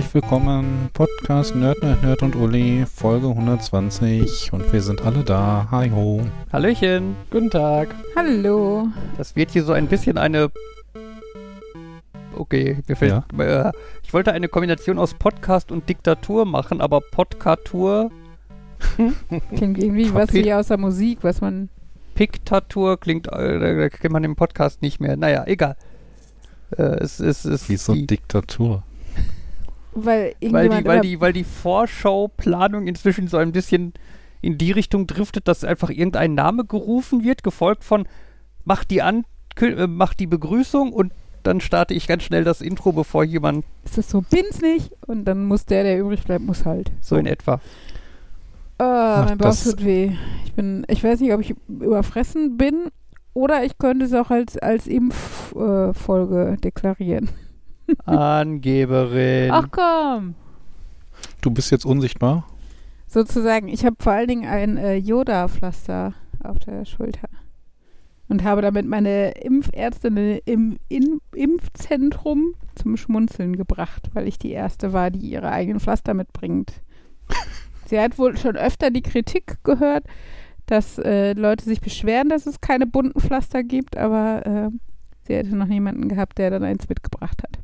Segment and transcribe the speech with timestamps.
[0.00, 0.88] herzlich willkommen.
[0.94, 5.68] Podcast Nerd, Nerd, Nerd und Uli, Folge 120 und wir sind alle da.
[5.70, 6.22] Hi ho.
[6.50, 7.94] Hallöchen, guten Tag.
[8.16, 8.88] Hallo.
[9.18, 10.50] Das wird hier so ein bisschen eine.
[12.34, 13.24] Okay, mir fällt.
[13.38, 13.72] Äh,
[14.02, 18.10] ich wollte eine Kombination aus Podcast und Diktatur machen, aber Podcatur.
[19.54, 21.68] Klingt irgendwie was wie aus der Musik, was man.
[22.14, 25.16] Piktatur klingt, äh, da kennt man im Podcast nicht mehr.
[25.16, 25.76] Naja, egal.
[26.70, 27.44] Äh, es ist.
[27.44, 28.82] Es Wieso Diktatur?
[29.92, 33.92] Weil, weil, die, weil, die, weil die Vorschauplanung inzwischen so ein bisschen
[34.40, 38.06] in die Richtung driftet, dass einfach irgendein Name gerufen wird, gefolgt von
[38.64, 39.24] mach die an,
[39.60, 43.64] äh, mach die Begrüßung und dann starte ich ganz schnell das Intro, bevor jemand.
[43.84, 44.92] Ist das so, bin's nicht?
[45.06, 46.92] Und dann muss der, der übrig bleibt, muss halt.
[47.00, 47.60] So in etwa.
[48.78, 50.12] Ach, mein Bauch tut weh.
[50.44, 52.88] Ich bin, ich weiß nicht, ob ich überfressen bin
[53.34, 57.28] oder ich könnte es auch als, als Impffolge äh, deklarieren.
[58.06, 59.50] Angeberin.
[59.50, 60.34] Ach komm.
[61.40, 62.46] Du bist jetzt unsichtbar?
[63.06, 63.68] Sozusagen.
[63.68, 67.28] Ich habe vor allen Dingen ein äh, Yoda-Pflaster auf der Schulter.
[68.28, 74.92] Und habe damit meine Impfärztin im in Impfzentrum zum Schmunzeln gebracht, weil ich die erste
[74.92, 76.72] war, die ihre eigenen Pflaster mitbringt.
[77.86, 80.04] Sie hat wohl schon öfter die Kritik gehört,
[80.66, 84.68] dass äh, Leute sich beschweren, dass es keine bunten Pflaster gibt, aber äh,
[85.26, 87.58] sie hätte noch niemanden gehabt, der dann eins mitgebracht hat.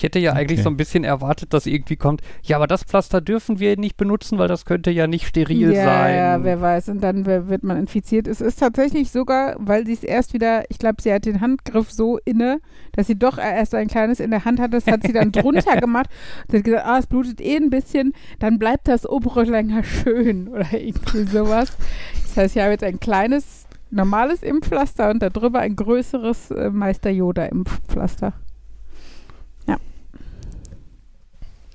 [0.00, 0.40] Ich hätte ja okay.
[0.40, 3.98] eigentlich so ein bisschen erwartet, dass irgendwie kommt, ja, aber das Pflaster dürfen wir nicht
[3.98, 6.16] benutzen, weil das könnte ja nicht steril ja, sein.
[6.16, 6.88] Ja, wer weiß.
[6.88, 8.26] Und dann wird man infiziert.
[8.26, 11.90] Es ist tatsächlich sogar, weil sie es erst wieder, ich glaube, sie hat den Handgriff
[11.90, 12.62] so inne,
[12.92, 14.72] dass sie doch erst ein kleines in der Hand hat.
[14.72, 16.08] Das hat sie dann drunter gemacht.
[16.48, 20.48] Sie hat gesagt, ah, es blutet eh ein bisschen, dann bleibt das obere länger schön
[20.54, 21.76] oder irgendwie sowas.
[22.22, 27.10] Das heißt, ich habe jetzt ein kleines normales Impfpflaster und darüber ein größeres äh, Meister
[27.10, 28.32] Yoda Impfpflaster.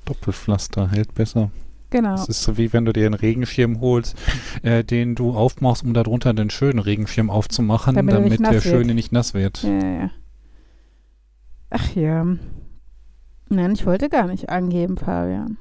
[0.06, 1.52] Doppelpflaster hält besser.
[1.90, 2.12] Genau.
[2.12, 4.18] Das ist so wie wenn du dir einen Regenschirm holst,
[4.64, 8.64] äh, den du aufmachst, um darunter den schönen Regenschirm aufzumachen, damit, damit der wird.
[8.64, 9.64] schöne nicht nass wird.
[9.64, 10.12] Ja, ja.
[11.70, 12.26] Ach ja.
[13.50, 15.58] Nein, ich wollte gar nicht angeben, Fabian.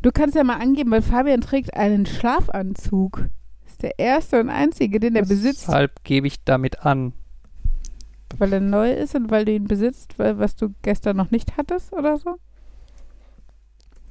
[0.00, 3.28] Du kannst ja mal angeben, weil Fabian trägt einen Schlafanzug.
[3.66, 5.68] Ist der erste und einzige, den er besitzt.
[5.68, 7.12] Deshalb gebe ich damit an.
[8.38, 11.56] Weil er neu ist und weil du ihn besitzt, weil, was du gestern noch nicht
[11.56, 12.36] hattest oder so?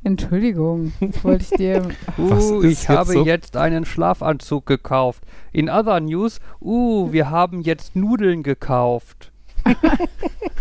[0.03, 1.89] Entschuldigung, das wollte ich dir.
[2.17, 3.25] uh, ich habe so?
[3.25, 5.23] jetzt einen Schlafanzug gekauft.
[5.51, 9.31] In other news, uh, wir haben jetzt Nudeln gekauft.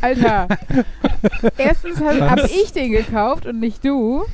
[0.02, 0.46] Alter,
[1.56, 4.24] erstens habe hab ich den gekauft und nicht du.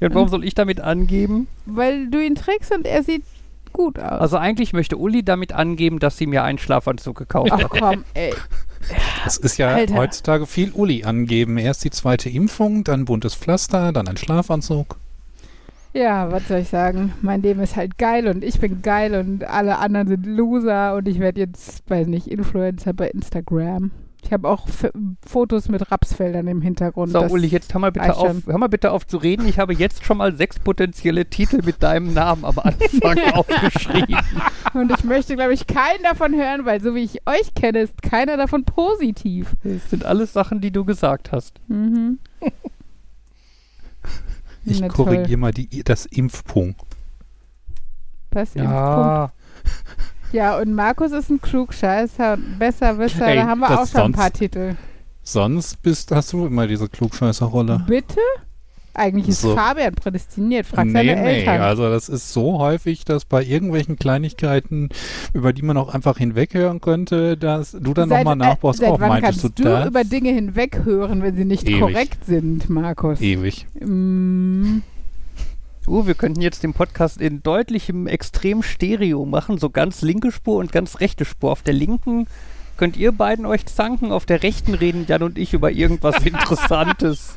[0.00, 1.46] Ja, und warum soll ich damit angeben?
[1.64, 3.22] Weil du ihn trägst und er sieht
[3.72, 4.20] gut aus.
[4.20, 7.70] Also eigentlich möchte Uli damit angeben, dass sie mir einen Schlafanzug gekauft Ach, hat.
[7.72, 8.34] Ach komm, ey.
[9.24, 9.94] Das ist ja Alter.
[9.94, 11.58] heutzutage viel Uli angeben.
[11.58, 14.96] Erst die zweite Impfung, dann buntes Pflaster, dann ein Schlafanzug.
[15.92, 17.14] Ja, was soll ich sagen?
[17.22, 21.08] Mein Leben ist halt geil und ich bin geil und alle anderen sind Loser und
[21.08, 23.90] ich werde jetzt, weiß nicht, Influencer bei Instagram.
[24.26, 24.90] Ich habe auch F
[25.24, 27.12] Fotos mit Rapsfeldern im Hintergrund.
[27.12, 29.46] So, Uli, jetzt hör mal, bitte auf, hör mal bitte auf zu reden.
[29.46, 34.16] Ich habe jetzt schon mal sechs potenzielle Titel mit deinem Namen am Anfang aufgeschrieben.
[34.74, 38.02] Und ich möchte, glaube ich, keinen davon hören, weil so wie ich euch kenne, ist
[38.02, 39.54] keiner davon positiv.
[39.62, 41.60] Das sind alles Sachen, die du gesagt hast.
[41.68, 42.18] Mhm.
[44.68, 46.80] Ich korrigiere mal die, das Impfpunkt.
[48.34, 49.30] Ja.
[49.30, 49.32] Impfpunkt?
[50.32, 53.34] Ja, und Markus ist ein Klugscheißer besser Wisser.
[53.34, 54.74] da haben wir auch schon ein paar Titel.
[55.22, 57.84] Sonst bist, hast du immer diese Klugscheißer-Rolle.
[57.86, 58.20] Bitte?
[58.94, 59.54] Eigentlich ist so.
[59.54, 60.66] Fabian prädestiniert.
[60.66, 61.60] Frag nee, seine nee, Eltern.
[61.60, 64.88] also das ist so häufig, dass bei irgendwelchen Kleinigkeiten,
[65.34, 68.82] über die man auch einfach hinweghören könnte, dass du dann nochmal nachbaust.
[68.82, 71.80] Auch wann meintest kannst du, du über Dinge hinweghören, wenn sie nicht Ewig.
[71.80, 73.20] korrekt sind, Markus?
[73.20, 73.66] Ewig.
[73.80, 74.78] Mm.
[75.88, 80.72] Uh, wir könnten jetzt den Podcast in deutlichem Extrem-Stereo machen, so ganz linke Spur und
[80.72, 81.52] ganz rechte Spur.
[81.52, 82.26] Auf der linken
[82.76, 87.36] könnt ihr beiden euch zanken, auf der rechten reden Jan und ich über irgendwas Interessantes.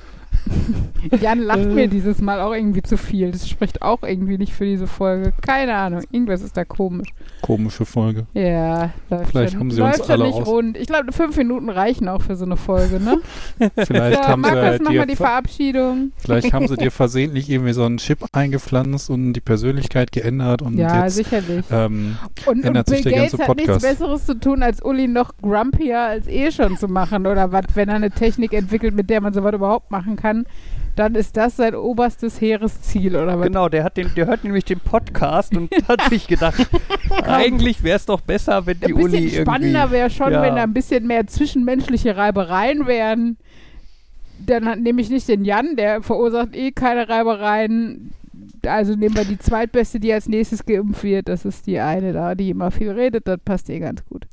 [1.22, 3.32] Jan lacht mir dieses Mal auch irgendwie zu viel.
[3.32, 5.34] Das spricht auch irgendwie nicht für diese Folge.
[5.42, 6.02] Keine Ahnung.
[6.12, 7.10] Irgendwas ist da komisch.
[7.42, 8.26] Komische Folge.
[8.34, 10.78] Ja, läuft Vielleicht schon, haben sie läuft uns alle nicht aus rund.
[10.78, 13.18] Ich glaube, fünf Minuten reichen auch für so eine Folge, ne?
[13.86, 16.12] Vielleicht so, haben Markus, sie mach mal die Verabschiedung.
[16.18, 20.78] Vielleicht haben sie dir versehentlich irgendwie so einen Chip eingepflanzt und die Persönlichkeit geändert und
[20.78, 21.66] ja, jetzt sicherlich.
[21.72, 23.70] Ähm, und, ändert und sich Bill der Gates ganze Podcast.
[23.70, 27.52] hat nichts Besseres zu tun, als Uli noch grumpier als eh schon zu machen oder
[27.52, 30.46] was, wenn er eine Technik entwickelt, mit der man sowas überhaupt machen kann
[31.00, 33.48] dann ist das sein oberstes Heeresziel, oder was?
[33.48, 36.70] Genau, der, hat den, der hört nämlich den Podcast und hat sich gedacht,
[37.24, 39.42] eigentlich wäre es doch besser, wenn die Uni irgendwie...
[39.42, 40.42] spannender wäre schon, ja.
[40.42, 43.38] wenn da ein bisschen mehr zwischenmenschliche Reibereien wären.
[44.46, 48.12] Dann nehme ich nicht den Jan, der verursacht eh keine Reibereien
[48.66, 51.30] also nehmen wir die zweitbeste, die als nächstes geimpft wird.
[51.30, 53.28] Das ist die eine da, die immer viel redet.
[53.28, 54.28] Das passt ihr ganz gut.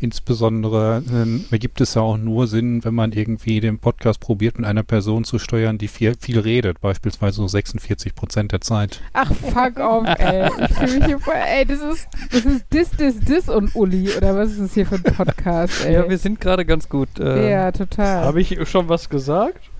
[0.00, 1.02] Insbesondere
[1.50, 4.82] äh, gibt es ja auch nur Sinn, wenn man irgendwie den Podcast probiert, mit einer
[4.82, 6.80] Person zu steuern, die viel, viel redet.
[6.80, 9.00] Beispielsweise so 46 Prozent der Zeit.
[9.12, 10.50] Ach, fuck off, ey.
[10.68, 14.08] Ich fühle mich hier voll, ey, das ist, das ist Dis, Dis, Dis und Uli.
[14.16, 15.94] Oder was ist das hier für ein Podcast, ey?
[15.94, 17.18] Ja, wir sind gerade ganz gut.
[17.18, 18.24] Äh, ja, total.
[18.24, 19.71] Habe ich schon was gesagt?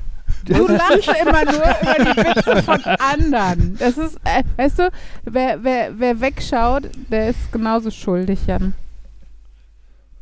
[0.45, 3.77] Du lachst immer nur über die Witze von anderen.
[3.79, 4.91] Das ist, äh, weißt du,
[5.25, 8.75] wer, wer, wer wegschaut, der ist genauso schuldig, Jan.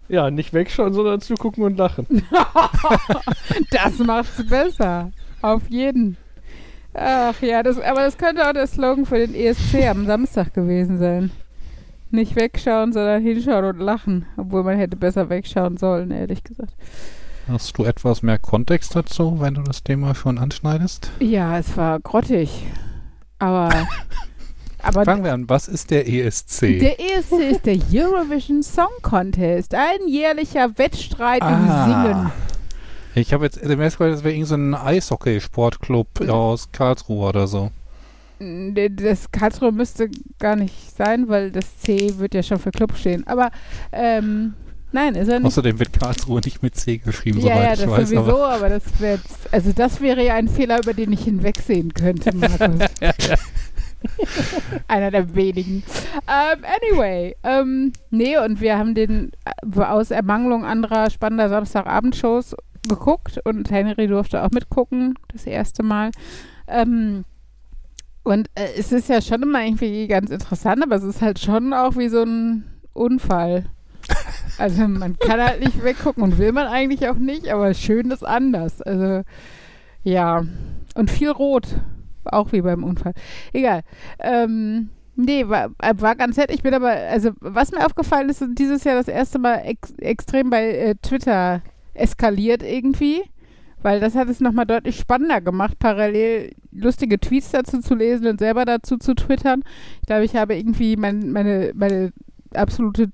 [0.09, 2.07] Ja, nicht wegschauen, sondern zugucken und lachen.
[3.71, 5.13] das macht's besser.
[5.41, 6.17] Auf jeden.
[6.95, 10.99] Ach ja, das, aber das könnte auch der Slogan für den ESC am Samstag gewesen
[10.99, 11.31] sein.
[12.11, 14.27] Nicht wegschauen, sondern hinschauen und lachen.
[14.37, 16.75] Obwohl man hätte besser wegschauen sollen, ehrlich gesagt.
[17.51, 21.11] Hast du etwas mehr Kontext dazu, wenn du das Thema schon anschneidest?
[21.19, 22.65] Ja, es war grottig.
[23.41, 23.71] Aber.
[24.83, 25.49] aber Fangen wir an.
[25.49, 26.79] Was ist der ESC?
[26.79, 29.75] Der ESC ist der Eurovision Song Contest.
[29.75, 31.51] Ein jährlicher Wettstreit ah.
[31.57, 32.33] im Singen.
[33.17, 37.73] Ich habe jetzt dem ersten das wäre irgendein so Eishockey-Sportclub aus Karlsruhe oder so.
[38.39, 40.09] Das Karlsruhe müsste
[40.39, 43.27] gar nicht sein, weil das C wird ja schon für Club stehen.
[43.27, 43.51] Aber
[43.91, 44.55] ähm,
[44.93, 45.47] Nein, ist er nicht.
[45.47, 48.11] Außerdem wird Karlsruhe nicht mit C geschrieben, ja, soweit ja, ich weiß.
[48.11, 49.21] Ja, sowieso, aber, aber das wäre
[49.53, 52.89] also das wäre ja ein Fehler, über den ich hinwegsehen könnte, Markus.
[54.89, 55.83] Einer der wenigen.
[56.15, 62.57] Um, ähm, anyway, ähm, nee, und wir haben den äh, aus Ermangelung anderer spannender Samstagabendshows
[62.89, 66.11] geguckt und Henry durfte auch mitgucken, das erste Mal.
[66.67, 67.25] Ähm,
[68.23, 71.73] und äh, es ist ja schon immer irgendwie ganz interessant, aber es ist halt schon
[71.73, 73.67] auch wie so ein Unfall.
[74.59, 78.27] Also man kann halt nicht weggucken und will man eigentlich auch nicht, aber schön ist
[78.27, 78.83] anders.
[78.83, 79.23] Also
[80.03, 80.45] ja.
[80.95, 81.67] Und viel Rot.
[82.25, 83.15] Auch wie beim Unfall.
[83.53, 83.83] Egal.
[84.19, 86.53] Ähm, nee, war, war ganz nett.
[86.53, 90.51] Ich bin aber, also was mir aufgefallen ist, dieses Jahr das erste Mal ex extrem
[90.51, 91.63] bei äh, Twitter
[91.95, 93.23] eskaliert irgendwie.
[93.83, 98.39] Weil das hat es nochmal deutlich spannender gemacht, parallel lustige Tweets dazu zu lesen und
[98.39, 99.63] selber dazu zu twittern.
[100.03, 102.13] Ich glaube, ich habe irgendwie mein, meine, meine
[102.53, 103.09] absolute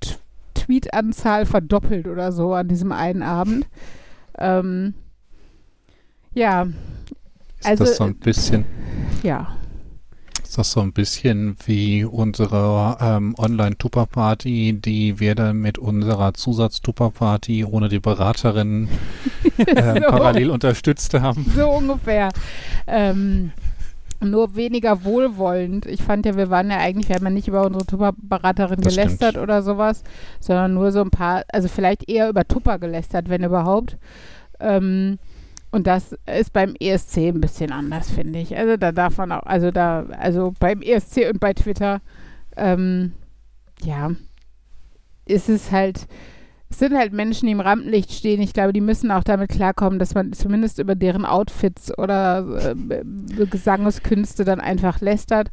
[0.67, 3.65] Tweet-Anzahl verdoppelt oder so an diesem einen Abend.
[4.37, 4.93] Ähm,
[6.33, 6.67] ja.
[7.59, 8.65] Ist also, das so ein bisschen?
[9.23, 9.55] Ja.
[10.43, 17.65] Ist das so ein bisschen wie unsere ähm, Online-Tupper-Party, die wir dann mit unserer Zusatz-Tupper-Party
[17.65, 18.89] ohne die Beraterin
[19.57, 21.45] äh, so, parallel unterstützt haben?
[21.55, 22.29] So ungefähr.
[22.87, 23.51] Ähm,
[24.21, 25.85] nur weniger wohlwollend.
[25.85, 29.31] Ich fand ja, wir waren ja eigentlich, wir haben ja nicht über unsere Tupper-Beraterin gelästert
[29.31, 29.43] stimmt.
[29.43, 30.03] oder sowas,
[30.39, 33.97] sondern nur so ein paar, also vielleicht eher über Tupper gelästert, wenn überhaupt.
[34.59, 35.19] Ähm,
[35.71, 38.57] und das ist beim ESC ein bisschen anders, finde ich.
[38.57, 42.01] Also da darf man auch, also da, also beim ESC und bei Twitter,
[42.55, 43.13] ähm,
[43.83, 44.11] ja,
[45.25, 46.07] ist es halt,
[46.69, 48.41] es sind halt Menschen, die im Rampenlicht stehen.
[48.41, 53.45] Ich glaube, die müssen auch damit klarkommen, dass man zumindest über deren Outfits oder äh,
[53.45, 55.49] Gesangskünste dann einfach lästert.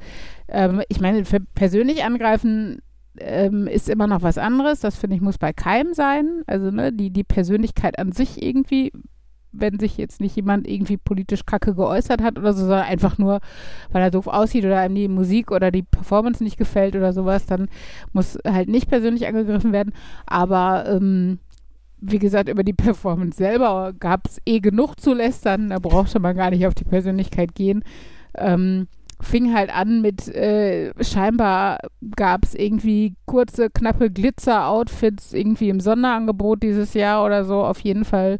[0.48, 1.22] Ähm, ich meine,
[1.54, 2.82] persönlich angreifen
[3.18, 4.80] ähm, ist immer noch was anderes.
[4.80, 6.42] Das finde ich muss bei keinem sein.
[6.46, 8.92] Also ne, die, die Persönlichkeit an sich irgendwie
[9.56, 13.40] wenn sich jetzt nicht jemand irgendwie politisch kacke geäußert hat oder so, sondern einfach nur,
[13.92, 17.46] weil er doof aussieht oder einem die Musik oder die Performance nicht gefällt oder sowas,
[17.46, 17.68] dann
[18.12, 19.92] muss halt nicht persönlich angegriffen werden.
[20.26, 21.38] Aber ähm,
[22.00, 26.36] wie gesagt, über die Performance selber gab es eh genug zu lästern, da brauchte man
[26.36, 27.82] gar nicht auf die Persönlichkeit gehen.
[28.36, 28.88] Ähm,
[29.20, 31.78] fing halt an mit, äh, scheinbar
[32.14, 37.64] gab es irgendwie kurze, knappe Glitzer-Outfits irgendwie im Sonderangebot dieses Jahr oder so.
[37.64, 38.38] Auf jeden Fall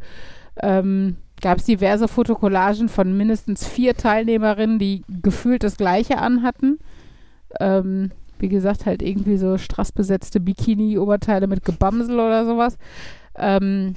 [0.62, 6.78] ähm, gab es diverse Fotokollagen von mindestens vier Teilnehmerinnen, die gefühlt das Gleiche anhatten.
[7.60, 12.78] Ähm, wie gesagt, halt irgendwie so strassbesetzte Bikini-Oberteile mit Gebamsel oder sowas.
[13.36, 13.94] Ähm,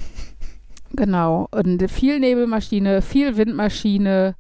[0.96, 1.48] genau.
[1.52, 4.36] Und viel Nebelmaschine, viel Windmaschine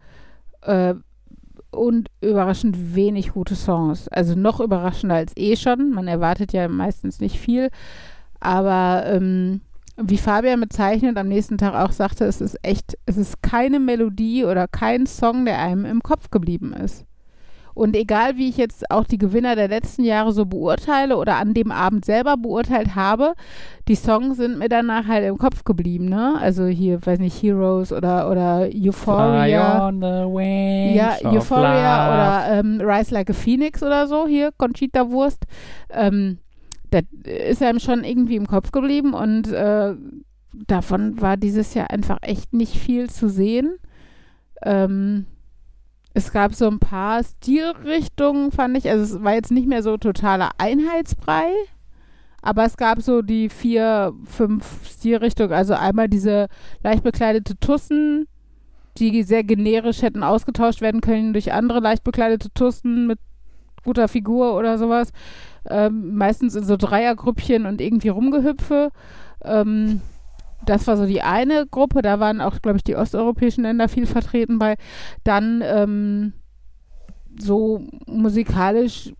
[0.61, 0.93] äh,
[1.71, 4.07] und überraschend wenig gute Songs.
[4.07, 5.91] Also noch überraschender als eh schon.
[5.91, 7.69] Man erwartet ja meistens nicht viel.
[8.39, 9.61] Aber ähm,
[9.97, 14.45] wie Fabian bezeichnet, am nächsten Tag auch sagte, es ist echt, es ist keine Melodie
[14.45, 17.05] oder kein Song, der einem im Kopf geblieben ist.
[17.77, 21.53] Und egal, wie ich jetzt auch die Gewinner der letzten Jahre so beurteile oder an
[21.53, 23.33] dem Abend selber beurteilt habe,
[23.87, 26.33] die Songs sind mir danach halt im Kopf geblieben, ne?
[26.41, 29.87] Also hier, weiß nicht, Heroes oder, oder Euphoria.
[29.87, 35.11] On the wings Ja, Euphoria oder ähm, Rise Like a Phoenix oder so, hier, Conchita
[35.11, 35.43] Wurst.
[35.91, 36.39] Ähm,
[36.89, 39.95] das ist einem schon irgendwie im Kopf geblieben und äh,
[40.53, 43.77] davon war dieses Jahr einfach echt nicht viel zu sehen.
[44.63, 45.25] Ähm,
[46.13, 48.89] es gab so ein paar Stilrichtungen, fand ich.
[48.89, 51.51] Also es war jetzt nicht mehr so totaler Einheitsbrei,
[52.41, 55.53] aber es gab so die vier, fünf Stilrichtungen.
[55.53, 56.47] Also einmal diese
[56.81, 58.27] leicht bekleidete Tussen,
[58.97, 63.19] die sehr generisch hätten ausgetauscht werden können durch andere leicht bekleidete Tussen mit
[63.83, 65.11] guter Figur oder sowas.
[65.69, 68.91] Ähm, meistens in so Dreiergrüppchen und irgendwie Rumgehüpfe.
[69.43, 70.01] Ähm,
[70.65, 72.01] das war so die eine Gruppe.
[72.01, 74.75] Da waren auch, glaube ich, die osteuropäischen Länder viel vertreten bei.
[75.23, 76.33] Dann ähm,
[77.39, 79.13] so musikalisch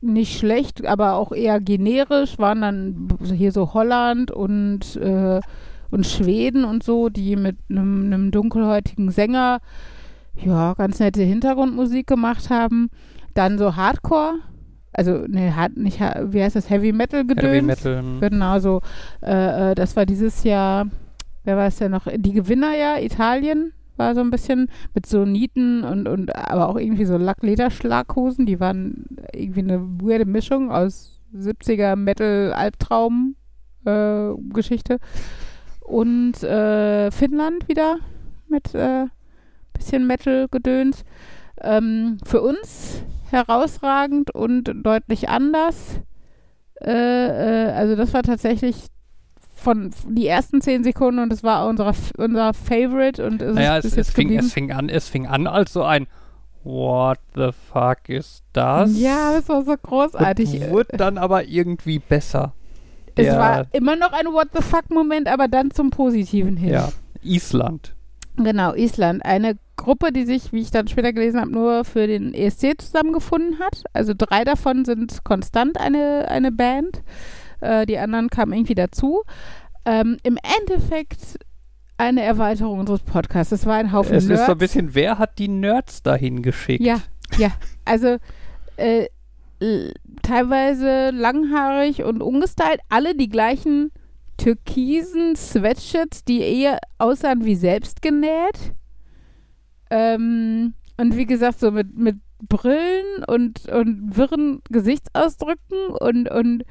[0.00, 5.40] nicht schlecht, aber auch eher generisch waren dann hier so Holland und, äh,
[5.90, 9.60] und Schweden und so, die mit einem dunkelhäutigen Sänger
[10.42, 12.90] ja ganz nette Hintergrundmusik gemacht haben.
[13.34, 14.36] Dann so Hardcore,
[14.92, 17.52] also ne, hard, nicht, wie heißt das, Heavy Metal Gedöns.
[17.52, 17.98] Heavy Metal.
[17.98, 18.20] hm.
[18.20, 18.82] Genau, so,
[19.22, 20.86] äh, äh, das war dieses Jahr,
[21.44, 22.06] wer war es denn noch?
[22.12, 26.76] Die Gewinner ja, Italien war so ein bisschen mit so Nieten und, und aber auch
[26.76, 29.04] irgendwie so Lacklederschlaghosen, die waren
[29.34, 33.36] irgendwie eine weirde Mischung aus 70er Metal-Albtraum
[33.84, 34.98] äh, Geschichte.
[35.80, 37.98] Und äh, Finnland wieder
[38.48, 39.06] mit äh,
[39.72, 41.04] bisschen Metal-Gedöns.
[41.62, 46.00] Ähm, für uns herausragend und deutlich anders.
[46.80, 46.90] Äh,
[47.68, 48.86] äh, also das war tatsächlich
[49.54, 53.84] von die ersten zehn Sekunden und das war unser, unser Favorite und es Naja, ist
[53.84, 56.06] es, es, fing, es fing an, es fing an als so ein
[56.62, 58.98] What the fuck ist das?
[58.98, 60.60] Ja, es war so großartig.
[60.62, 62.52] Und wurde dann aber irgendwie besser.
[63.14, 66.70] es der- war immer noch ein What the fuck Moment, aber dann zum Positiven hin.
[66.70, 66.88] Ja,
[67.22, 67.94] Island.
[68.36, 69.24] Genau, Island.
[69.24, 73.58] Eine Gruppe, die sich, wie ich dann später gelesen habe, nur für den ESC zusammengefunden
[73.58, 73.82] hat.
[73.92, 77.02] Also drei davon sind konstant eine, eine Band.
[77.60, 79.22] Äh, die anderen kamen irgendwie dazu.
[79.84, 81.38] Ähm, Im Endeffekt
[81.96, 83.52] eine Erweiterung unseres Podcasts.
[83.52, 84.42] Es war ein Haufen Es Nerds.
[84.42, 86.84] ist so ein bisschen, wer hat die Nerds dahin geschickt?
[86.84, 87.00] Ja,
[87.38, 87.50] ja.
[87.84, 88.18] Also
[88.76, 89.06] äh,
[90.22, 92.80] teilweise langhaarig und ungestylt.
[92.88, 93.90] Alle die gleichen
[94.38, 98.72] türkisen Sweatshirts, die eher aussahen wie selbst genäht.
[99.90, 102.16] Ähm, und wie gesagt, so mit, mit
[102.48, 106.64] Brillen und, und wirren Gesichtsausdrücken und, und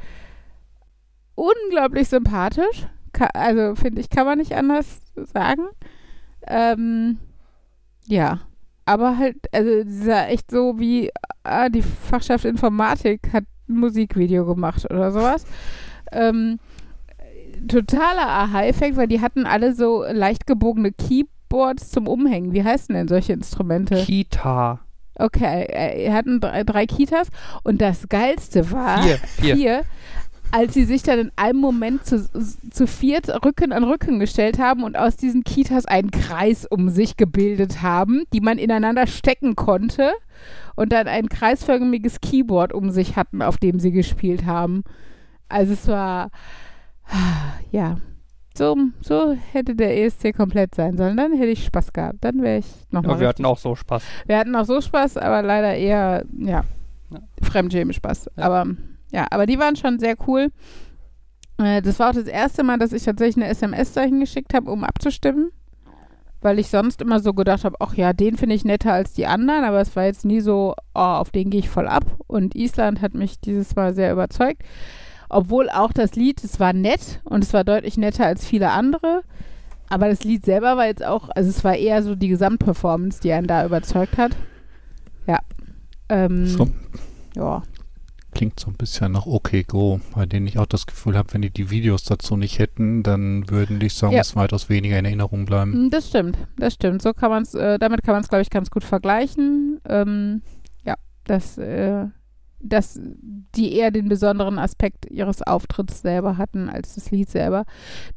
[1.36, 2.88] unglaublich sympathisch.
[3.14, 5.68] Ka also finde ich, kann man nicht anders sagen.
[6.48, 7.18] Ähm,
[8.06, 8.40] ja,
[8.86, 11.12] aber halt, also dieser echt so wie,
[11.44, 15.46] ah, die Fachschaft Informatik hat ein Musikvideo gemacht oder sowas.
[16.12, 16.60] Ähm,
[17.68, 21.39] totaler Aha-Effekt, weil die hatten alle so leicht gebogene Keyboards
[21.78, 22.54] zum Umhängen.
[22.54, 24.04] Wie heißen denn solche Instrumente?
[24.04, 24.80] Kita.
[25.16, 27.28] Okay, äh, er hatten drei, drei Kitas
[27.64, 29.56] und das Geilste war Vier, vier.
[29.56, 29.82] vier,
[30.52, 32.28] als sie sich dann in einem Moment zu,
[32.72, 37.18] zu viert Rücken an Rücken gestellt haben und aus diesen Kitas einen Kreis um sich
[37.18, 40.14] gebildet haben, die man ineinander stecken konnte
[40.76, 44.84] und dann ein kreisförmiges Keyboard um sich hatten, auf dem sie gespielt haben.
[45.50, 46.30] Also es war,
[47.72, 47.98] ja,
[48.56, 51.16] so, so hätte der ESC komplett sein sollen.
[51.16, 52.18] Dann hätte ich Spaß gehabt.
[52.22, 53.16] Dann wäre ich nochmal.
[53.16, 54.04] Ja, wir hatten auch so Spaß.
[54.26, 56.64] Wir hatten auch so Spaß, aber leider eher, ja,
[57.10, 57.20] Ja.
[57.42, 58.32] Fremdschämen-Spaß.
[58.36, 58.44] Ja.
[58.44, 58.66] Aber
[59.12, 60.50] ja, aber die waren schon sehr cool.
[61.58, 64.70] Äh, das war auch das erste Mal, dass ich tatsächlich eine SMS dahin geschickt habe,
[64.72, 65.52] um abzustimmen.
[66.42, 69.26] Weil ich sonst immer so gedacht habe, ach ja, den finde ich netter als die
[69.26, 72.06] anderen, aber es war jetzt nie so, oh, auf den gehe ich voll ab.
[72.28, 74.62] Und Island hat mich dieses Mal sehr überzeugt.
[75.30, 79.22] Obwohl auch das Lied, es war nett und es war deutlich netter als viele andere.
[79.88, 83.32] Aber das Lied selber war jetzt auch, also es war eher so die Gesamtperformance, die
[83.32, 84.36] einen da überzeugt hat.
[85.28, 85.40] Ja.
[86.10, 86.68] Ähm, So,
[87.36, 87.64] Ja.
[88.34, 91.42] klingt so ein bisschen nach OK Go, bei denen ich auch das Gefühl habe, wenn
[91.42, 95.88] die die Videos dazu nicht hätten, dann würden die Songs weitaus weniger in Erinnerung bleiben.
[95.88, 97.02] Mm, Das stimmt, das stimmt.
[97.02, 99.80] So kann man es, äh, damit kann man es, glaube ich, ganz gut vergleichen.
[99.88, 100.42] Ähm,
[100.86, 100.96] ja,
[101.26, 102.06] dass, äh,
[102.62, 103.00] dass
[103.56, 107.66] die eher den besonderen Aspekt ihres Auftritts selber hatten als das Lied selber.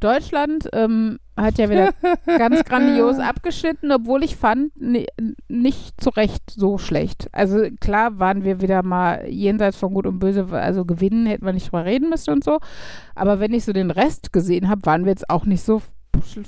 [0.01, 1.91] Deutschland ähm, hat ja wieder
[2.27, 5.07] ganz grandios abgeschnitten, obwohl ich fand, ni-
[5.49, 7.29] nicht zu Recht so schlecht.
[7.33, 11.53] Also klar waren wir wieder mal jenseits von Gut und Böse, also gewinnen hätten wir
[11.53, 12.59] nicht drüber reden müssen und so.
[13.15, 15.83] Aber wenn ich so den Rest gesehen habe, waren wir jetzt auch nicht so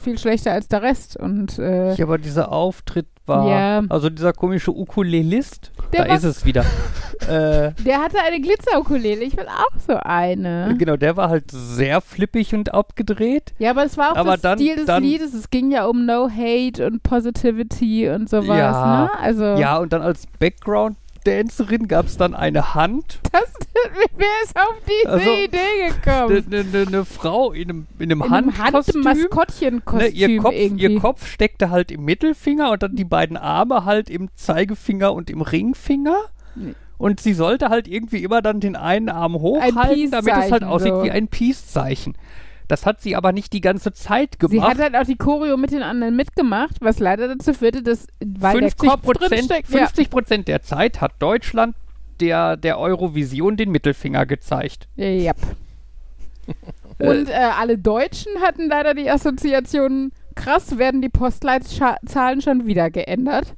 [0.01, 1.17] viel schlechter als der Rest.
[1.17, 3.49] Und äh, Ja, aber dieser Auftritt war.
[3.49, 3.83] Ja.
[3.89, 5.73] Also dieser komische Ukulelist.
[5.93, 6.65] Da war- ist es wieder.
[7.23, 9.23] äh, der hatte eine Glitzerukulele.
[9.25, 10.75] Ich will auch so eine.
[10.79, 13.55] genau, der war halt sehr flippig und abgedreht.
[13.59, 15.33] Ja, aber es war auch Aber das dann- Stil des dann- Liedes.
[15.35, 19.03] Es ging ja um No Hate und Positivity und sowas, Ja.
[19.05, 19.11] ne?
[19.21, 20.27] Also, Ja, und dann als
[21.25, 23.21] Background-Dancerin gab es dann eine Hand.
[23.33, 23.53] das,
[24.17, 26.45] wer ist auf diese Also, Idee Eine gekommen?
[26.51, 28.31] ne, ne, ne Frau in einem, in einem In.
[28.59, 30.83] Handmaskottchenkostüm Ne, ihr, Kopf, irgendwie.
[30.83, 35.31] ihr Kopf steckte halt im Mittelfinger und dann die beiden Arme halt im Zeigefinger und
[35.31, 36.17] im Ringfinger.
[36.55, 36.75] Nee.
[36.97, 40.95] Und sie sollte halt irgendwie immer dann den einen Arm hochhalten, damit es halt aussieht
[40.95, 41.03] so.
[41.03, 42.15] wie ein Peace-Zeichen.
[42.69, 44.71] Das hat sie aber nicht die ganze Zeit Sie gemacht.
[44.71, 48.61] hat halt auch die Choreo mit den anderen mitgemacht, was leider dazu führte, dass weil
[48.61, 49.79] der 50 Kopf Prozent, drinsteckt, ja.
[49.79, 51.77] 50 Prozent der Zeit hat Deutschland
[52.21, 54.89] der, der Eurovision den Mittelfinger gezeigt.
[54.97, 55.33] Ja.
[56.99, 63.55] Und äh, alle Deutschen hatten leider die Assoziation, krass, werden die Postleitzahlen schon wieder geändert.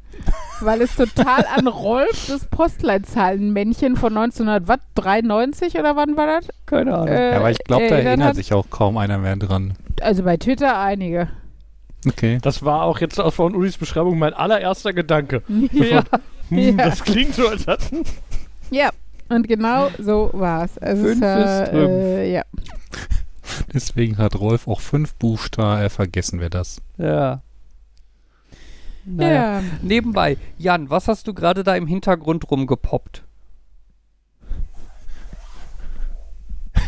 [0.60, 6.48] Weil es total an Rolf, das Postleitzahlenmännchen von 1993 oder wann war das?
[6.64, 7.08] Keine Ahnung.
[7.08, 8.36] Äh, Ja, aber ich glaube, da erinnert hat.
[8.36, 9.74] sich auch kaum einer mehr dran.
[10.00, 11.28] Also bei Twitter einige.
[12.06, 12.38] Okay.
[12.40, 15.42] Das war auch jetzt aus von Ulis Beschreibung mein allererster Gedanke.
[15.72, 16.02] ja.
[16.48, 16.86] Hm, Ja.
[16.88, 18.04] Das klingt so, als hatten.
[18.70, 18.90] ja,
[19.28, 20.78] und genau so war es.
[20.78, 21.90] Also Fünf ist Trümpf.
[21.90, 22.42] äh, ja.
[23.74, 25.82] Deswegen hat Rolf auch fünf Buchstaben.
[25.82, 26.80] Äh, vergessen wir das.
[26.98, 27.42] ja.
[29.08, 29.60] Naja.
[29.60, 29.62] ja.
[29.82, 33.22] Nebenbei, Jan, was hast du gerade da im Hintergrund rumgepoppt?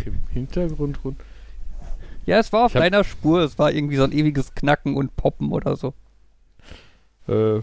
[0.05, 1.21] Im Hintergrund rund.
[2.27, 3.41] Ja, es war auf deiner Spur.
[3.43, 5.95] Es war irgendwie so ein ewiges Knacken und Poppen oder so.
[7.27, 7.59] Äh,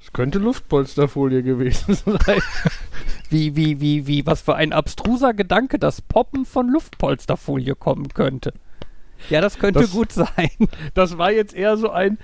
[0.00, 2.40] es könnte Luftpolsterfolie gewesen sein.
[3.30, 8.52] Wie, wie, wie, wie, was für ein abstruser Gedanke, dass Poppen von Luftpolsterfolie kommen könnte.
[9.30, 10.50] Ja, das könnte Das- gut sein.
[10.92, 12.18] Das war jetzt eher so ein.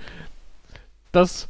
[1.11, 1.47] Das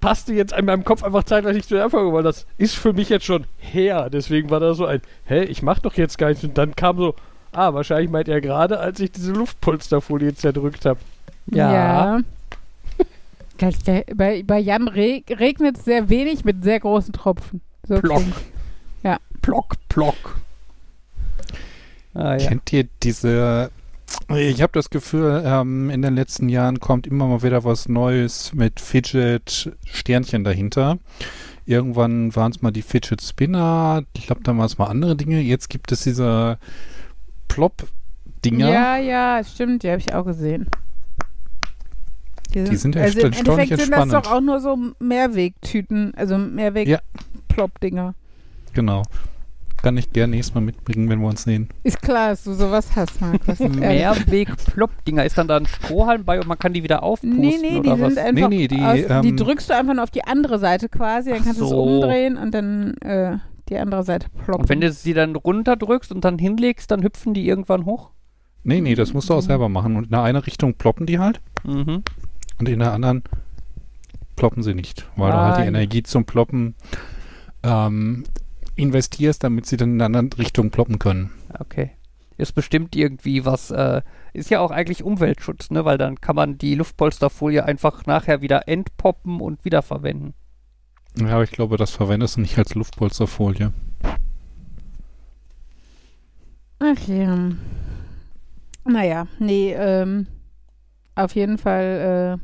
[0.00, 2.92] passte jetzt in meinem Kopf einfach zeitgleich nicht zu der Anfang, weil das ist für
[2.92, 4.10] mich jetzt schon her.
[4.10, 6.44] Deswegen war da so ein, hä, ich mach doch jetzt gar nichts.
[6.44, 7.14] Und dann kam so,
[7.52, 11.00] ah, wahrscheinlich meint er gerade, als ich diese Luftpolsterfolie zerdrückt habe.
[11.46, 12.20] Ja.
[13.86, 17.60] Der- Bei, bei Jan re regnet es sehr wenig mit sehr großen Tropfen.
[17.88, 18.18] So Plock.
[18.18, 18.34] klingt-
[19.42, 20.36] Plock, plock.
[22.14, 22.48] Ah, ja.
[22.48, 23.70] Kennt ihr diese...
[24.36, 28.52] Ich habe das Gefühl, ähm, in den letzten Jahren kommt immer mal wieder was Neues
[28.54, 30.98] mit Fidget-Sternchen dahinter.
[31.64, 35.40] Irgendwann waren es mal die Fidget Spinner, ich glaube, dann waren es mal andere Dinge.
[35.40, 36.58] Jetzt gibt es diese
[37.48, 38.68] Plop-Dinger.
[38.68, 40.68] Ja, ja, stimmt, die habe ich auch gesehen.
[42.54, 44.12] Die sind ja also im Endeffekt sind das entspannend.
[44.14, 46.40] doch auch nur so Mehrwegtüten, also Ja.
[46.40, 48.14] Mehrweg-Plop-Dinger.
[48.72, 49.02] Genau.
[49.86, 51.68] Kann ich gerne nächstes Mal mitbringen, wenn wir uns sehen.
[51.84, 53.60] Ist klar, dass du sowas hast, Markus.
[53.60, 55.24] Mehrweg-Plopp-Dinger.
[55.24, 57.88] Ist dann da ein Strohhalm bei und man kann die wieder aufpusten Nee, nee, die
[57.90, 58.14] was?
[58.14, 58.48] sind einfach.
[58.48, 61.30] Nee, nee, die, aus, die ähm, drückst du einfach nur auf die andere Seite quasi,
[61.30, 61.80] dann kannst du es so.
[61.84, 64.62] umdrehen und dann äh, die andere Seite ploppen.
[64.62, 68.10] Und wenn du sie dann runterdrückst und dann hinlegst, dann hüpfen die irgendwann hoch?
[68.64, 69.94] Nee, nee, das musst du auch selber machen.
[69.94, 72.02] Und in der einen Richtung ploppen die halt Mhm.
[72.58, 73.22] und in der anderen
[74.34, 75.68] ploppen sie nicht, weil du Ah, halt die ja.
[75.68, 76.74] Energie zum Ploppen
[77.62, 78.24] ähm,
[78.76, 81.32] investierst, damit sie dann in der anderen Richtung ploppen können.
[81.58, 81.90] Okay.
[82.38, 84.02] Ist bestimmt irgendwie was, äh,
[84.34, 85.86] ist ja auch eigentlich Umweltschutz, ne?
[85.86, 90.34] Weil dann kann man die Luftpolsterfolie einfach nachher wieder entpoppen und wiederverwenden.
[91.18, 93.72] Ja, aber ich glaube, das verwendest du nicht als Luftpolsterfolie.
[96.78, 97.52] Ach ja.
[98.84, 100.26] Naja, nee, ähm,
[101.14, 102.38] auf jeden Fall,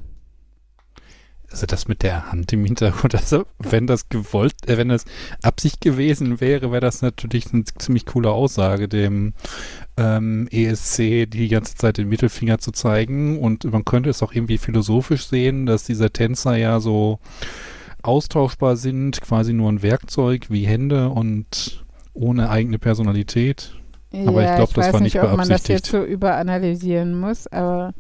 [1.53, 5.05] Also das mit der Hand im Hintergrund, also wenn das gewollt, äh, wenn das
[5.43, 9.35] Absicht gewesen wäre, wäre das natürlich eine ziemlich coole Aussage, dem
[9.99, 14.59] ähm, ESC die ganze Zeit den Mittelfinger zu zeigen und man könnte es auch irgendwie
[14.59, 17.19] philosophisch sehen, dass diese Tänzer ja so
[18.03, 21.85] austauschbar sind, quasi nur ein Werkzeug wie Hände und
[22.15, 23.75] ohne eigene Personalität.
[24.13, 26.03] äh, Aber ich ja, glaub, das weiß war nicht, nicht ob man das jetzt so
[26.03, 27.95] überanalysieren muss, aber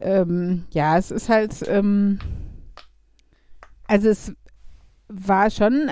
[0.00, 2.18] ähm, ja, es ist halt, ähm,
[3.92, 4.32] also es
[5.08, 5.90] war schon,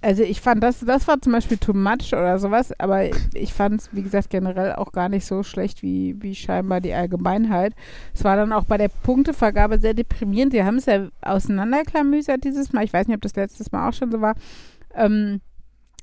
[0.00, 3.80] also ich fand das, das war zum Beispiel too much oder sowas, aber ich fand
[3.80, 7.74] es, wie gesagt, generell auch gar nicht so schlecht wie, wie scheinbar die Allgemeinheit.
[8.12, 10.54] Es war dann auch bei der Punktevergabe sehr deprimierend.
[10.54, 12.82] Die haben es ja auseinanderklamüsert dieses Mal.
[12.82, 14.34] Ich weiß nicht, ob das letztes Mal auch schon so war.
[14.92, 15.40] Ähm,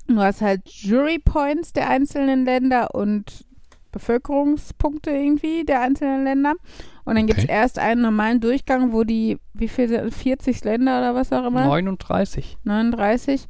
[0.08, 3.44] du hast halt Jury Points der einzelnen Länder und
[3.90, 6.54] Bevölkerungspunkte irgendwie der einzelnen Länder.
[7.04, 7.52] Und dann gibt es Okay.
[7.52, 11.64] erst einen normalen Durchgang, wo die, wie viele, 40 Länder oder was auch immer?
[11.64, 12.58] 39.
[12.64, 13.46] 39,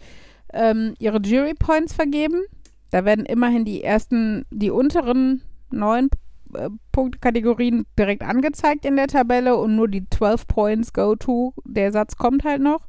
[0.55, 2.43] ähm, ihre Jury Points vergeben.
[2.91, 6.09] Da werden immerhin die ersten, die unteren neun
[6.55, 11.93] äh, Punktkategorien direkt angezeigt in der Tabelle und nur die 12 Points go to, der
[11.93, 12.87] Satz kommt halt noch.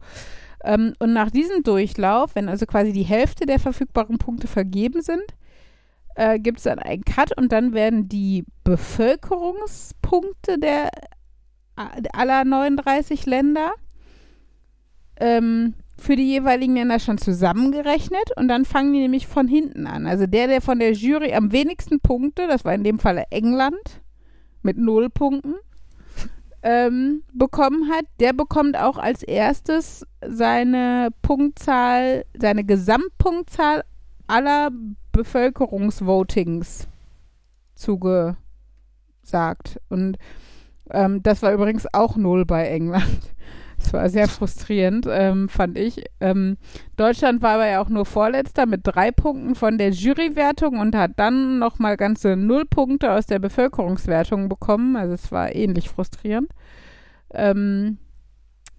[0.63, 5.23] Ähm, und nach diesem Durchlauf, wenn also quasi die Hälfte der verfügbaren Punkte vergeben sind,
[6.15, 10.89] äh, gibt es dann einen Cut und dann werden die Bevölkerungspunkte der
[11.75, 13.71] aller 39 Länder
[15.17, 20.05] ähm, für die jeweiligen Länder schon zusammengerechnet und dann fangen die nämlich von hinten an.
[20.05, 24.01] Also der, der von der Jury am wenigsten Punkte, das war in dem Fall England
[24.61, 25.55] mit null Punkten,
[26.63, 33.83] ähm, bekommen hat, der bekommt auch als erstes seine Punktzahl, seine Gesamtpunktzahl
[34.27, 34.71] aller
[35.13, 36.89] Bevölkerungsvotings
[37.75, 38.37] zugesagt.
[39.89, 40.17] Und
[40.91, 43.05] ähm, das war übrigens auch null bei England.
[43.75, 46.05] Das war sehr frustrierend, ähm, fand ich.
[46.21, 46.55] Ähm,
[46.95, 51.11] Deutschland war aber ja auch nur Vorletzter mit drei Punkten von der Jurywertung und hat
[51.17, 54.95] dann nochmal ganze null Punkte aus der Bevölkerungswertung bekommen.
[54.95, 56.49] Also es war ähnlich frustrierend.
[57.33, 57.97] Ähm,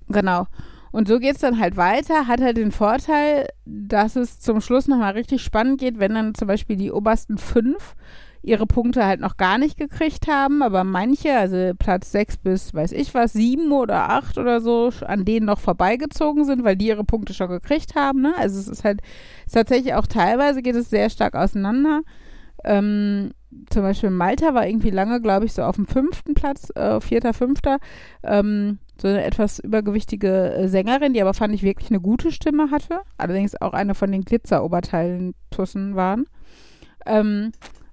[0.08, 0.46] genau.
[0.94, 4.86] Und so geht es dann halt weiter, hat halt den Vorteil, dass es zum Schluss
[4.86, 7.96] nochmal richtig spannend geht, wenn dann zum Beispiel die obersten fünf
[8.42, 12.92] ihre Punkte halt noch gar nicht gekriegt haben, aber manche, also Platz 6 bis, weiß
[12.92, 17.02] ich was, 7 oder 8 oder so, an denen noch vorbeigezogen sind, weil die ihre
[17.02, 18.20] Punkte schon gekriegt haben.
[18.20, 18.32] Ne?
[18.38, 19.00] Also es ist halt
[19.46, 22.02] ist tatsächlich auch teilweise geht es sehr stark auseinander.
[22.62, 23.32] Ähm,
[23.68, 27.34] zum Beispiel Malta war irgendwie lange, glaube ich, so auf dem fünften Platz, äh, vierter,
[27.34, 27.78] fünfter.
[28.22, 32.70] Ähm, so eine etwas übergewichtige äh, Sängerin, die aber fand ich wirklich eine gute Stimme
[32.70, 33.00] hatte.
[33.18, 36.26] Allerdings auch eine von den Glitzeroberteilen Tussen waren.
[37.06, 37.52] Ähm,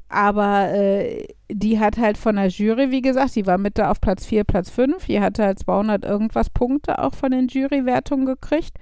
[0.10, 4.26] aber äh, die hat halt von der Jury, wie gesagt, die war Mitte auf Platz
[4.26, 5.06] 4, Platz 5.
[5.06, 8.78] Die hatte halt 200 irgendwas Punkte auch von den Jurywertungen gekriegt.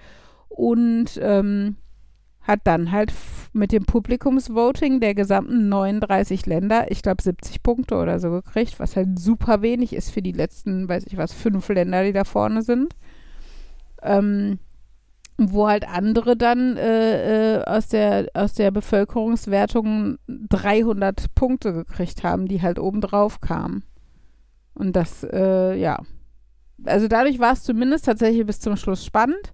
[0.50, 1.78] Und ähm,
[2.50, 3.14] hat dann halt
[3.54, 8.96] mit dem Publikumsvoting der gesamten 39 Länder, ich glaube 70 Punkte oder so gekriegt, was
[8.96, 12.64] halt super wenig ist für die letzten, weiß ich was, fünf Länder, die da vorne
[12.64, 12.96] sind.
[14.02, 14.60] Ähm,
[15.38, 22.48] wo halt andere dann äh, äh, aus, der, aus der Bevölkerungswertung 300 Punkte gekriegt haben,
[22.48, 23.84] die halt obendrauf kamen.
[24.74, 26.00] Und das, äh, ja.
[26.84, 29.54] Also dadurch war es zumindest tatsächlich bis zum Schluss spannend.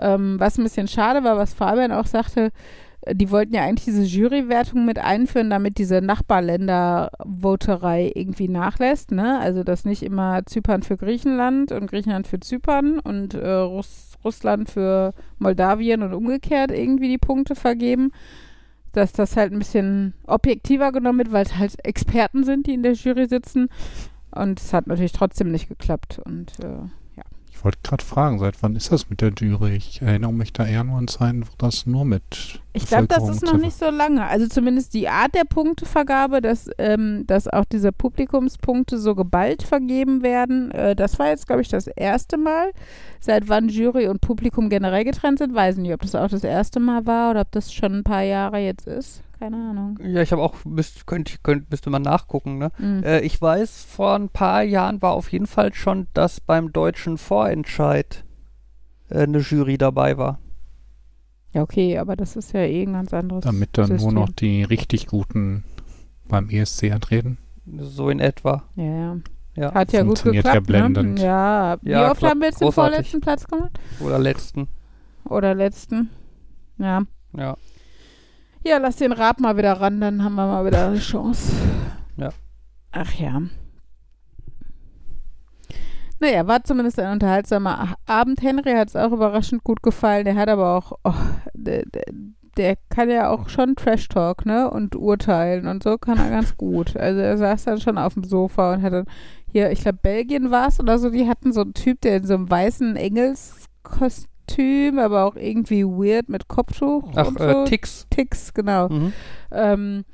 [0.00, 2.52] Ähm, was ein bisschen schade war, was Fabian auch sagte,
[3.12, 9.12] die wollten ja eigentlich diese Jurywertung mit einführen, damit diese Nachbarländer-Voterei irgendwie nachlässt.
[9.12, 9.38] Ne?
[9.38, 14.68] Also, dass nicht immer Zypern für Griechenland und Griechenland für Zypern und äh, Russ Russland
[14.68, 18.10] für Moldawien und umgekehrt irgendwie die Punkte vergeben.
[18.92, 22.82] Dass das halt ein bisschen objektiver genommen wird, weil es halt Experten sind, die in
[22.82, 23.68] der Jury sitzen.
[24.32, 26.18] Und es hat natürlich trotzdem nicht geklappt.
[26.24, 26.88] Und äh,
[27.66, 29.74] wollte gerade fragen, seit wann ist das mit der Jury?
[29.74, 32.60] Ich erinnere mich da eher nur an Zeiten, wo das nur mit.
[32.76, 34.24] Ich glaube, das ist noch nicht so lange.
[34.26, 40.22] Also zumindest die Art der Punktevergabe, dass, ähm, dass auch diese Publikumspunkte so geballt vergeben
[40.22, 42.70] werden, äh, das war jetzt, glaube ich, das erste Mal.
[43.20, 46.44] Seit wann Jury und Publikum generell getrennt sind, weiß ich nicht, ob das auch das
[46.44, 49.98] erste Mal war oder ob das schon ein paar Jahre jetzt ist keine Ahnung.
[50.02, 52.72] Ja, ich habe auch, müsst, könnt, könnt, müsste man nachgucken, ne?
[52.78, 53.02] Mhm.
[53.04, 57.18] Äh, ich weiß, vor ein paar Jahren war auf jeden Fall schon, dass beim deutschen
[57.18, 58.24] Vorentscheid
[59.10, 60.38] äh, eine Jury dabei war.
[61.56, 64.12] Ja, okay, aber das ist ja eh ein ganz anderes Damit dann System.
[64.12, 65.64] nur noch die richtig Guten
[66.28, 67.38] beim ESC antreten?
[67.78, 68.64] So in etwa.
[68.74, 69.16] Ja, ja.
[69.54, 69.72] Ja.
[69.72, 70.54] Hat ja gut geklappt.
[70.54, 71.14] Ja, blendend.
[71.14, 71.24] Ne?
[71.24, 71.78] Ja.
[71.80, 73.80] Wie ja, oft haben wir jetzt den vorletzten Platz gemacht?
[74.00, 74.68] Oder letzten.
[75.24, 76.10] Oder letzten.
[76.76, 77.04] Ja.
[77.34, 77.56] Ja.
[78.62, 81.54] Ja, lass den Rad mal wieder ran, dann haben wir mal wieder eine Chance.
[82.18, 82.34] Ja.
[82.92, 83.40] Ach ja.
[86.20, 88.42] Naja, war zumindest ein unterhaltsamer Abend.
[88.42, 90.24] Henry hat es auch überraschend gut gefallen.
[90.24, 91.12] Der hat aber auch, oh,
[91.54, 91.84] der,
[92.56, 94.70] der, kann ja auch schon Trash Talk, ne?
[94.70, 96.96] Und urteilen und so kann er ganz gut.
[96.96, 99.06] Also er saß dann schon auf dem Sofa und hat dann
[99.52, 102.26] hier, ich glaube, Belgien war es oder so, die hatten so einen Typ, der in
[102.26, 107.10] so einem weißen Engelskostüm Kostüm, aber auch irgendwie weird mit Kopftuch.
[107.14, 107.62] Ach, und äh, so.
[107.62, 108.06] äh, Ticks.
[108.10, 108.88] Ticks, genau.
[108.88, 109.12] Mhm.
[109.50, 110.04] Ähm,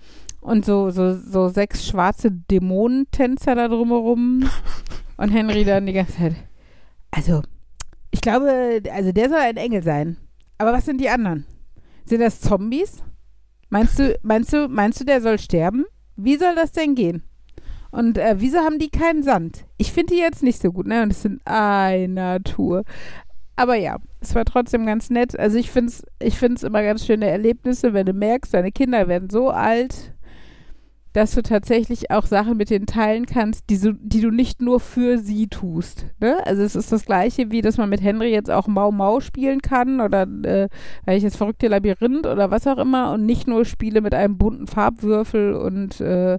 [0.40, 4.48] und so, so, so sechs schwarze Dämonentänzer da drumherum.
[5.22, 6.34] und Henry dann die ganze Zeit.
[7.12, 7.42] Also,
[8.10, 10.16] ich glaube, also der soll ein Engel sein.
[10.58, 11.46] Aber was sind die anderen?
[12.04, 13.04] Sind das Zombies?
[13.70, 15.84] Meinst du, meinst du, meinst du, der soll sterben?
[16.16, 17.22] Wie soll das denn gehen?
[17.92, 19.64] Und äh, wieso haben die keinen Sand?
[19.76, 21.02] Ich finde die jetzt nicht so gut, ne?
[21.02, 22.82] Und es sind einer Tour.
[23.54, 25.38] Aber ja, es war trotzdem ganz nett.
[25.38, 29.06] Also ich finde es ich find's immer ganz schöne Erlebnisse, wenn du merkst, deine Kinder
[29.06, 30.14] werden so alt,
[31.12, 34.80] dass du tatsächlich auch Sachen mit denen teilen kannst, die, so, die du nicht nur
[34.80, 36.06] für sie tust.
[36.20, 36.38] Ne?
[36.46, 39.60] Also es ist das gleiche, wie dass man mit Henry jetzt auch Mau Mau spielen
[39.60, 40.68] kann oder äh,
[41.06, 45.54] jetzt verrückte Labyrinth oder was auch immer und nicht nur Spiele mit einem bunten Farbwürfel
[45.54, 46.38] und äh,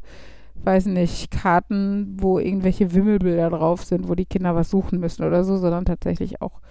[0.55, 5.43] weiß nicht, Karten, wo irgendwelche Wimmelbilder drauf sind, wo die Kinder was suchen müssen oder
[5.43, 6.62] so, sondern tatsächlich auch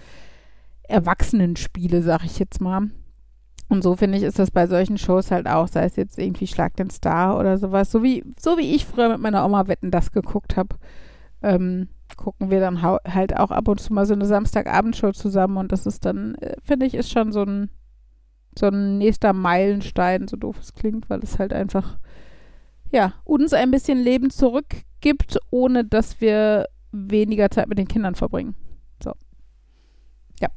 [0.84, 2.90] Erwachsenenspiele, sag ich jetzt mal.
[3.72, 6.46] Und so finde ich, ist das bei solchen Shows halt auch, sei es jetzt irgendwie
[6.46, 9.90] Schlag den Star oder sowas, so wie, so wie ich früher mit meiner Oma Wetten
[9.90, 10.76] das geguckt habe,
[11.40, 15.72] ähm, gucken wir dann halt auch ab und zu mal so eine Samstagabendshow zusammen und
[15.72, 17.70] das ist dann, äh, finde ich, ist schon so ein,
[18.58, 21.96] so ein nächster Meilenstein, so doof es klingt, weil es halt einfach,
[22.90, 28.54] ja, uns ein bisschen Leben zurückgibt, ohne dass wir weniger Zeit mit den Kindern verbringen.
[29.02, 29.14] So.
[30.42, 30.48] Ja.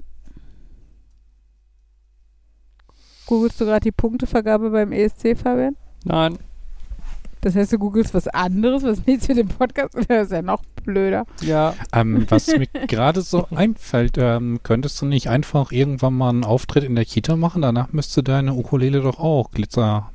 [3.26, 5.76] Googlest du gerade die Punktevergabe beim ESC, Fabian?
[6.04, 6.38] Nein.
[7.42, 10.64] Das heißt, du googelst was anderes, was nichts mit dem Podcast Das ist ja noch
[10.84, 11.26] blöder.
[11.42, 11.76] Ja.
[11.94, 16.84] Ähm, was mir gerade so einfällt, ähm, könntest du nicht einfach irgendwann mal einen Auftritt
[16.84, 17.62] in der Kita machen?
[17.62, 20.12] Danach müsste deine Ukulele doch auch Glitzer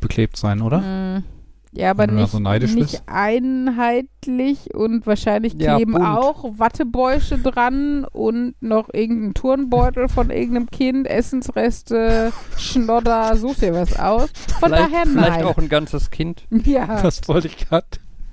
[0.00, 0.80] beklebt sein, oder?
[0.80, 1.24] Mm.
[1.72, 8.88] Ja, aber nicht, so nicht einheitlich und wahrscheinlich kleben ja, auch Wattebäusche dran und noch
[8.92, 14.30] irgendein Turnbeutel von irgendeinem Kind, Essensreste, Schnodder, such dir was aus.
[14.58, 15.24] Von vielleicht, daher nein.
[15.24, 16.44] Vielleicht auch ein ganzes Kind.
[16.50, 17.00] Ja.
[17.10, 17.86] Das wollte ich gerade.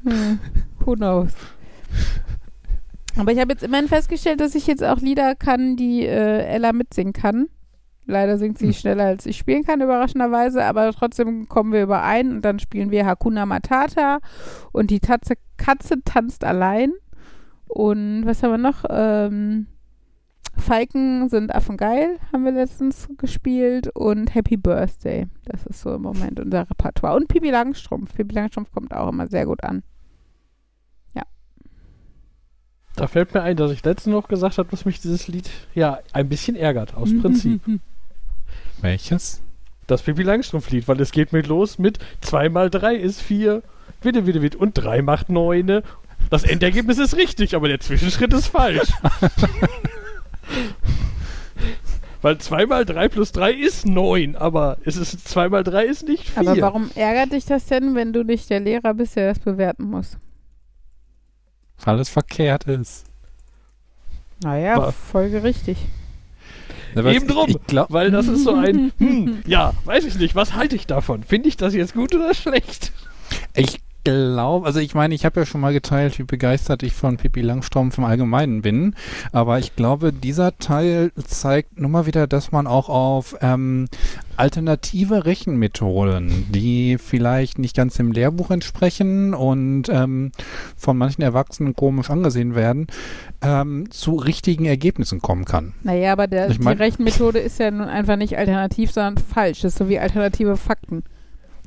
[0.04, 0.40] Hm.
[0.80, 1.32] Who knows?
[3.18, 6.74] Aber ich habe jetzt immerhin festgestellt, dass ich jetzt auch Lieder kann, die äh, Ella
[6.74, 7.48] mitsingen kann.
[8.08, 8.74] Leider singt sie hm.
[8.74, 13.06] schneller, als ich spielen kann, überraschenderweise, aber trotzdem kommen wir überein und dann spielen wir
[13.06, 14.20] Hakuna Matata
[14.72, 16.94] und die Tatze, Katze tanzt allein.
[17.68, 18.86] Und was haben wir noch?
[18.90, 19.68] Ähm,
[20.56, 25.28] Falken sind Affengeil, haben wir letztens gespielt und Happy Birthday.
[25.46, 27.16] Das ist so im Moment unser Repertoire.
[27.16, 28.16] Und Pipi Langstrumpf.
[28.16, 29.84] Pipi Langstrumpf kommt auch immer sehr gut an.
[31.14, 31.24] Ja.
[32.96, 36.00] Da fällt mir ein, dass ich letztens noch gesagt habe, dass mich dieses Lied ja
[36.14, 37.62] ein bisschen ärgert, aus Prinzip.
[38.82, 39.42] Welches?
[39.88, 43.64] Das Pippi Langstrumpf-Lied, weil es geht mit los mit 2 mal 3 ist 4,
[44.02, 45.82] bitte, bitte, bitte, und 3 macht 9.
[46.30, 48.90] Das Endergebnis ist richtig, aber der Zwischenschritt ist falsch.
[52.22, 56.08] Weil 2 mal 3 plus 3 ist 9, aber es ist 2 mal 3 ist
[56.08, 56.40] nicht 4.
[56.40, 59.84] Aber warum ärgert dich das denn, wenn du nicht der Lehrer bist, der das bewerten
[59.84, 60.18] muss?
[61.84, 63.06] Weil es verkehrt ist.
[64.44, 65.78] Naja, folgerichtig.
[66.96, 70.54] Na, Eben drum, glaub, weil das ist so ein, hm, ja, weiß ich nicht, was
[70.54, 71.24] halte ich davon?
[71.24, 72.92] Finde ich das jetzt gut oder schlecht?
[73.56, 77.18] Ich glaube, also ich meine, ich habe ja schon mal geteilt, wie begeistert ich von
[77.18, 78.96] Pippi Langstrumpf im Allgemeinen bin,
[79.34, 83.90] aber ich glaube, dieser Teil zeigt nur mal wieder, dass man auch auf ähm,
[84.38, 90.32] alternative Rechenmethoden, die vielleicht nicht ganz dem Lehrbuch entsprechen und ähm,
[90.78, 92.88] von manchen Erwachsenen komisch angesehen werden,
[93.42, 95.74] ähm, zu richtigen Ergebnissen kommen kann.
[95.84, 99.62] Naja, aber der, ich mein, die Rechenmethode ist ja nun einfach nicht alternativ, sondern falsch.
[99.64, 101.04] Das ist so wie alternative Fakten.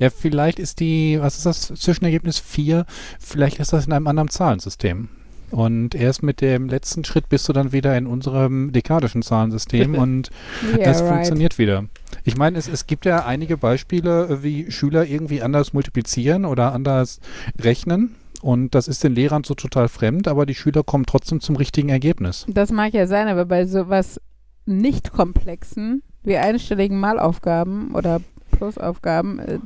[0.01, 2.87] Ja, vielleicht ist die, was ist das, Zwischenergebnis 4,
[3.21, 5.11] vielleicht ist das in einem anderen Zahlensystem.
[5.51, 10.31] Und erst mit dem letzten Schritt bist du dann wieder in unserem dekadischen Zahlensystem und
[10.65, 11.11] yeah, das right.
[11.11, 11.85] funktioniert wieder.
[12.25, 17.21] Ich meine, es, es gibt ja einige Beispiele, wie Schüler irgendwie anders multiplizieren oder anders
[17.61, 18.15] rechnen.
[18.41, 21.91] Und das ist den Lehrern so total fremd, aber die Schüler kommen trotzdem zum richtigen
[21.91, 22.47] Ergebnis.
[22.49, 24.19] Das mag ja sein, aber bei sowas
[24.65, 28.21] nicht komplexen wie einstelligen Malaufgaben oder
[28.61, 29.39] Plusaufgaben.
[29.39, 29.59] Äh,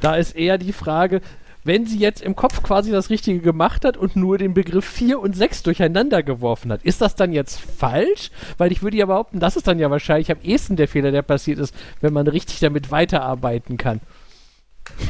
[0.00, 1.20] da ist eher die Frage,
[1.64, 5.20] wenn sie jetzt im Kopf quasi das Richtige gemacht hat und nur den Begriff 4
[5.20, 8.30] und 6 durcheinander geworfen hat, ist das dann jetzt falsch?
[8.56, 11.22] Weil ich würde ja behaupten, das ist dann ja wahrscheinlich am ehesten der Fehler, der
[11.22, 14.00] passiert ist, wenn man richtig damit weiterarbeiten kann.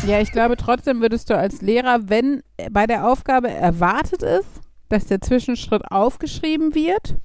[0.07, 2.43] Ja, ich glaube trotzdem würdest du als Lehrer, wenn
[2.73, 4.49] bei der Aufgabe erwartet ist,
[4.89, 7.17] dass der Zwischenschritt aufgeschrieben wird,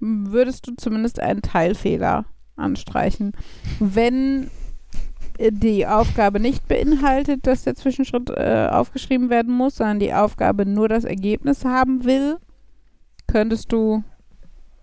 [0.00, 2.24] würdest du zumindest einen Teilfehler
[2.56, 3.32] anstreichen.
[3.78, 4.50] Wenn
[5.38, 10.88] die Aufgabe nicht beinhaltet, dass der Zwischenschritt äh, aufgeschrieben werden muss, sondern die Aufgabe nur
[10.88, 12.36] das Ergebnis haben will,
[13.26, 14.02] könntest du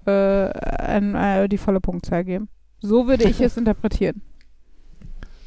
[0.05, 2.47] äh, ein, äh, die volle Punktzahl geben.
[2.79, 4.21] So würde ich es interpretieren.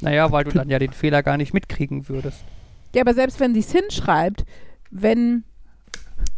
[0.01, 2.43] Naja, weil du dann ja den Fehler gar nicht mitkriegen würdest.
[2.93, 4.45] Ja, aber selbst wenn sie es hinschreibt,
[4.91, 5.43] wenn,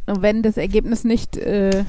[0.06, 1.86] wenn das Ergebnis nicht äh,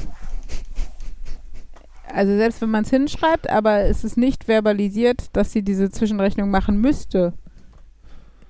[2.12, 6.50] also selbst wenn man es hinschreibt, aber es ist nicht verbalisiert, dass sie diese Zwischenrechnung
[6.50, 7.32] machen müsste.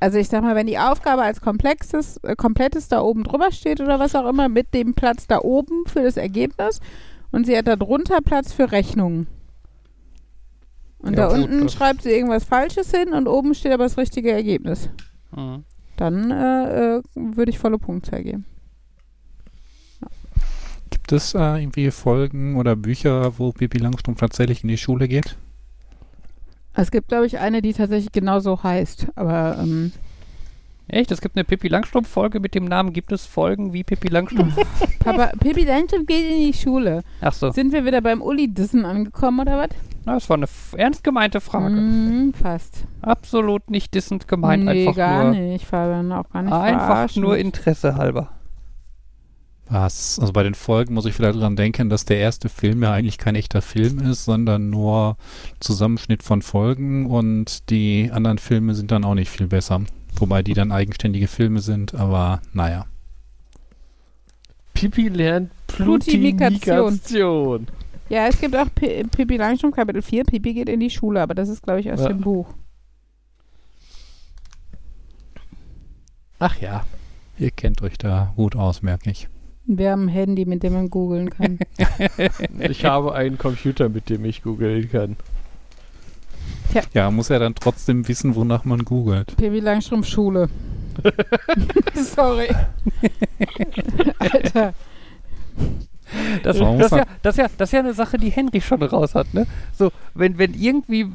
[0.00, 3.80] Also ich sag mal, wenn die Aufgabe als komplexes, äh, komplettes da oben drüber steht
[3.80, 6.80] oder was auch immer, mit dem Platz da oben für das Ergebnis
[7.30, 9.28] und sie hat da drunter Platz für Rechnungen.
[10.98, 13.96] Und ja, da gut, unten schreibt sie irgendwas Falsches hin und oben steht aber das
[13.96, 14.88] richtige Ergebnis.
[15.34, 15.64] Mhm.
[15.96, 18.44] Dann äh, äh, würde ich volle Punktzahl geben.
[21.12, 25.36] Gibt es äh, irgendwie Folgen oder Bücher, wo Pippi Langstrumpf tatsächlich in die Schule geht?
[26.72, 29.92] Es gibt, glaube ich, eine, die tatsächlich genauso heißt, aber ähm,
[30.88, 31.10] Echt?
[31.10, 34.56] Es gibt eine Pippi Langstrumpf-Folge mit dem Namen Gibt es Folgen wie Pippi Langstrumpf?
[35.00, 37.02] Papa, Pippi Langstrumpf geht in die Schule.
[37.20, 37.50] Ach so.
[37.50, 39.68] Sind wir wieder beim Uli-Dissen angekommen oder was?
[40.06, 40.46] Na, Das war eine
[40.78, 41.74] ernst gemeinte Frage.
[41.74, 42.84] Mm, fast.
[43.02, 44.64] Absolut nicht dissend gemeint.
[44.64, 47.22] nee, einfach gar nur, nicht, Fabian, auch gar nicht Einfach verarschen.
[47.22, 48.30] nur Interesse halber.
[49.72, 50.18] Was?
[50.18, 53.16] Also bei den Folgen muss ich vielleicht dran denken, dass der erste Film ja eigentlich
[53.16, 55.16] kein echter Film ist, sondern nur
[55.60, 59.80] Zusammenschnitt von Folgen und die anderen Filme sind dann auch nicht viel besser.
[60.16, 62.84] Wobei die dann eigenständige Filme sind, aber naja.
[64.74, 67.66] Pipi lernt Plutimikation.
[68.10, 70.24] Ja, es gibt auch P Pippi Langstrumpf Kapitel 4.
[70.24, 72.08] Pippi geht in die Schule, aber das ist, glaube ich, aus Ja.
[72.08, 72.52] dem Buch.
[76.38, 76.84] Ach ja.
[77.38, 79.28] Ihr kennt euch da gut aus, merke ich.
[79.64, 81.58] Wir haben ein Handy, mit dem man googeln kann.
[82.58, 85.16] Ich habe einen Computer, mit dem ich googeln kann.
[86.94, 89.36] Ja, muss ja dann trotzdem wissen, wonach man googelt.
[89.36, 90.48] Pippi Langstrumpf Schule.
[91.94, 92.48] Sorry.
[94.18, 94.74] Alter.
[96.42, 98.60] Das, Warum das, ist ja, das, ist ja, das ist ja eine Sache, die Henry
[98.60, 99.46] schon raus hat, ne?
[99.72, 101.10] So, wenn, wenn irgendwie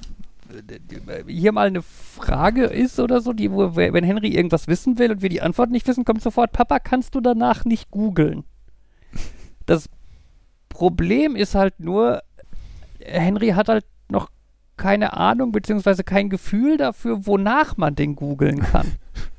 [1.27, 5.21] hier mal eine Frage ist oder so, die, wo, wenn Henry irgendwas wissen will und
[5.21, 8.43] wir die Antwort nicht wissen, kommt sofort, Papa, kannst du danach nicht googeln?
[9.65, 9.89] Das
[10.69, 12.21] Problem ist halt nur,
[12.99, 14.29] Henry hat halt noch
[14.77, 18.93] keine Ahnung beziehungsweise kein Gefühl dafür, wonach man den googeln kann.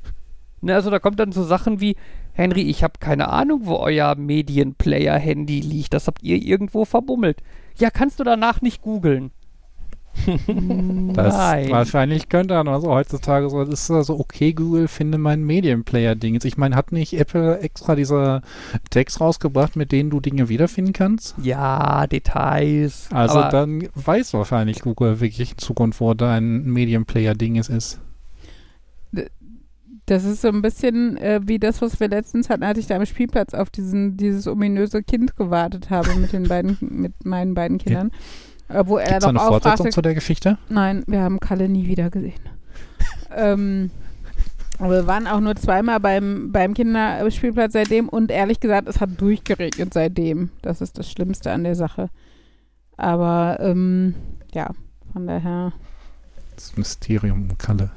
[0.60, 1.96] ne, also da kommt dann so Sachen wie,
[2.32, 5.92] Henry, ich habe keine Ahnung, wo euer Medienplayer-Handy liegt.
[5.92, 7.42] Das habt ihr irgendwo verbummelt.
[7.78, 9.32] Ja, kannst du danach nicht googeln?
[11.14, 11.70] Das Nein.
[11.70, 16.38] wahrscheinlich könnte er also heutzutage so, das ist also okay, Google, finde mein Medienplayer-Ding.
[16.42, 18.42] Ich meine, hat nicht Apple extra diese
[18.90, 21.34] Tags rausgebracht, mit denen du Dinge wiederfinden kannst?
[21.42, 23.08] Ja, Details.
[23.12, 28.00] Also aber dann weiß wahrscheinlich Google wirklich in Zukunft, wo dein Medienplayer-Ding es ist.
[30.06, 32.96] Das ist so ein bisschen äh, wie das, was wir letztens hatten, als ich da
[32.96, 37.76] am Spielplatz auf diesen, dieses ominöse Kind gewartet habe mit den beiden, mit meinen beiden
[37.76, 38.08] Kindern.
[38.08, 38.12] Äh,
[38.68, 40.58] wo er Gibt es doch eine Fortsetzung fragte, zu der Geschichte?
[40.68, 42.40] Nein, wir haben Kalle nie wieder gesehen.
[43.34, 43.90] ähm,
[44.78, 49.92] wir waren auch nur zweimal beim, beim Kinderspielplatz seitdem und ehrlich gesagt, es hat durchgeregnet
[49.92, 50.50] seitdem.
[50.62, 52.10] Das ist das Schlimmste an der Sache.
[52.96, 54.14] Aber ähm,
[54.52, 54.70] ja,
[55.12, 55.72] von daher.
[56.54, 57.90] Das Mysterium um Kalle.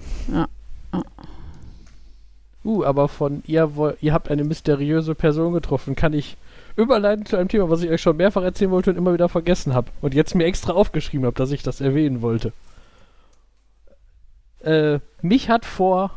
[2.64, 6.38] Uh, aber von ihr, ihr habt eine mysteriöse Person getroffen, kann ich
[6.76, 9.74] überleiten zu einem Thema, was ich euch schon mehrfach erzählen wollte und immer wieder vergessen
[9.74, 9.92] habe.
[10.02, 12.54] Und jetzt mir extra aufgeschrieben habe, dass ich das erwähnen wollte.
[14.62, 16.12] Äh, mich hat vor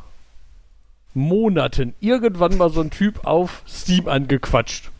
[1.14, 4.90] Monaten irgendwann mal so ein Typ auf Steam angequatscht.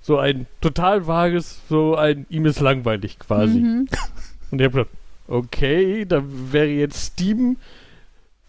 [0.00, 3.60] So ein total vages, so ein ihm ist langweilig quasi.
[3.60, 3.88] Mhm.
[4.50, 4.96] Und ich habe gedacht,
[5.28, 7.58] okay, da wäre jetzt Steam,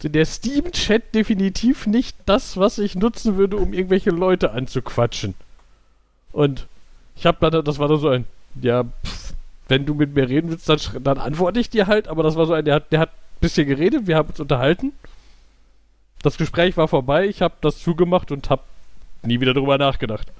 [0.01, 5.35] der Steam-Chat definitiv nicht das, was ich nutzen würde, um irgendwelche Leute anzuquatschen.
[6.31, 6.67] Und
[7.15, 8.25] ich habe dann, das war dann so ein,
[8.61, 9.33] ja, pff,
[9.67, 12.45] wenn du mit mir reden willst, dann, dann antworte ich dir halt, aber das war
[12.45, 14.93] so ein, der hat, der hat ein bisschen geredet, wir haben uns unterhalten.
[16.21, 18.63] Das Gespräch war vorbei, ich habe das zugemacht und habe
[19.23, 20.31] nie wieder drüber nachgedacht.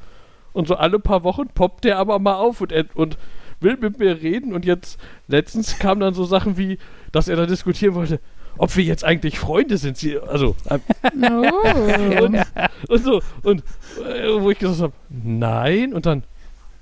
[0.52, 3.18] Und so alle paar Wochen poppt der aber mal auf und, und
[3.60, 6.78] will mit mir reden und jetzt letztens kamen dann so Sachen wie,
[7.12, 8.20] dass er da diskutieren wollte,
[8.58, 9.98] ob wir jetzt eigentlich Freunde sind.
[9.98, 10.80] Sie, also, äh,
[11.30, 12.24] Oh.
[12.24, 12.42] und,
[12.90, 13.64] und so, und
[14.06, 16.24] äh, wo ich gesagt habe, nein, und dann,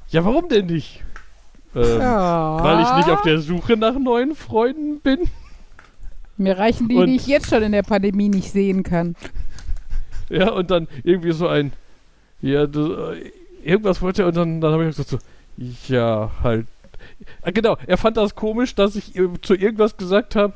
[0.10, 1.04] ja, warum denn nicht?
[1.76, 2.64] Ähm, Ja.
[2.64, 5.20] Weil ich nicht auf der Suche nach neuen Freunden bin.
[6.38, 9.16] Mir reichen die, Und- die ich jetzt schon in der Pandemie nicht sehen kann.
[10.30, 11.72] Ja, und dann irgendwie so ein,
[12.42, 13.32] ja, du, äh,
[13.64, 15.18] irgendwas wollte er und dann, dann habe ich gesagt so,
[15.88, 16.68] ja, halt.
[17.42, 20.54] Ah, genau, er fand das komisch, dass ich ihm zu irgendwas gesagt habe,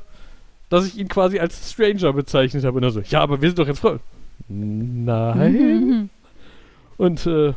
[0.72, 2.78] dass ich ihn quasi als Stranger bezeichnet habe.
[2.78, 4.00] Und er so, ja, aber wir sind doch jetzt Freunde.
[4.48, 6.10] Nein.
[6.98, 7.54] Und äh,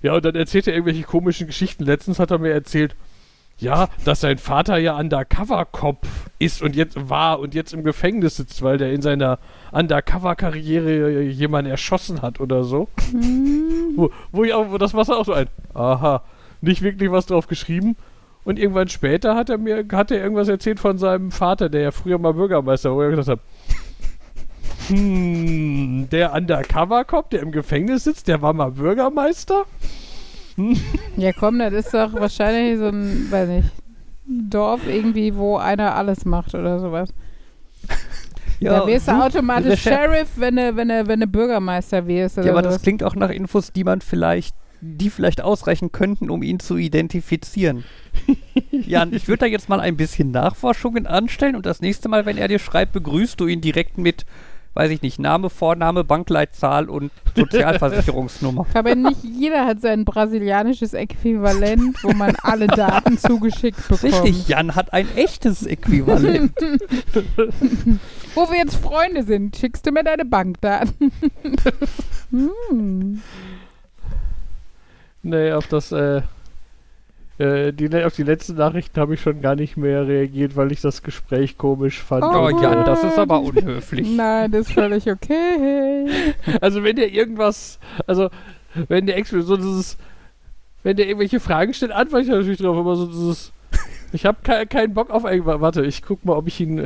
[0.00, 1.84] ja, und dann erzählt er irgendwelche komischen Geschichten.
[1.84, 2.94] Letztens hat er mir erzählt,
[3.58, 6.06] ja, dass sein Vater ja Undercover-Cop
[6.38, 9.40] ist und jetzt war und jetzt im Gefängnis sitzt, weil der in seiner
[9.72, 12.88] Undercover-Karriere jemanden erschossen hat oder so.
[13.12, 13.94] Mhm.
[13.96, 16.22] Wo, wo ich auch, wo das war auch so ein, aha,
[16.60, 17.96] nicht wirklich was drauf geschrieben.
[18.48, 21.90] Und irgendwann später hat er mir, hat er irgendwas erzählt von seinem Vater, der ja
[21.90, 23.40] früher mal Bürgermeister war, wo er gesagt hat,
[24.88, 29.64] hm, der Undercover-Cop, der im Gefängnis sitzt, der war mal Bürgermeister?
[31.18, 33.70] Ja, komm, das ist doch wahrscheinlich so ein, weiß nicht,
[34.26, 37.10] Dorf irgendwie, wo einer alles macht oder sowas.
[38.60, 42.38] da wirst du automatisch Sheriff, wenn du, wenn du, wenn du Bürgermeister wirst.
[42.38, 42.82] Oder Ja, aber das sowas.
[42.82, 47.84] klingt auch nach Infos, die man vielleicht, die vielleicht ausreichen könnten, um ihn zu identifizieren.
[48.70, 52.38] Jan, ich würde da jetzt mal ein bisschen Nachforschungen anstellen und das nächste Mal, wenn
[52.38, 54.24] er dir schreibt, begrüßt du ihn direkt mit
[54.78, 58.64] weiß ich nicht, Name, Vorname, Bankleitzahl und Sozialversicherungsnummer.
[58.74, 64.04] Aber nicht jeder hat sein brasilianisches Äquivalent, wo man alle Daten zugeschickt bekommt.
[64.04, 66.52] Richtig, Jan hat ein echtes Äquivalent.
[68.36, 71.10] Wo wir jetzt Freunde sind, schickst du mir deine Bankdaten.
[72.30, 73.20] hm.
[75.22, 76.22] Nee, auf das, äh,
[77.38, 80.80] äh, die, auf die letzten Nachrichten habe ich schon gar nicht mehr reagiert, weil ich
[80.80, 82.24] das Gespräch komisch fand.
[82.24, 84.08] Oh, Oh Jan, das ist aber unhöflich.
[84.10, 86.06] Nein, das ist völlig okay.
[86.60, 88.30] Also wenn der irgendwas, also
[88.88, 89.96] wenn der Expert so dieses,
[90.82, 93.52] wenn der irgendwelche Fragen stellt, antworte ich natürlich drauf, aber so dieses,
[94.12, 95.60] ich habe ke keinen Bock auf irgendwas.
[95.60, 96.82] Warte, ich guck mal, ob ich ihn, äh,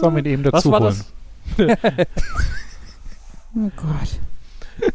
[0.00, 0.96] Sollen wir ihn eben was dazu war holen?
[0.96, 1.12] das?
[3.58, 4.20] Oh Gott.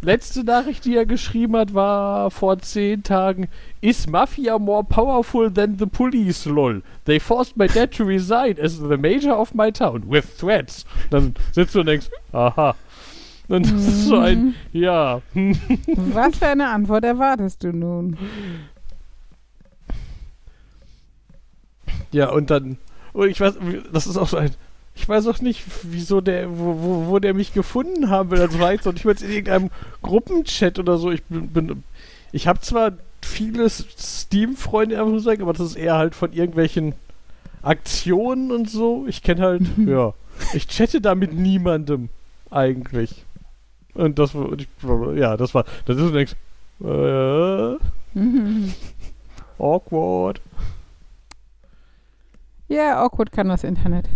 [0.02, 3.48] Letzte Nachricht, die er geschrieben hat, war vor zehn Tagen.
[3.82, 6.82] Is Mafia more powerful than the police, lol?
[7.06, 10.86] They forced my dad to resign as the major of my town with threats.
[11.10, 12.76] Dann sitzt du und denkst, aha.
[13.48, 15.22] Das ist so ein, ja.
[15.34, 18.18] Was für eine Antwort erwartest du nun?
[22.12, 22.78] Ja, und dann,
[23.14, 23.56] und ich weiß,
[23.92, 24.52] das ist auch so ein,
[24.96, 28.42] ich weiß auch nicht, wieso der, wo, wo, wo der mich gefunden haben will.
[28.42, 29.70] Also war jetzt noch nicht mal in irgendeinem
[30.02, 31.12] Gruppenchat oder so.
[31.12, 31.84] Ich bin, bin
[32.32, 36.94] ich habe zwar viele Steam-Freunde, aber das ist eher halt von irgendwelchen
[37.62, 39.06] Aktionen und so.
[39.08, 40.14] Ich kenne halt, ja,
[40.54, 42.10] ich chatte da mit niemandem
[42.50, 43.26] eigentlich.
[43.94, 44.68] Und das war, und ich,
[45.20, 46.36] ja, das war, das ist nichts.
[46.82, 47.76] Äh,
[49.60, 50.42] awkward.
[52.68, 54.08] Ja, awkward kann das Internet.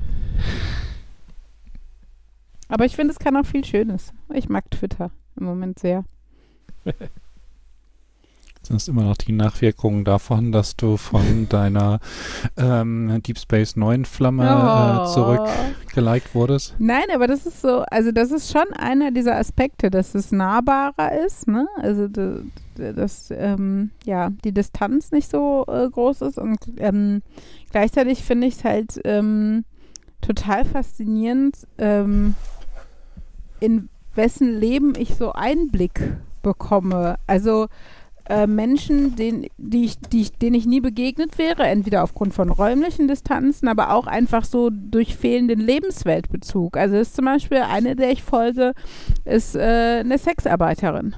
[2.68, 4.12] Aber ich finde, es kann auch viel Schönes.
[4.34, 6.04] Ich mag Twitter im Moment sehr.
[8.64, 12.00] Sind es immer noch die Nachwirkungen davon, dass du von deiner
[12.58, 15.14] ähm, Deep Space 9 Flamme äh, Oh.
[15.14, 16.74] zurückgeliked wurdest?
[16.80, 21.12] Nein, aber das ist so, also das ist schon einer dieser Aspekte, dass es nahbarer
[21.26, 21.68] ist, ne?
[21.78, 22.08] Also
[22.78, 27.22] dass ähm, ja die Distanz nicht so äh, groß ist und ähm,
[27.70, 29.64] gleichzeitig finde ich es halt ähm,
[30.26, 32.36] total faszinierend, ähm,
[33.60, 37.18] in wessen Leben ich so Einblick bekomme.
[37.28, 37.68] Also
[38.28, 42.50] äh, Menschen, denen, die ich, die ich, denen ich nie begegnet wäre, entweder aufgrund von
[42.50, 46.78] räumlichen Distanzen, aber auch einfach so durch fehlenden Lebensweltbezug.
[46.78, 48.74] Also ist zum Beispiel eine, der ich folge,
[49.26, 51.16] ist äh, eine Sexarbeiterin.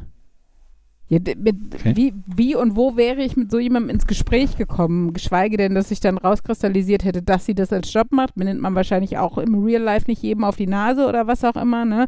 [1.10, 1.96] Ja, mit, Okay.
[1.96, 5.14] wie, wie und wo wäre ich mit so jemandem ins Gespräch gekommen?
[5.14, 8.36] Geschweige denn, dass sich dann rauskristallisiert hätte, dass sie das als Job macht.
[8.36, 11.56] Nimmt man wahrscheinlich auch im Real Life nicht jedem auf die Nase oder was auch
[11.56, 11.86] immer.
[11.86, 12.08] Ne?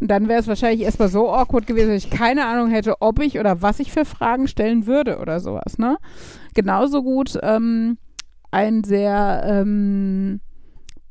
[0.00, 3.20] Und dann wäre es wahrscheinlich erstmal so awkward gewesen, dass ich keine Ahnung hätte, ob
[3.20, 5.76] ich oder was ich für Fragen stellen würde oder sowas.
[5.76, 5.98] Ne?
[6.54, 7.98] Genauso gut ähm,
[8.50, 10.40] ein sehr ähm,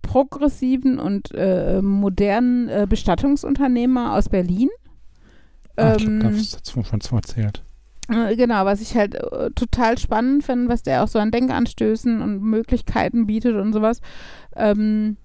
[0.01, 4.69] progressiven und äh, modernen äh, Bestattungsunternehmer aus Berlin.
[5.77, 7.63] Ah, ich Ähm, glaube, das hast du schon erzählt.
[8.09, 12.21] äh, Genau, was ich halt äh, total spannend finde, was der auch so an Denkanstößen
[12.21, 14.01] und Möglichkeiten bietet und sowas.
[14.55, 15.17] Ähm,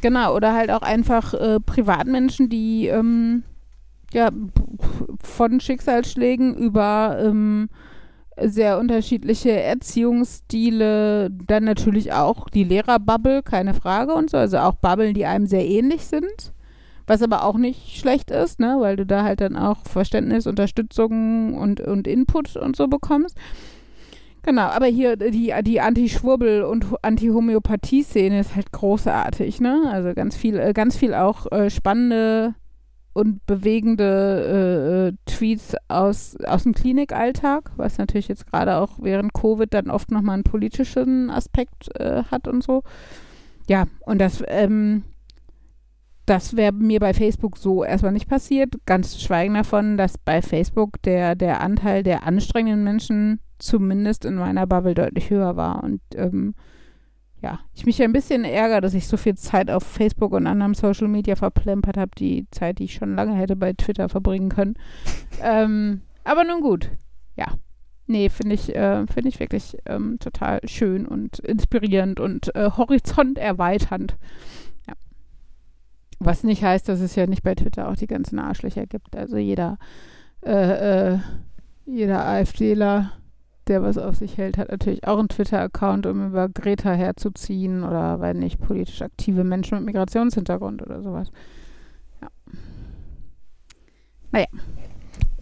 [0.00, 3.42] genau, oder halt auch einfach äh, Privatmenschen, die ähm,
[4.12, 4.30] ja
[5.22, 7.68] von Schicksalsschlägen über ähm,
[8.42, 15.14] sehr unterschiedliche Erziehungsstile, dann natürlich auch die Lehrerbubble, keine Frage und so, also auch Bubblen,
[15.14, 16.52] die einem sehr ähnlich sind.
[17.10, 21.54] Was aber auch nicht schlecht ist, ne, weil du da halt dann auch Verständnis, Unterstützung
[21.54, 23.36] und, und Input und so bekommst.
[24.42, 29.90] Genau, aber hier die, die Anti-Schwurbel- und Anti-Homöopathie-Szene ist halt großartig, ne?
[29.90, 32.54] Also ganz viel, äh, ganz viel auch äh, spannende
[33.12, 39.34] und bewegende äh, äh, Tweets aus, aus dem Klinikalltag, was natürlich jetzt gerade auch während
[39.34, 42.84] Covid dann oft nochmal einen politischen Aspekt äh, hat und so.
[43.66, 45.02] Ja, und das, ähm,
[46.30, 48.74] das wäre mir bei Facebook so erstmal nicht passiert.
[48.86, 54.36] Ganz zu schweigen davon, dass bei Facebook der, der Anteil der anstrengenden Menschen zumindest in
[54.36, 55.82] meiner Bubble deutlich höher war.
[55.82, 56.54] Und ähm,
[57.42, 60.74] ja, ich mich ein bisschen ärgere, dass ich so viel Zeit auf Facebook und anderen
[60.74, 64.74] Social Media verplempert habe, die Zeit, die ich schon lange hätte bei Twitter verbringen können.
[65.42, 66.90] ähm, aber nun gut,
[67.34, 67.46] ja.
[68.06, 74.16] Nee, finde ich, äh, finde ich wirklich ähm, total schön und inspirierend und äh, horizonterweiternd.
[76.20, 76.26] Ja.
[76.26, 79.16] Was nicht heißt, dass es ja nicht bei Twitter auch die ganzen Arschlöcher gibt.
[79.16, 79.78] Also jeder,
[80.42, 81.18] äh, äh,
[81.86, 83.12] jeder AfDler,
[83.66, 88.20] der was auf sich hält, hat natürlich auch einen Twitter-Account, um über Greta herzuziehen oder,
[88.20, 91.30] weil nicht, politisch aktive Menschen mit Migrationshintergrund oder sowas.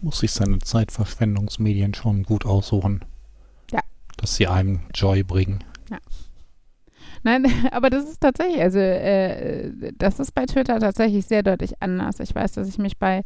[0.01, 3.03] Muss sich seine Zeitverschwendungsmedien schon gut aussuchen.
[3.71, 3.81] Ja.
[4.17, 5.63] Dass sie einem Joy bringen.
[7.23, 12.19] Nein, aber das ist tatsächlich, also äh, das ist bei Twitter tatsächlich sehr deutlich anders.
[12.19, 13.23] Ich weiß, dass ich mich bei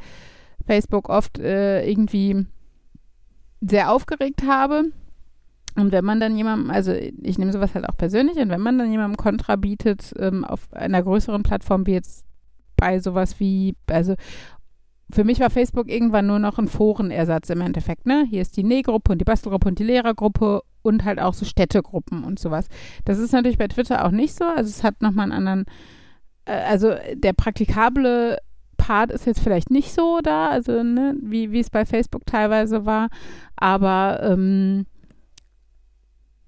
[0.66, 2.46] Facebook oft äh, irgendwie
[3.62, 4.86] sehr aufgeregt habe.
[5.76, 8.78] Und wenn man dann jemandem, also ich nehme sowas halt auch persönlich, und wenn man
[8.78, 12.26] dann jemandem Kontra bietet ähm, auf einer größeren Plattform wie jetzt
[12.78, 14.16] bei sowas wie, also
[15.12, 18.26] für mich war Facebook irgendwann nur noch ein Forenersatz im Endeffekt, ne?
[18.30, 22.24] Hier ist die Nähgruppe und die Bastelgruppe und die Lehrergruppe und halt auch so Städtegruppen
[22.24, 22.68] und sowas.
[23.06, 24.46] Das ist natürlich bei Twitter auch nicht so.
[24.46, 25.66] Also es hat nochmal einen anderen,
[26.46, 28.38] äh, also der praktikable
[28.78, 32.86] Part ist jetzt vielleicht nicht so da, also ne, wie, wie es bei Facebook teilweise
[32.86, 33.08] war.
[33.56, 34.86] Aber ähm,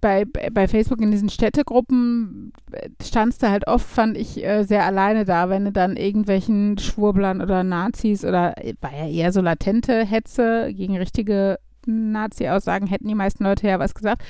[0.01, 2.53] bei, bei Facebook in diesen Städtegruppen
[3.01, 7.41] standst du halt oft, fand ich, äh, sehr alleine da, wenn du dann irgendwelchen Schwurblern
[7.41, 13.43] oder Nazis oder war ja eher so latente Hetze gegen richtige Nazi-Aussagen, hätten die meisten
[13.43, 14.23] Leute ja was gesagt.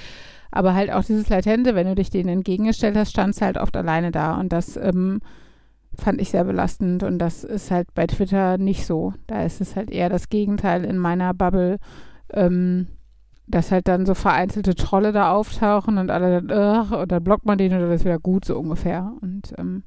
[0.51, 4.11] Aber halt auch dieses Latente, wenn du dich denen entgegengestellt hast, standst halt oft alleine
[4.11, 4.39] da.
[4.39, 5.19] Und das ähm,
[5.97, 7.03] fand ich sehr belastend.
[7.03, 9.13] Und das ist halt bei Twitter nicht so.
[9.27, 11.77] Da ist es halt eher das Gegenteil in meiner Bubble.
[12.33, 12.87] Ähm,
[13.47, 17.57] dass halt dann so vereinzelte Trolle da auftauchen und alle dann, und dann blockt man
[17.57, 19.13] den oder das ist wieder gut, so ungefähr.
[19.21, 19.83] Und ähm,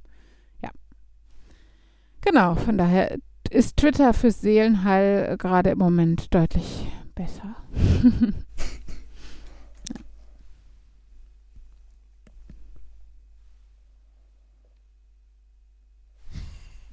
[0.63, 0.71] ja.
[2.21, 3.17] Genau, von daher
[3.51, 6.87] ist Twitter fürs Seelenheil gerade im Moment deutlich
[7.19, 7.57] besser.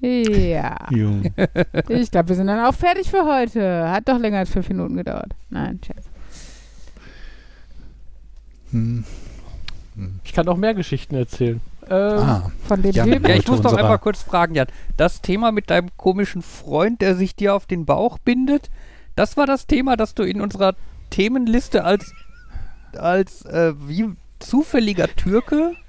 [0.00, 0.76] ja.
[0.90, 1.22] Jo.
[1.88, 3.88] Ich glaube, wir sind dann auch fertig für heute.
[3.90, 5.32] Hat doch länger als fünf Minuten gedauert.
[5.50, 6.04] Nein, Scherz.
[8.72, 9.04] Hm.
[10.24, 11.60] Ich kann noch mehr Geschichten erzählen.
[11.88, 13.06] Ähm, Ah, Von dem Ja.
[13.06, 14.66] Ja, ich muss doch einmal kurz fragen, Jan.
[14.96, 18.68] Das Thema mit deinem komischen Freund, der sich dir auf den Bauch bindet,
[19.16, 20.74] das war das Thema, das du in unserer
[21.10, 22.12] Themenliste als,
[22.96, 25.72] als äh, wie zufälliger Türke.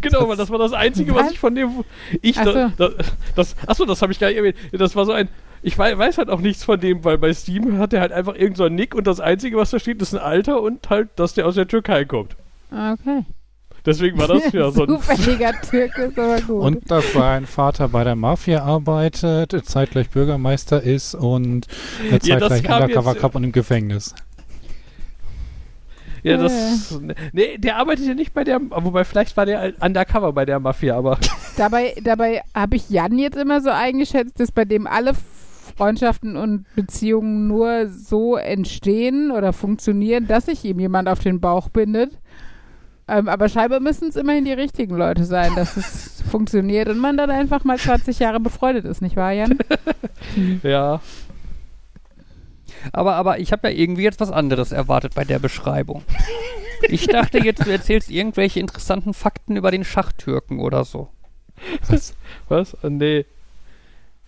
[0.00, 1.32] Genau, weil das war das Einzige, was Was?
[1.32, 1.84] ich von dem.
[2.22, 2.90] Ich, Ach da,
[3.36, 4.56] das, achso, das habe ich gar nicht erwähnt.
[4.72, 5.28] Das war so ein.
[5.60, 8.34] Ich wei- weiß halt auch nichts von dem, weil bei Steam hat er halt einfach
[8.34, 11.34] irgend so Nick und das Einzige, was da steht, ist ein Alter und halt, dass
[11.34, 12.34] der aus der Türkei kommt.
[12.70, 13.26] Okay.
[13.86, 14.88] Deswegen war das ja so ein.
[14.88, 16.62] Zufälliger Türke ist aber gut.
[16.62, 21.66] Und dass sein Vater bei der Mafia arbeitet, zeitgleich Bürgermeister ist und
[22.10, 24.14] äh, Ja, zeitgleich kam Undercover Cup und im Gefängnis.
[26.22, 27.00] Ja, das.
[27.32, 28.60] Nee, der arbeitet ja nicht bei der.
[28.60, 31.18] Wobei, vielleicht war der undercover bei der Mafia, aber.
[31.56, 35.12] Dabei, dabei habe ich Jan jetzt immer so eingeschätzt, dass bei dem alle
[35.76, 41.68] Freundschaften und Beziehungen nur so entstehen oder funktionieren, dass sich ihm jemand auf den Bauch
[41.68, 42.12] bindet.
[43.08, 47.16] Ähm, aber scheinbar müssen es immerhin die richtigen Leute sein, dass es funktioniert und man
[47.16, 49.58] dann einfach mal 20 Jahre befreundet ist, nicht wahr, Jan?
[50.62, 51.00] Ja.
[52.92, 56.02] Aber, aber ich habe ja irgendwie jetzt was anderes erwartet bei der Beschreibung.
[56.82, 61.08] Ich dachte jetzt, du erzählst irgendwelche interessanten Fakten über den Schachtürken oder so.
[62.48, 62.76] Was?
[62.82, 63.24] Ah, nee.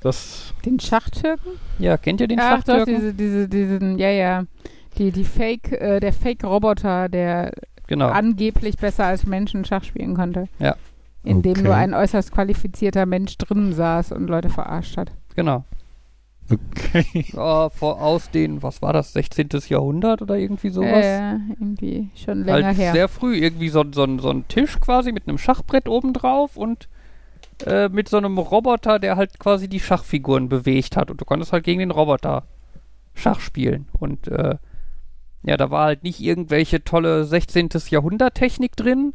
[0.00, 0.52] Das.
[0.64, 1.52] Den Schachtürken?
[1.78, 2.94] Ja, kennt ihr den Ach doch, Schachtürken?
[2.96, 4.44] diese, diese, diesen, ja, ja.
[4.98, 7.52] Die, die Fake, äh, der Fake-Roboter, der
[7.90, 8.08] genau.
[8.08, 10.46] angeblich besser als Menschen Schach spielen konnte.
[10.58, 10.76] Ja.
[11.22, 11.62] In dem Okay.
[11.62, 15.12] nur ein äußerst qualifizierter Mensch drinnen saß und Leute verarscht hat.
[15.36, 15.64] Genau.
[16.50, 17.26] Okay.
[17.34, 19.48] Ja, vor, aus den, was war das, 16.
[19.68, 21.04] Jahrhundert oder irgendwie sowas?
[21.04, 22.92] Äh, irgendwie schon länger halt her.
[22.92, 26.88] sehr früh irgendwie so, so, so ein Tisch quasi mit einem Schachbrett oben drauf und
[27.66, 31.10] äh, mit so einem Roboter, der halt quasi die Schachfiguren bewegt hat.
[31.10, 32.44] Und du konntest halt gegen den Roboter
[33.14, 33.88] Schach spielen.
[33.92, 34.56] Und äh,
[35.42, 37.70] ja, da war halt nicht irgendwelche tolle 16.
[37.88, 39.14] Jahrhundert-Technik drin,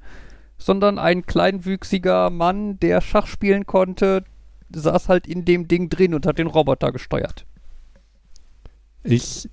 [0.58, 4.24] sondern ein kleinwüchsiger Mann, der Schach spielen konnte,
[4.74, 7.46] saß halt in dem Ding drin und hat den Roboter gesteuert.
[9.04, 9.50] Ich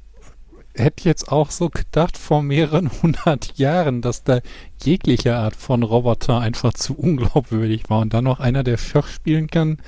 [0.74, 4.40] hätte jetzt auch so gedacht vor mehreren hundert Jahren, dass da
[4.82, 9.48] jegliche Art von Roboter einfach zu unglaubwürdig war und dann noch einer, der Schach spielen
[9.48, 9.78] kann.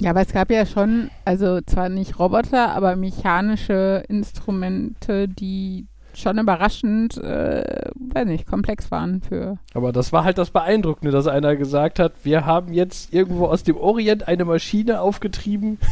[0.00, 5.86] Ja, aber es gab ja schon, also zwar nicht Roboter, aber mechanische Instrumente, die
[6.20, 9.58] schon überraschend, äh, weiß nicht, komplex waren für.
[9.74, 13.62] Aber das war halt das Beeindruckende, dass einer gesagt hat, wir haben jetzt irgendwo aus
[13.62, 15.78] dem Orient eine Maschine aufgetrieben.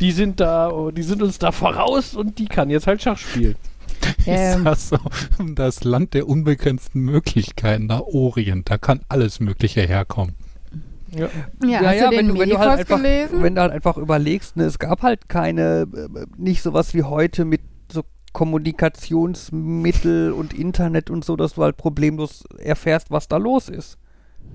[0.00, 3.56] Die sind da, die sind uns da voraus und die kann jetzt halt Schach spielen.
[4.26, 4.58] Ähm.
[4.58, 4.98] Ist das so
[5.54, 10.36] das Land der unbegrenzten Möglichkeiten, da Orient, da kann alles Mögliche herkommen.
[11.10, 11.28] Ja.
[11.66, 13.42] Ja, den wenn, du, wenn, du halt einfach, gelesen?
[13.42, 17.44] wenn du halt einfach überlegst, ne, es gab halt keine, äh, nicht sowas wie heute
[17.44, 17.60] mit
[18.38, 23.98] Kommunikationsmittel und Internet und so, dass du halt problemlos erfährst, was da los ist.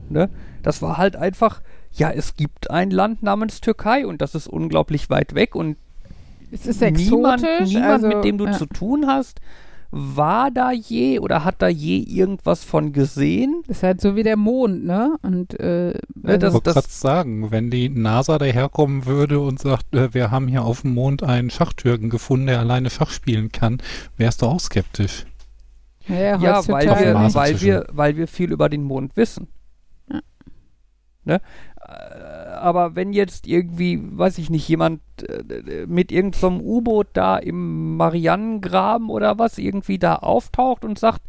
[0.08, 0.30] Ne?
[0.62, 1.62] Das war halt einfach,
[1.92, 5.76] ja, es gibt ein Land namens Türkei und das ist unglaublich weit weg und
[6.50, 7.74] es ist niemand, exotisch.
[7.74, 8.54] niemand also, mit dem du ja.
[8.54, 9.42] zu tun hast,
[9.96, 13.62] war da je oder hat da je irgendwas von gesehen?
[13.68, 15.16] Das ist halt so wie der Mond, ne?
[15.22, 19.94] Und äh, Ja, Ich das- wollte gerade sagen, wenn die NASA daherkommen würde und sagt,
[19.94, 23.78] äh, wir haben hier auf dem Mond einen Schachtürken gefunden, der alleine Schach spielen kann,
[24.18, 25.26] wärst du auch skeptisch.
[26.08, 29.48] ja, Ja, weil wir, weil, wir, weil wir viel über den Mond wissen.
[30.12, 30.20] Ja.
[31.26, 31.40] Ne?
[31.88, 37.98] Äh, Aber wenn jetzt irgendwie, weiß ich nicht, jemand äh, mit irgendeinem U-Boot da im
[37.98, 41.22] Marianengraben oder was irgendwie da auftaucht und sagt,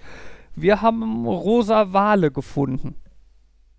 [0.55, 2.95] wir haben rosa Wale gefunden.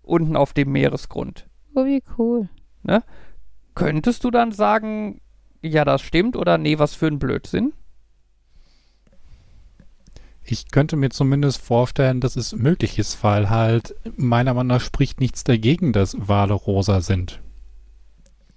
[0.02, 1.46] Unten auf dem Meeresgrund.
[1.74, 2.50] Oh, wie cool.
[3.74, 5.22] Könntest du dann sagen,
[5.62, 7.72] ja, das stimmt oder nee, was für ein Blödsinn?
[10.44, 15.20] Ich könnte mir zumindest vorstellen, dass es möglich ist, weil halt meiner Meinung nach spricht
[15.20, 17.40] nichts dagegen, dass Wale rosa sind.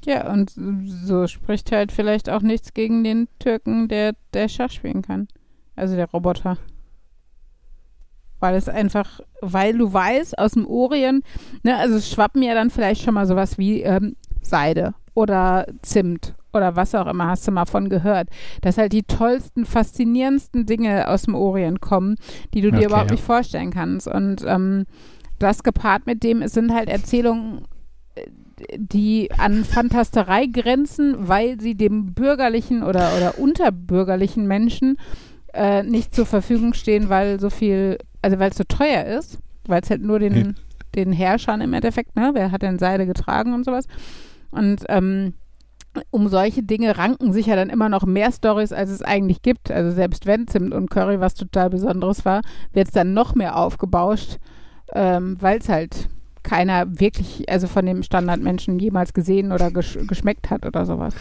[0.05, 5.01] Ja, und so spricht halt vielleicht auch nichts gegen den Türken, der, der Schach spielen
[5.01, 5.27] kann.
[5.75, 6.57] Also der Roboter.
[8.39, 11.25] Weil es einfach, weil du weißt, aus dem Orient,
[11.63, 16.35] ne, also es schwappen ja dann vielleicht schon mal sowas wie ähm, Seide oder Zimt
[16.53, 18.29] oder was auch immer, hast du mal von gehört.
[18.61, 22.15] Dass halt die tollsten, faszinierendsten Dinge aus dem Orient kommen,
[22.53, 23.15] die du dir Okay, überhaupt ja.
[23.15, 24.07] nicht vorstellen kannst.
[24.07, 24.85] Und ähm,
[25.37, 27.65] das gepaart mit dem, es sind halt Erzählungen,
[28.15, 28.27] äh,
[28.75, 34.97] die an Fantasterei grenzen, weil sie dem bürgerlichen oder, oder unterbürgerlichen Menschen
[35.53, 39.81] äh, nicht zur Verfügung stehen, weil so viel, also weil es so teuer ist, weil
[39.81, 40.53] es halt nur den, Nee.
[40.95, 43.85] den Herrschern im Endeffekt, ne, wer hat denn Seide getragen und sowas.
[44.51, 45.33] Und ähm,
[46.11, 49.71] um solche Dinge ranken sich ja dann immer noch mehr Stories, als es eigentlich gibt.
[49.71, 52.41] Also selbst wenn Zimt und Curry was total Besonderes war,
[52.73, 54.37] wird es dann noch mehr aufgebauscht,
[54.93, 56.09] ähm, weil es halt
[56.43, 61.13] keiner wirklich, also von dem Standardmenschen jemals gesehen oder gesch geschmeckt hat oder sowas.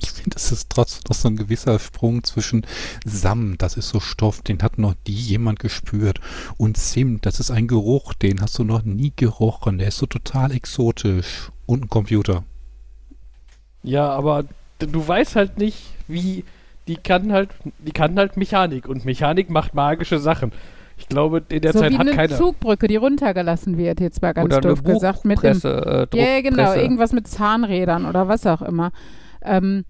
[0.00, 2.66] Ich finde, das ist trotzdem noch so ein gewisser Sprung zwischen
[3.04, 6.20] Samt, das ist so Stoff, den hat noch nie jemand gespürt.
[6.56, 9.78] Und Zimt, das ist ein Geruch, den hast du noch nie gerochen.
[9.78, 11.50] Der ist so total exotisch.
[11.66, 12.44] Und ein Computer.
[13.82, 14.44] Ja, aber
[14.78, 16.44] du weißt halt nicht, wie.
[16.86, 17.48] Die kann halt,
[17.78, 20.52] die kann halt Mechanik und Mechanik macht magische Sachen.
[20.96, 22.36] Ich glaube, in der so Zeit wie hat eine keiner.
[22.36, 25.24] Zugbrücke, die runtergelassen wird, jetzt mal ganz oder eine doof gesagt.
[25.24, 28.92] Mit dem, äh, ja, ja, genau, irgendwas mit Zahnrädern oder was auch immer.
[29.42, 29.84] Ähm,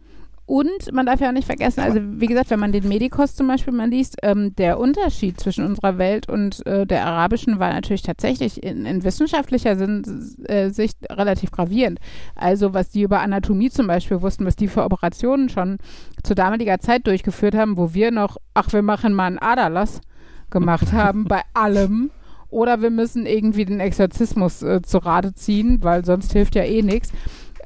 [0.46, 3.48] und man darf ja auch nicht vergessen, also wie gesagt, wenn man den Medikos zum
[3.48, 8.02] Beispiel mal liest, ähm, der Unterschied zwischen unserer Welt und äh, der arabischen war natürlich
[8.02, 10.02] tatsächlich in, in wissenschaftlicher Sinn,
[10.44, 11.98] äh, Sicht relativ gravierend.
[12.34, 15.78] Also was die über Anatomie zum Beispiel wussten, was die für Operationen schon
[16.22, 20.02] zu damaliger Zeit durchgeführt haben, wo wir noch, ach, wir machen mal einen Aderlass
[20.50, 22.10] gemacht haben bei allem.
[22.50, 26.82] Oder wir müssen irgendwie den Exorzismus äh, zu Rate ziehen, weil sonst hilft ja eh
[26.82, 27.10] nichts.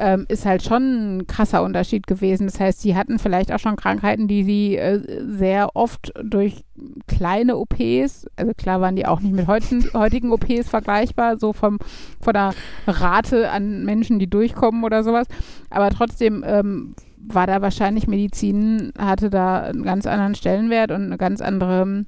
[0.00, 2.46] Ähm, ist halt schon ein krasser Unterschied gewesen.
[2.46, 6.64] Das heißt, die hatten vielleicht auch schon Krankheiten, die sie äh, sehr oft durch
[7.08, 11.78] kleine OPs, also klar waren die auch nicht mit heutigen, heutigen OPs vergleichbar, so vom,
[12.20, 12.54] von der
[12.86, 15.26] Rate an Menschen, die durchkommen oder sowas.
[15.68, 21.18] Aber trotzdem ähm, war da wahrscheinlich Medizin, hatte da einen ganz anderen Stellenwert und eine
[21.18, 22.04] ganz andere,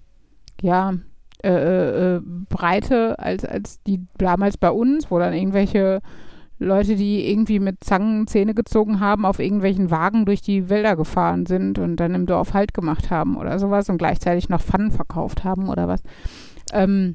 [0.62, 0.94] ja,
[1.42, 6.02] äh, äh, Breite als, als die damals bei uns, wo dann irgendwelche
[6.58, 11.46] Leute, die irgendwie mit Zangen Zähne gezogen haben, auf irgendwelchen Wagen durch die Wälder gefahren
[11.46, 15.42] sind und dann im Dorf Halt gemacht haben oder sowas und gleichzeitig noch Pfannen verkauft
[15.42, 16.02] haben oder was.
[16.74, 17.14] Ähm,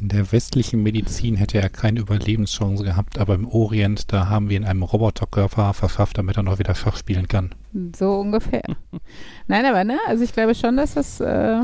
[0.00, 4.56] In der westlichen Medizin hätte er keine Überlebenschance gehabt, aber im Orient, da haben wir
[4.56, 7.50] ihn einem Roboterkörper verschafft, damit er noch wieder Schach spielen kann.
[7.94, 8.64] So ungefähr.
[9.46, 11.60] Nein, aber ne, also ich glaube schon, dass das, äh,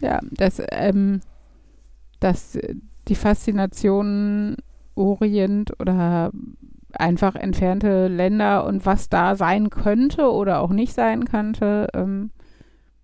[0.00, 1.20] ja, dass, ähm,
[2.20, 2.58] dass
[3.08, 4.56] die Faszination
[4.94, 6.32] Orient oder
[6.92, 12.30] einfach entfernte Länder und was da sein könnte oder auch nicht sein könnte, ähm,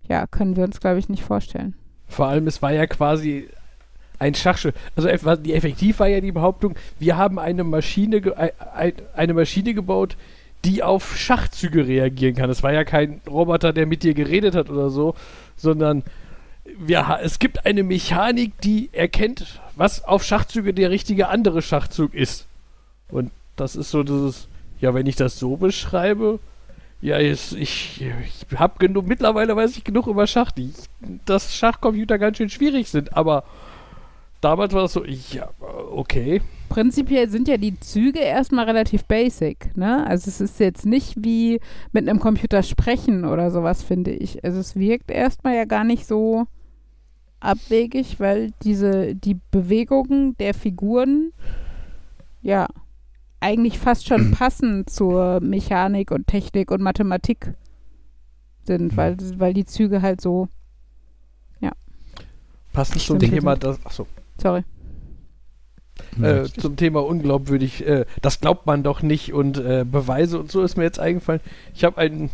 [0.07, 1.75] ja, können wir uns, glaube ich, nicht vorstellen.
[2.07, 3.47] Vor allem, es war ja quasi
[4.19, 4.73] ein Schachspiel.
[4.95, 8.21] Also effektiv war ja die Behauptung, wir haben eine Maschine,
[9.15, 10.15] eine Maschine gebaut,
[10.63, 12.49] die auf Schachzüge reagieren kann.
[12.49, 15.15] Es war ja kein Roboter, der mit dir geredet hat oder so,
[15.55, 16.03] sondern
[16.91, 22.45] ha- es gibt eine Mechanik, die erkennt, was auf Schachzüge der richtige andere Schachzug ist.
[23.09, 24.47] Und das ist so dieses,
[24.81, 26.39] ja, wenn ich das so beschreibe,
[27.01, 30.73] ja, jetzt, ich, ich habe genug, mittlerweile weiß ich genug über Schach, die,
[31.25, 33.43] dass Schachcomputer ganz schön schwierig sind, aber
[34.41, 35.49] damals war das so, ja,
[35.91, 36.41] okay.
[36.69, 40.05] Prinzipiell sind ja die Züge erstmal relativ basic, ne?
[40.07, 41.59] Also es ist jetzt nicht wie
[41.91, 44.43] mit einem Computer sprechen oder sowas, finde ich.
[44.43, 46.47] Also es wirkt erstmal ja gar nicht so
[47.45, 51.31] abwegig, weil diese, die Bewegungen der Figuren
[52.41, 52.67] ja
[53.39, 57.53] eigentlich fast schon passen zur Mechanik und Technik und Mathematik
[58.63, 60.49] sind, weil, weil die Züge halt so
[62.75, 63.19] Passend zum.
[63.19, 64.05] Thema, das, achso,
[64.37, 64.63] Sorry.
[66.21, 70.61] äh, zum Thema unglaubwürdig, äh, das glaubt man doch nicht und äh, Beweise und so
[70.61, 71.39] ist mir jetzt eingefallen.
[71.73, 72.29] Ich habe ein,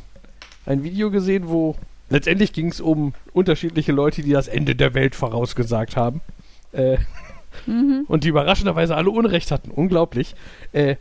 [0.66, 1.76] ein Video gesehen, wo
[2.12, 6.22] letztendlich ging es um unterschiedliche Leute, die das Ende der Welt vorausgesagt haben.
[6.72, 6.98] Äh,
[7.66, 8.06] Mhm.
[8.08, 9.72] und die überraschenderweise alle Unrecht hatten.
[9.72, 10.36] Unglaublich.
[10.72, 10.96] Äh,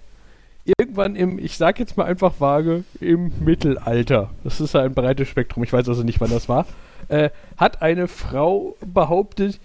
[0.64, 5.28] irgendwann im, ich sag jetzt mal einfach vage, im Mittelalter, das ist ja ein breites
[5.28, 6.66] Spektrum, ich weiß also nicht, wann das war,
[7.08, 9.58] äh, hat eine Frau behauptet,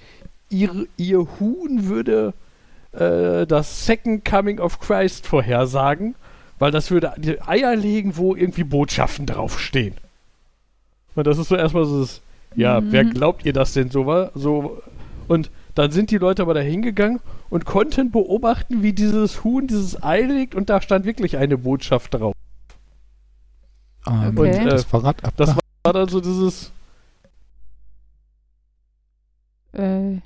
[0.50, 2.34] ihr, ihr Huhn würde
[2.94, 6.16] äh, das Second Coming of Christ vorhersagen,
[6.60, 9.96] weil das würde die Eier legen, wo irgendwie Botschaften draufstehen.
[11.16, 12.22] Und das ist so erstmal so das,
[12.56, 12.92] ja, Mhm.
[12.92, 14.32] wer glaubt ihr das denn so war?
[14.36, 14.82] So,
[15.28, 20.02] und dann sind die Leute aber da hingegangen und konnten beobachten, wie dieses Huhn dieses
[20.04, 22.34] Ei legt und da stand wirklich eine Botschaft drauf.
[24.08, 24.60] Ähm, Okay.
[24.60, 25.56] Und, äh, das Fahrrad das.
[25.84, 26.72] War dann so dieses,
[29.74, 30.22] Äh,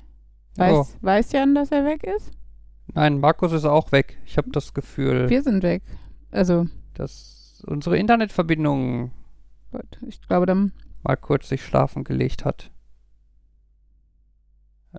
[0.56, 0.86] weiß, Oh.
[1.00, 2.30] weiß Jan, dass er weg ist?
[2.94, 4.18] Nein, Markus ist auch weg.
[4.26, 5.82] Ich habe das Gefühl, Wir sind weg.
[6.30, 9.10] Also, dass unsere Internetverbindung
[9.70, 10.72] gut, ich glaube dann.
[11.02, 12.70] mal kurz sich schlafen gelegt hat.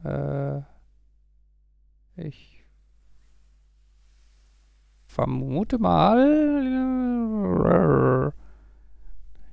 [0.04, 0.62] Äh,
[2.16, 2.64] ich
[5.06, 6.22] vermute mal.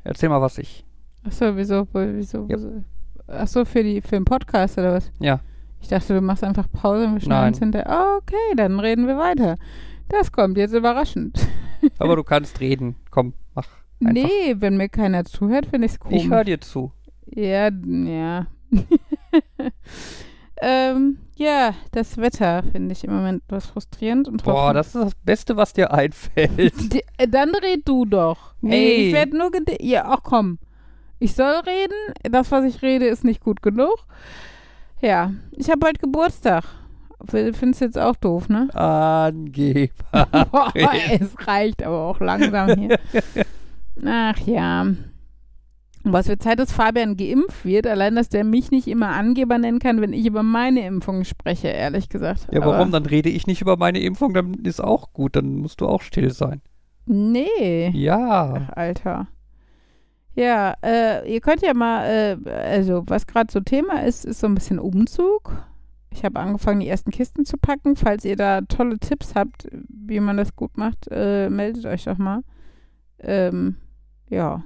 [0.05, 0.85] Erzähl mal, was ich.
[1.25, 2.57] Achso, wieso, wieso, Ja.
[2.57, 2.85] wieso?
[3.27, 5.11] Achso, für, die, für den Podcast oder was?
[5.19, 5.41] Ja.
[5.81, 8.17] Ich dachte, du machst einfach Pause und wir schneiden uns hinterher.
[8.19, 9.57] Okay, dann reden wir weiter.
[10.09, 11.47] Das kommt jetzt überraschend.
[11.99, 12.97] Aber du kannst reden.
[13.11, 13.69] Komm, mach.
[14.05, 14.13] Einfach.
[14.13, 16.23] Nee, wenn mir keiner zuhört, finde ich es komisch.
[16.25, 16.93] Ich höre dir zu.
[17.27, 18.47] Ja, ja.
[20.63, 24.29] ähm, ja, das Wetter finde ich im Moment etwas frustrierend.
[24.29, 26.75] Und Boah, das ist das Beste, was dir einfällt.
[26.93, 28.55] Die, äh, dann red du doch.
[28.61, 28.75] Nee.
[28.75, 30.59] Ey, ich werde nur Ja, ach komm.
[31.19, 32.15] Ich soll reden.
[32.31, 34.07] Das, was ich rede, ist nicht gut genug.
[35.01, 36.65] Ja, ich habe bald Geburtstag.
[37.27, 38.73] Findest du jetzt auch doof, ne?
[38.75, 39.93] Angeber.
[40.53, 42.99] Boah, es reicht aber auch langsam hier.
[44.05, 44.83] Ach ja.
[46.05, 49.59] Und was für Zeit, dass Fabian geimpft wird, allein, dass der mich nicht immer Angeber
[49.59, 52.49] nennen kann, wenn ich über meine Impfung spreche, ehrlich gesagt.
[52.53, 52.93] Ja, Aber warum?
[52.93, 55.37] Dann rede ich nicht über meine Impfung, dann ist auch gut.
[55.37, 56.63] Dann musst du auch still sein.
[57.07, 57.91] Nee.
[57.91, 58.69] Ja.
[58.69, 59.29] Ach, Alter.
[60.35, 64.47] Ja, äh, ihr könnt ja mal, äh, also was gerade so Thema ist, ist so
[64.47, 65.53] ein bisschen Umzug.
[66.11, 67.97] Ich habe angefangen, die ersten Kisten zu packen.
[67.97, 72.19] Falls ihr da tolle Tipps habt, wie man das gut macht, äh, meldet euch doch
[72.19, 72.43] mal.
[73.19, 73.77] Ähm,
[74.31, 74.63] ja,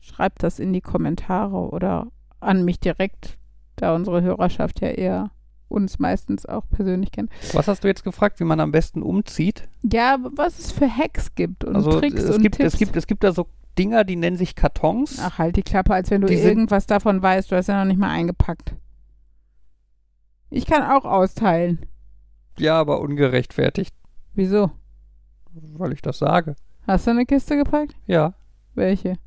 [0.00, 2.08] schreibt das in die Kommentare oder
[2.40, 3.38] an mich direkt,
[3.76, 5.30] da unsere Hörerschaft ja eher
[5.68, 7.30] uns meistens auch persönlich kennt.
[7.52, 9.68] Was hast du jetzt gefragt, wie man am besten umzieht?
[9.82, 12.74] Ja, was es für Hacks gibt und also Tricks es und gibt, Tipps.
[12.74, 13.46] es gibt es gibt da so
[13.78, 15.18] Dinger, die nennen sich Kartons.
[15.22, 17.52] Ach, halt die Klappe, als wenn du Die sind- irgendwas davon weißt.
[17.52, 18.74] Du hast ja noch nicht mal eingepackt.
[20.50, 21.86] Ich kann auch austeilen.
[22.58, 23.94] Ja, aber ungerechtfertigt,
[24.34, 24.72] Wieso?
[25.52, 26.56] weil ich das sage.
[26.86, 27.94] Hast du eine Kiste gepackt?
[28.06, 28.34] Ja.
[28.74, 29.18] Welche?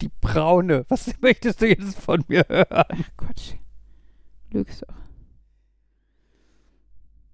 [0.00, 0.84] Die braune.
[0.88, 2.66] Was möchtest du jetzt von mir hören?
[2.70, 3.54] Ach Quatsch.
[4.50, 4.94] Lügst doch.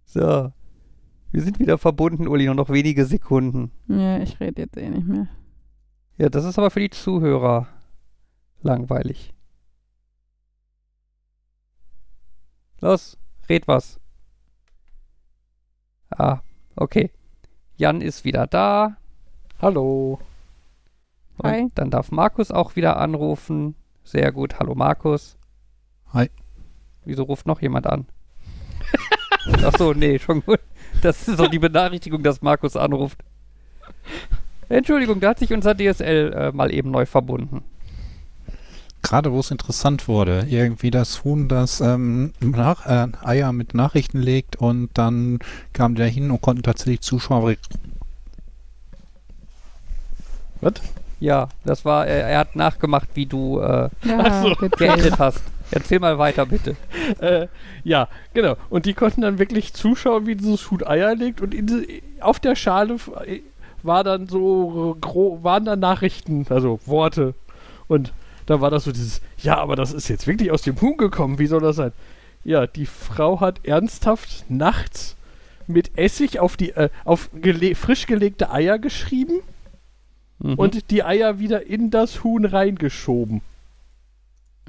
[0.04, 0.52] So.
[1.32, 3.72] Wir sind wieder verbunden, Uli, nur noch wenige Sekunden.
[3.88, 5.28] Ja, ich rede jetzt eh nicht mehr.
[6.16, 7.66] Ja, das ist aber für die Zuhörer
[8.62, 9.34] langweilig.
[12.80, 13.98] Los, red was.
[16.10, 16.40] Ah,
[16.76, 17.10] okay.
[17.76, 18.96] Jan ist wieder da.
[19.60, 20.20] hallo.
[21.38, 21.70] Und Hi.
[21.74, 23.74] dann darf Markus auch wieder anrufen.
[24.04, 24.58] Sehr gut.
[24.60, 25.36] Hallo Markus.
[26.12, 26.30] Hi.
[27.04, 28.06] Wieso ruft noch jemand an?
[29.64, 30.60] Ach so, nee, schon gut.
[31.02, 33.18] Das ist doch die Benachrichtigung, dass Markus anruft.
[34.68, 37.62] Entschuldigung, da hat sich unser DSL äh, mal eben neu verbunden.
[39.02, 44.18] Gerade wo es interessant wurde, irgendwie das Huhn, das ähm, nach, äh, Eier mit Nachrichten
[44.18, 45.40] legt und dann
[45.74, 47.54] kam der hin und konnten tatsächlich Zuschauer.
[50.62, 50.72] Was?
[51.24, 54.54] Ja, das war, äh, er hat nachgemacht, wie du äh, Ja, so.
[54.76, 55.42] geendet hast.
[55.70, 56.76] Erzähl mal weiter, bitte.
[57.20, 57.48] Äh,
[57.82, 58.56] ja, genau.
[58.70, 62.40] Und die konnten dann wirklich zuschauen, wie dieses Huhn Eier legt und in, die- auf
[62.40, 62.96] der Schale
[63.26, 63.40] äh,
[63.82, 67.34] war dann so gro waren dann Nachrichten, also Worte.
[67.88, 68.12] Und
[68.46, 71.38] da war das so dieses, ja, aber das ist jetzt wirklich aus dem Huhn gekommen,
[71.38, 71.92] wie soll das sein?
[72.44, 75.16] Ja, die Frau hat ernsthaft nachts
[75.66, 79.40] mit Essig auf die äh, auf gele frisch gelegte Eier geschrieben
[80.38, 80.54] Mhm.
[80.54, 83.40] und die Eier wieder in das Huhn reingeschoben.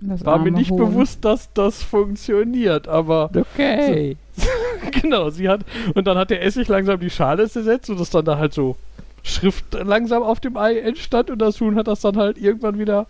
[0.01, 0.77] Das War mir nicht Huhn.
[0.77, 4.17] bewusst, dass das funktioniert, aber okay.
[5.01, 5.61] genau, sie hat
[5.93, 8.75] und dann hat der Essig langsam die Schale zersetzt und das dann da halt so
[9.23, 13.07] Schrift langsam auf dem Ei entstand und das Huhn hat das dann halt irgendwann wieder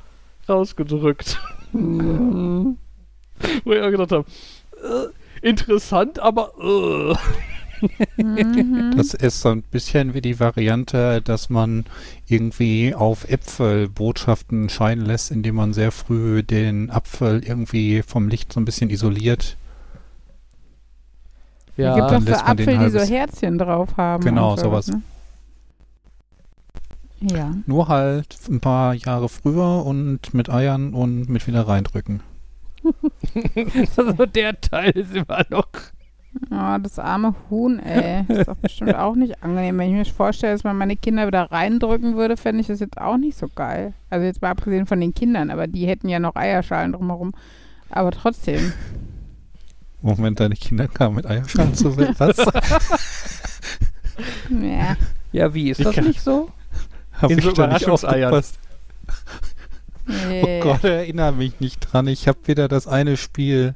[0.48, 1.40] rausgedrückt.
[1.74, 2.78] Mhm.
[3.66, 4.26] Wo ich auch gedacht habe,
[4.84, 7.16] äh, interessant, aber äh.
[8.18, 8.94] Mhm.
[8.96, 11.86] Das ist so ein bisschen wie die Variante, dass man
[12.28, 18.54] irgendwie auf Äpfel Botschaften scheinen lässt, indem man sehr früh den Apfel irgendwie vom Licht
[18.54, 19.58] so ein bisschen isoliert.
[21.68, 24.24] Es gibt ja, doch dann so man den Apfel, die so Herzchen drauf haben.
[24.24, 24.88] Genau, und sowas.
[24.88, 25.02] Ne?
[27.22, 27.54] Ja.
[27.66, 32.22] Nur halt ein paar Jahre früher und mit Eiern und mit wieder reindrücken.
[33.98, 35.68] also der Teil ist immer noch.
[36.52, 38.26] Oh, das arme Huhn, ey.
[38.28, 39.78] Das ist doch bestimmt auch nicht angenehm.
[39.78, 42.98] Wenn ich mir vorstelle, dass man meine Kinder wieder reindrücken würde, fände ich das jetzt
[43.00, 43.94] auch nicht so geil.
[44.10, 47.32] Also jetzt mal abgesehen von den Kindern, aber die hätten ja noch Eierschalen drumherum.
[47.90, 48.74] Aber trotzdem.
[50.02, 52.16] Moment, deine Kinder kamen mit Eierschalen zu Welt.
[52.20, 52.38] Was?
[54.50, 54.96] Ja.
[55.32, 56.50] Ja, wie ist Ich das nicht so?
[57.14, 58.34] Hab In ich so da nicht Überraschungseiern.
[58.34, 58.60] aufgepasst?
[60.44, 60.60] Nee.
[60.62, 62.08] Oh Gott, erinnere mich nicht dran.
[62.08, 63.76] Ich habe wieder das eine Spiel,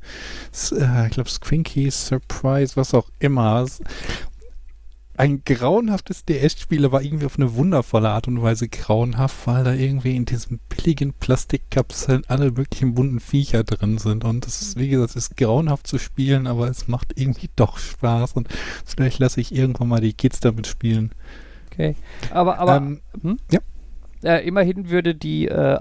[0.72, 3.66] äh, ich glaube Squinky, Surprise, was auch immer.
[5.18, 10.16] Ein grauenhaftes DS-Spiel, aber irgendwie auf eine wundervolle Art und Weise grauenhaft, weil da irgendwie
[10.16, 14.24] in diesen billigen Plastikkapseln alle möglichen bunten Viecher drin sind.
[14.24, 17.80] Und das ist, wie gesagt, es ist grauenhaft zu spielen, aber es macht irgendwie doch
[17.80, 18.32] Spaß.
[18.34, 18.48] Und
[18.86, 21.12] vielleicht lasse ich irgendwann mal die Kids damit spielen.
[21.70, 21.96] Okay.
[22.32, 23.40] Aber, aber ähm, hm?
[23.52, 23.60] ja.
[24.24, 25.78] äh, immerhin würde die äh,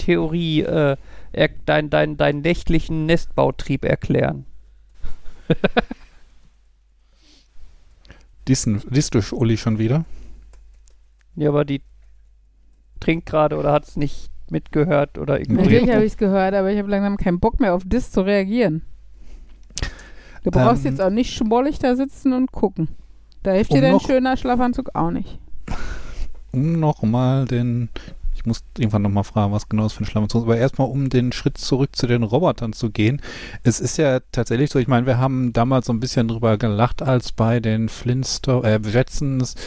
[0.00, 0.96] Eiertheorie äh,
[1.32, 4.44] er, dein, dein, deinen nächtlichen Nestbautrieb erklären.
[8.48, 8.82] diesen
[9.12, 10.04] durch Uli schon wieder.
[11.36, 11.80] Ja, aber die
[13.00, 15.94] trinkt gerade oder hat es nicht mitgehört oder Natürlich ignoriert.
[15.94, 18.82] habe ich es gehört, aber ich habe langsam keinen Bock mehr auf das zu reagieren.
[20.44, 22.88] Du brauchst Ähm, jetzt auch nicht schmollig da sitzen und gucken.
[23.42, 25.38] Da hilft Um dir dein noch- schöner Schlafanzug auch nicht.
[26.52, 27.88] um nochmal den,
[28.42, 31.08] ich muss irgendwann nochmal fragen, was genau das für ein Schlammzug ist, aber erstmal um
[31.08, 33.22] den Schritt zurück zu den Robotern zu gehen.
[33.62, 37.02] Es ist ja tatsächlich so, ich meine, wir haben damals so ein bisschen drüber gelacht,
[37.02, 39.58] als bei den Flintstones, äh,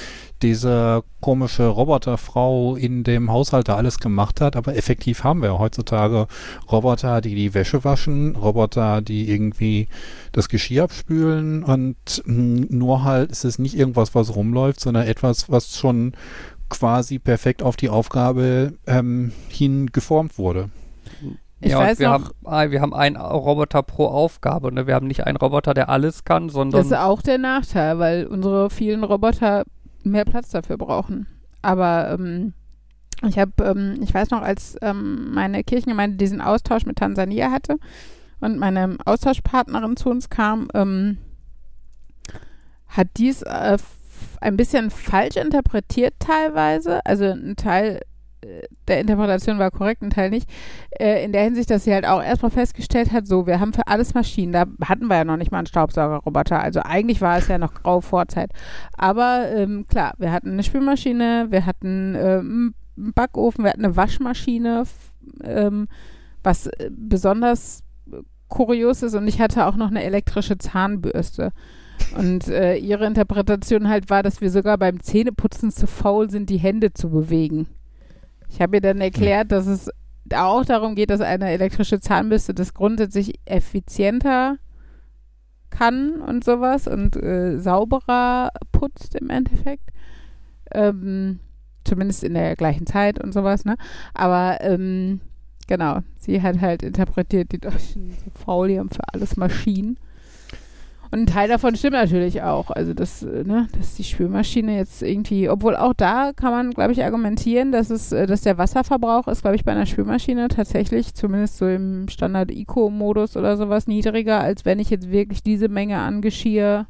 [0.41, 6.27] diese komische Roboterfrau in dem Haushalt da alles gemacht hat, aber effektiv haben wir heutzutage
[6.69, 9.87] Roboter, die die Wäsche waschen, Roboter, die irgendwie
[10.33, 11.95] das Geschirr abspülen und
[12.25, 16.13] mh, nur halt ist es nicht irgendwas, was rumläuft, sondern etwas, was schon
[16.69, 20.69] quasi perfekt auf die Aufgabe ähm, hin geformt wurde.
[21.61, 24.71] Ich ja, weiß und wir, noch- haben, ah, wir haben einen Roboter pro Aufgabe.
[24.71, 24.87] Ne?
[24.87, 28.27] Wir haben nicht einen Roboter, der alles kann, sondern Das ist auch der Nachteil, weil
[28.27, 29.63] unsere vielen Roboter
[30.03, 31.27] mehr Platz dafür brauchen.
[31.61, 32.53] Aber ähm,
[33.27, 37.77] ich habe, ähm, ich weiß noch, als ähm, meine Kirchengemeinde diesen Austausch mit Tansania hatte
[38.41, 41.17] und meine Austauschpartnerin zu uns kam, ähm,
[42.87, 43.77] hat dies äh,
[44.41, 47.05] ein bisschen falsch interpretiert teilweise.
[47.05, 48.01] Also ein Teil
[48.45, 50.49] äh, der Interpretation war korrekt, ein Teil nicht.
[50.91, 53.87] Äh, in der Hinsicht, dass sie halt auch erstmal festgestellt hat, so, wir haben für
[53.87, 54.51] alles Maschinen.
[54.51, 56.61] Da hatten wir ja noch nicht mal einen Staubsaugerroboter.
[56.61, 58.51] Also eigentlich war es ja noch graue Vorzeit.
[58.95, 63.95] Aber ähm, klar, wir hatten eine Spülmaschine, wir hatten ähm, einen Backofen, wir hatten eine
[63.95, 64.83] Waschmaschine,
[65.43, 65.87] ähm,
[66.43, 68.17] was äh, besonders äh,
[68.47, 69.15] kurios ist.
[69.15, 71.51] Und ich hatte auch noch eine elektrische Zahnbürste.
[72.17, 76.57] Und äh, ihre Interpretation halt war, dass wir sogar beim Zähneputzen zu faul sind, die
[76.57, 77.67] Hände zu bewegen.
[78.49, 79.89] Ich habe ihr dann erklärt, dass es
[80.33, 84.57] auch darum geht, dass eine elektrische Zahnbürste das grundsätzlich effizienter
[85.69, 89.89] kann und sowas und äh, sauberer putzt im Endeffekt.
[90.71, 91.39] Ähm,
[91.83, 93.75] zumindest in der gleichen Zeit und sowas, ne?
[94.13, 95.21] Aber ähm,
[95.67, 99.99] genau, sie hat halt interpretiert, die Deutschen sind faul, die haben für alles Maschinen.
[101.11, 102.71] Und ein Teil davon stimmt natürlich auch.
[102.71, 106.91] Also, dass, äh, ne, dass die Spülmaschine jetzt irgendwie, obwohl auch da kann man, glaube
[106.91, 111.13] ich, argumentieren, dass es, äh, dass der Wasserverbrauch ist, glaube ich, bei einer Spülmaschine tatsächlich,
[111.13, 116.21] zumindest so im Standard-Eco-Modus oder sowas, niedriger, als wenn ich jetzt wirklich diese Menge an
[116.21, 116.87] Geschirr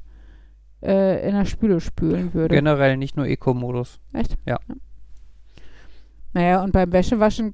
[0.81, 2.55] äh, in der Spüle spülen würde.
[2.55, 3.99] generell nicht nur Eco-Modus.
[4.13, 4.37] Echt?
[4.45, 4.57] Ja.
[6.33, 7.53] Naja, und beim Wäschewaschen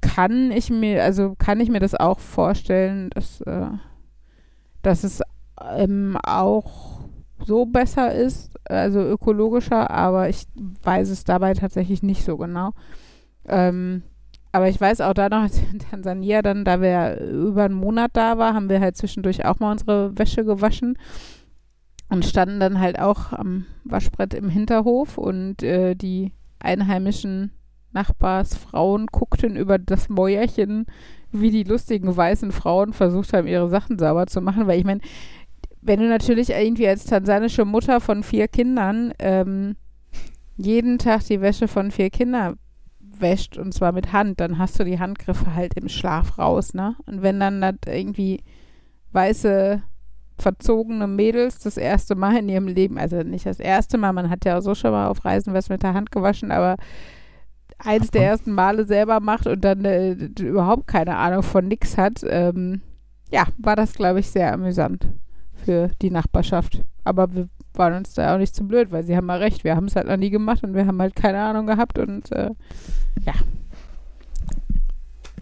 [0.00, 3.66] kann ich mir, also kann ich mir das auch vorstellen, dass, äh,
[4.82, 5.22] dass es
[5.60, 7.00] ähm, auch
[7.44, 10.46] so besser ist, also ökologischer, aber ich
[10.82, 12.72] weiß es dabei tatsächlich nicht so genau.
[13.46, 14.02] Ähm,
[14.52, 18.12] aber ich weiß auch da noch, in Tansania dann, da wir ja über einen Monat
[18.14, 20.98] da war, haben wir halt zwischendurch auch mal unsere Wäsche gewaschen
[22.08, 27.52] und standen dann halt auch am Waschbrett im Hinterhof und äh, die einheimischen
[27.92, 30.86] Nachbarsfrauen guckten über das Mäuerchen,
[31.32, 34.66] wie die lustigen weißen Frauen versucht haben, ihre Sachen sauber zu machen.
[34.66, 35.00] Weil ich meine,
[35.80, 39.76] wenn du natürlich irgendwie als tansanische Mutter von vier Kindern ähm,
[40.56, 42.58] jeden Tag die Wäsche von vier Kindern
[42.98, 46.96] wäscht und zwar mit Hand, dann hast du die Handgriffe halt im Schlaf raus, ne?
[47.06, 48.42] Und wenn dann das irgendwie
[49.12, 49.82] weiße
[50.38, 54.44] verzogene Mädels das erste Mal in ihrem Leben, also nicht das erste Mal, man hat
[54.44, 56.76] ja auch so schon mal auf Reisen was mit der Hand gewaschen, aber
[57.78, 62.20] eins der ersten Male selber macht und dann äh, überhaupt keine Ahnung von nix hat,
[62.24, 62.82] ähm,
[63.30, 65.06] ja, war das, glaube ich, sehr amüsant
[65.66, 66.82] für die Nachbarschaft.
[67.04, 69.76] Aber wir waren uns da auch nicht zu blöd, weil sie haben mal recht, wir
[69.76, 72.50] haben es halt noch nie gemacht und wir haben halt keine Ahnung gehabt und äh,
[73.26, 73.34] ja.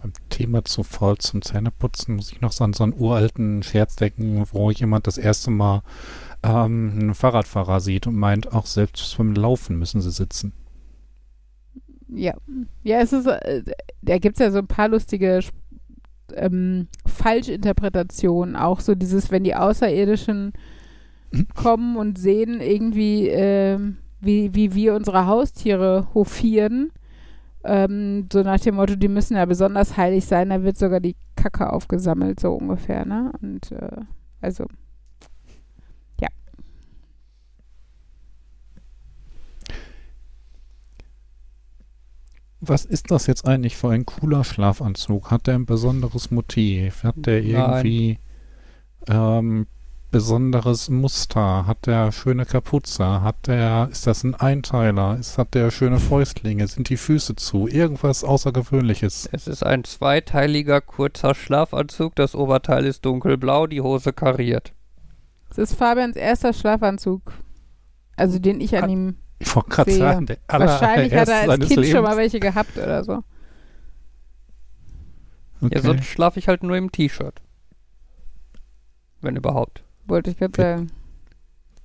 [0.01, 3.95] Beim Thema zu faul zum Zähneputzen muss ich noch so an so einen uralten Scherz
[3.95, 5.81] denken, wo jemand das erste Mal
[6.43, 10.51] ähm, einen Fahrradfahrer sieht und meint, auch selbst beim Laufen müssen sie sitzen.
[12.07, 12.35] Ja,
[12.83, 13.63] ja, es ist, äh,
[14.01, 15.41] da gibt es ja so ein paar lustige
[16.33, 18.55] ähm, Falschinterpretationen.
[18.55, 20.53] Auch so dieses, wenn die Außerirdischen
[21.55, 26.91] kommen und sehen irgendwie, ähm, wie, wie wir unsere Haustiere hofieren.
[27.63, 31.15] Ähm, so nach dem Motto, die müssen ja besonders heilig sein, da wird sogar die
[31.35, 33.31] Kacke aufgesammelt, so ungefähr, ne?
[33.41, 34.01] Und äh,
[34.41, 34.65] also
[42.67, 45.31] Was ist das jetzt eigentlich für ein cooler Schlafanzug?
[45.31, 47.03] Hat der ein besonderes Motiv?
[47.03, 48.19] Hat der irgendwie
[49.07, 49.67] ähm,
[50.11, 51.67] besonderes Muster?
[51.67, 53.21] Hat der schöne Kapuze?
[53.21, 55.17] Hat der, ist das ein Einteiler?
[55.19, 56.67] Ist, hat der schöne Fäustlinge?
[56.67, 57.67] Sind die Füße zu?
[57.67, 59.29] Irgendwas Außergewöhnliches?
[59.31, 62.15] Es ist ein zweiteiliger kurzer Schlafanzug.
[62.15, 64.73] Das Oberteil ist dunkelblau, die Hose kariert.
[65.49, 67.33] Es ist Fabians erster Schlafanzug.
[68.15, 71.69] Also den ich an ihm ich wollte gerade sagen, der Wahrscheinlich hat er als Kind
[71.71, 71.89] Lebens.
[71.89, 73.23] schon mal welche gehabt oder so.
[75.61, 75.75] Okay.
[75.75, 77.41] Ja, sonst schlafe ich halt nur im T-Shirt.
[79.21, 79.83] Wenn überhaupt.
[80.05, 80.91] Wollte ich gerade sagen.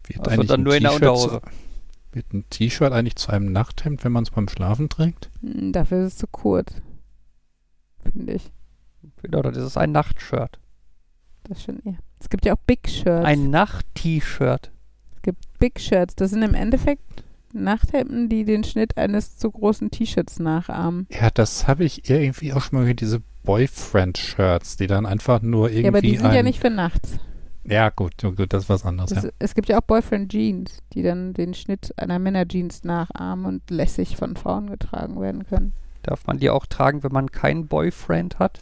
[0.07, 1.41] Wird Also eigentlich dann ein nur in der T-Shirt Unterhose.
[2.13, 5.31] Wird ein T-Shirt eigentlich zu einem Nachthemd, wenn man es beim Schlafen trägt?
[5.41, 6.73] Hm, dafür ist es zu kurz.
[8.03, 8.51] Finde ich.
[9.23, 10.59] Oder das ist ein Nachtshirt.
[11.45, 11.99] Das schon eher.
[12.21, 13.25] Es gibt ja auch Big Shirts.
[13.25, 14.71] Ein Nacht-T-Shirt.
[15.17, 16.15] es gibt Big Shirts.
[16.17, 21.07] Das sind im Endeffekt Nachthemden, die den Schnitt eines zu großen T-Shirts nachahmen.
[21.11, 25.69] Ja, das habe ich irgendwie auch schon mal gehört, diese Boyfriend-Shirts, die dann einfach nur
[25.69, 27.19] irgendwie Ja, aber die sind ja nicht für nachts.
[27.65, 29.11] Ja, gut, gut, das ist was anderes.
[29.11, 29.31] Das, ja.
[29.39, 34.17] Es gibt ja auch Boyfriend Jeans, die dann den Schnitt einer Männerjeans nachahmen und lässig
[34.17, 35.73] von Frauen getragen werden können.
[36.03, 38.61] Darf man die auch tragen, wenn man keinen Boyfriend hat?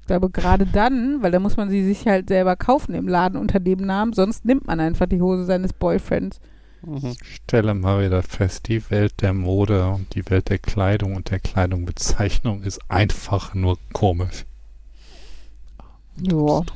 [0.00, 3.40] Ich glaube, gerade dann, weil da muss man sie sich halt selber kaufen im Laden
[3.40, 6.38] unter dem Namen, sonst nimmt man einfach die Hose seines Boyfriends.
[6.82, 11.30] Ich stelle mal wieder fest, die Welt der Mode und die Welt der Kleidung und
[11.30, 14.44] der Kleidungbezeichnung ist einfach nur komisch.
[16.18, 16.72] Ja, und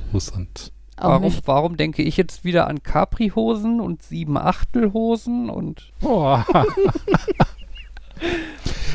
[0.96, 1.46] Warum, nicht.
[1.46, 6.44] warum denke ich jetzt wieder an Capri-Hosen und Sieben-Achtel-Hosen und Boah.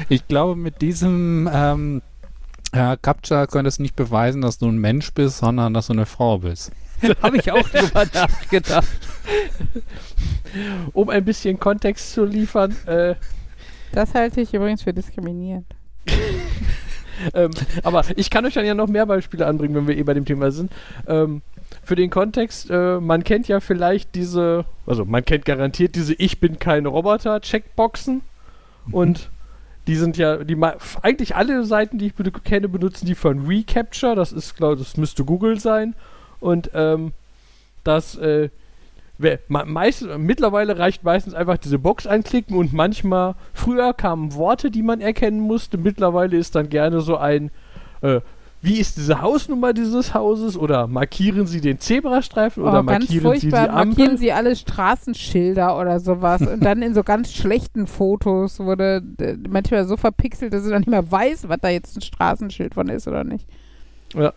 [0.09, 2.01] ich glaube, mit diesem ähm,
[2.73, 6.05] äh, Captcha könntest du nicht beweisen, dass du ein Mensch bist, sondern dass du eine
[6.05, 6.71] Frau bist.
[7.21, 8.87] habe ich auch drüber nachgedacht.
[10.93, 13.15] Um ein bisschen Kontext zu liefern, äh,
[13.91, 15.65] Das halte ich übrigens für diskriminierend.
[17.33, 17.51] ähm,
[17.83, 20.25] aber ich kann euch dann ja noch mehr Beispiele anbringen, wenn wir eh bei dem
[20.25, 20.71] Thema sind.
[21.07, 21.41] Ähm,
[21.83, 26.39] für den Kontext, äh, man kennt ja vielleicht diese, also man kennt garantiert diese Ich
[26.39, 28.21] bin kein Roboter Checkboxen
[28.91, 29.29] und
[29.87, 30.57] die sind ja, die
[31.01, 34.15] eigentlich alle Seiten, die ich be kenne, benutzen die von Recapture.
[34.15, 35.95] Das ist, glaube das müsste Google sein.
[36.39, 37.13] Und ähm,
[37.83, 38.49] das, äh,
[39.47, 45.01] meist, mittlerweile reicht meistens einfach diese Box anklicken und manchmal, früher kamen Worte, die man
[45.01, 45.77] erkennen musste.
[45.77, 47.51] Mittlerweile ist dann gerne so ein,
[48.01, 48.19] äh,
[48.65, 50.57] wie ist diese Hausnummer dieses Hauses?
[50.57, 53.69] Oder markieren Sie den Zebrastreifen oder oh, ganz markieren Sie die furchtbar.
[53.69, 53.85] Ampel?
[53.85, 56.41] Markieren sie alle Straßenschilder oder sowas.
[56.41, 60.79] und dann in so ganz schlechten Fotos wurde äh, manchmal so verpixelt, dass du dann
[60.79, 63.47] nicht mehr weiß, was da jetzt ein Straßenschild von ist oder nicht.
[64.15, 64.33] Ja,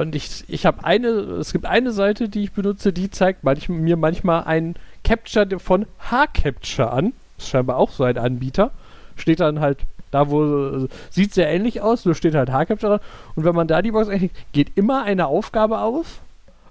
[0.00, 3.68] und ich, ich habe eine, es gibt eine Seite, die ich benutze, die zeigt manch,
[3.68, 7.12] mir manchmal ein Capture von H-Capture an.
[7.38, 8.70] Ist scheinbar auch so ein Anbieter.
[9.16, 9.78] Steht dann halt
[10.12, 13.08] da, wo, sieht sehr ähnlich aus, nur steht halt H-Capture dran.
[13.34, 16.20] Und wenn man da die Box einklickt, geht immer eine Aufgabe auf.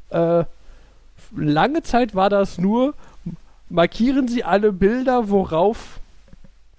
[0.10, 0.46] Äh,
[1.36, 2.94] lange Zeit war das nur,
[3.70, 6.00] markieren Sie alle Bilder, worauf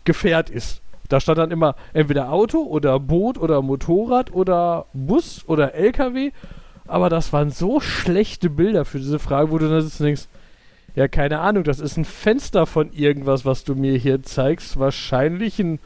[0.04, 0.80] Gefährt ist.
[1.12, 6.30] Da stand dann immer entweder Auto oder Boot oder Motorrad oder Bus oder LKW.
[6.88, 10.26] Aber das waren so schlechte Bilder für diese Frage, wo du dann sitzt und denkst,
[10.94, 14.78] ja, keine Ahnung, das ist ein Fenster von irgendwas, was du mir hier zeigst.
[14.78, 15.80] Wahrscheinlich ein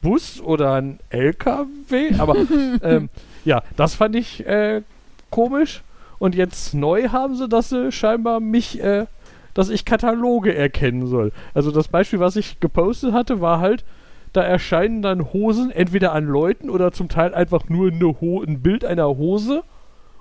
[0.00, 2.14] Bus oder ein LKW.
[2.18, 2.36] Aber
[2.82, 3.08] ähm,
[3.44, 4.82] ja, das fand ich äh,
[5.30, 5.82] komisch.
[6.20, 9.06] Und jetzt neu haben sie, dass sie scheinbar mich, äh,
[9.54, 11.32] dass ich Kataloge erkennen soll.
[11.52, 13.84] Also das Beispiel, was ich gepostet hatte, war halt,
[14.32, 18.60] da erscheinen dann Hosen entweder an Leuten oder zum Teil einfach nur eine Ho ein
[18.60, 19.62] Bild einer Hose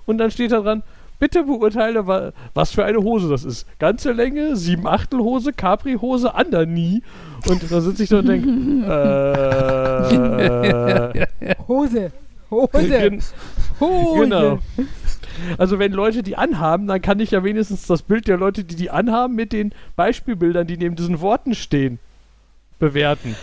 [0.06, 0.84] und dann steht da dran,
[1.20, 3.66] bitte beurteile, wa was für eine Hose das ist.
[3.80, 7.02] Ganze Länge, sieben Achtel Hose, Capri-Hose, Andernie.
[7.50, 8.48] Und da sitze ich da und denke,
[11.18, 12.12] äh, Hose.
[12.50, 12.88] Hose.
[12.88, 13.22] gen-
[13.80, 14.20] Hose.
[14.22, 14.60] Genau.
[15.58, 18.76] Also wenn Leute die anhaben, dann kann ich ja wenigstens das Bild der Leute, die
[18.76, 22.00] die anhaben, mit den Beispielbildern, die neben diesen Worten stehen,
[22.80, 23.36] bewerten.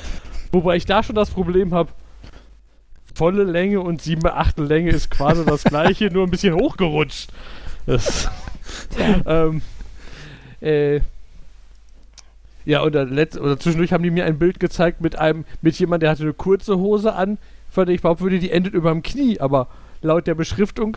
[0.55, 1.91] Wobei ich da schon das Problem habe,
[3.13, 7.33] volle Länge und sieben Achtel Länge ist quasi das gleiche, nur ein bisschen hochgerutscht.
[7.87, 8.31] Das,
[9.27, 9.63] ähm,
[10.61, 11.01] äh,
[12.65, 16.05] ja, oder, letzt, oder zwischendurch haben die mir ein Bild gezeigt mit einem, mit jemand,
[16.05, 17.39] der hatte eine kurze Hose an,
[17.69, 19.67] von der ich behaupten würde, die endet über dem Knie, aber
[20.03, 20.97] laut der Beschriftung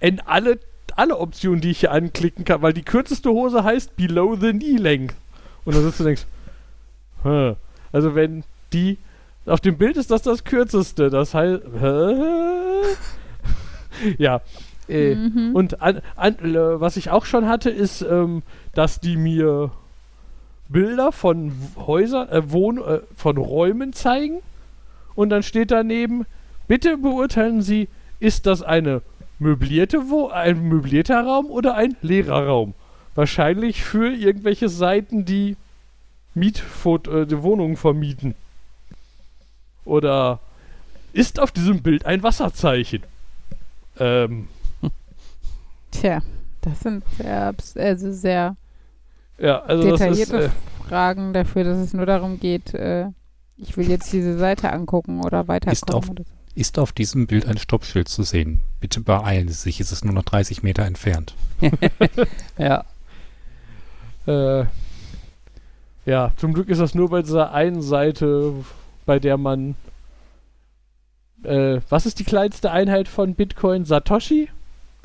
[0.00, 0.58] enden alle,
[0.96, 4.76] alle Optionen, die ich hier anklicken kann, weil die kürzeste Hose heißt Below the Knee
[4.76, 5.14] Length.
[5.64, 6.26] Und dann sitzt du und denkst,
[7.22, 7.56] Hä.
[7.90, 8.98] also wenn die,
[9.46, 11.62] auf dem Bild ist das das kürzeste, das heißt,
[14.18, 14.40] ja,
[14.88, 15.54] äh, Mhm.
[15.54, 18.42] und an, an, äh, was ich auch schon hatte, ist, ähm,
[18.74, 19.70] dass die mir
[20.68, 24.38] Bilder von Häusern, äh, Wohn äh, von Räumen zeigen.
[25.14, 26.26] Und dann steht daneben,
[26.68, 27.88] bitte beurteilen Sie,
[28.20, 29.02] ist das eine
[29.38, 32.74] möblierte Wo ein möblierter Raum oder ein leerer Raum?
[33.14, 35.56] Wahrscheinlich für irgendwelche Seiten, die
[36.34, 38.34] Mietfot äh, die Wohnungen vermieten.
[39.88, 40.40] Oder
[41.12, 43.02] ist auf diesem Bild ein Wasserzeichen?
[43.98, 44.48] Ähm,
[45.90, 46.20] Tja,
[46.60, 48.56] das sind sehr, also sehr
[49.38, 53.06] Ja, also das ist, detaillierte äh, Fragen dafür, dass es nur darum geht, äh,
[53.56, 55.94] ich will jetzt diese Seite angucken oder weiterkommen.
[55.94, 56.30] auf- oder so.
[56.54, 58.60] Ist auf diesem Bild ein Stoppschild zu sehen?
[58.80, 61.34] Bitte beeilen Sie sich, es ist nur noch 30 Meter entfernt.
[62.58, 62.84] Ja.
[64.26, 64.66] äh,
[66.04, 68.54] ja, zum Glück ist das nur bei dieser einen Seite,
[69.08, 69.74] bei der man
[71.42, 73.86] äh, was ist die kleinste Einheit von Bitcoin?
[73.86, 74.50] Satoshi?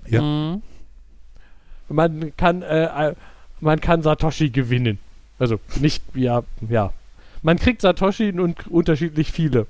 [0.08, 0.22] Ja.
[0.22, 0.62] Mhm.
[1.88, 3.16] Man kann, äh, äh,
[3.62, 5.00] man kann Satoshi gewinnen.
[5.40, 6.92] Also nicht, ja, ja.
[7.44, 9.68] Man kriegt Satoshi und unterschiedlich viele.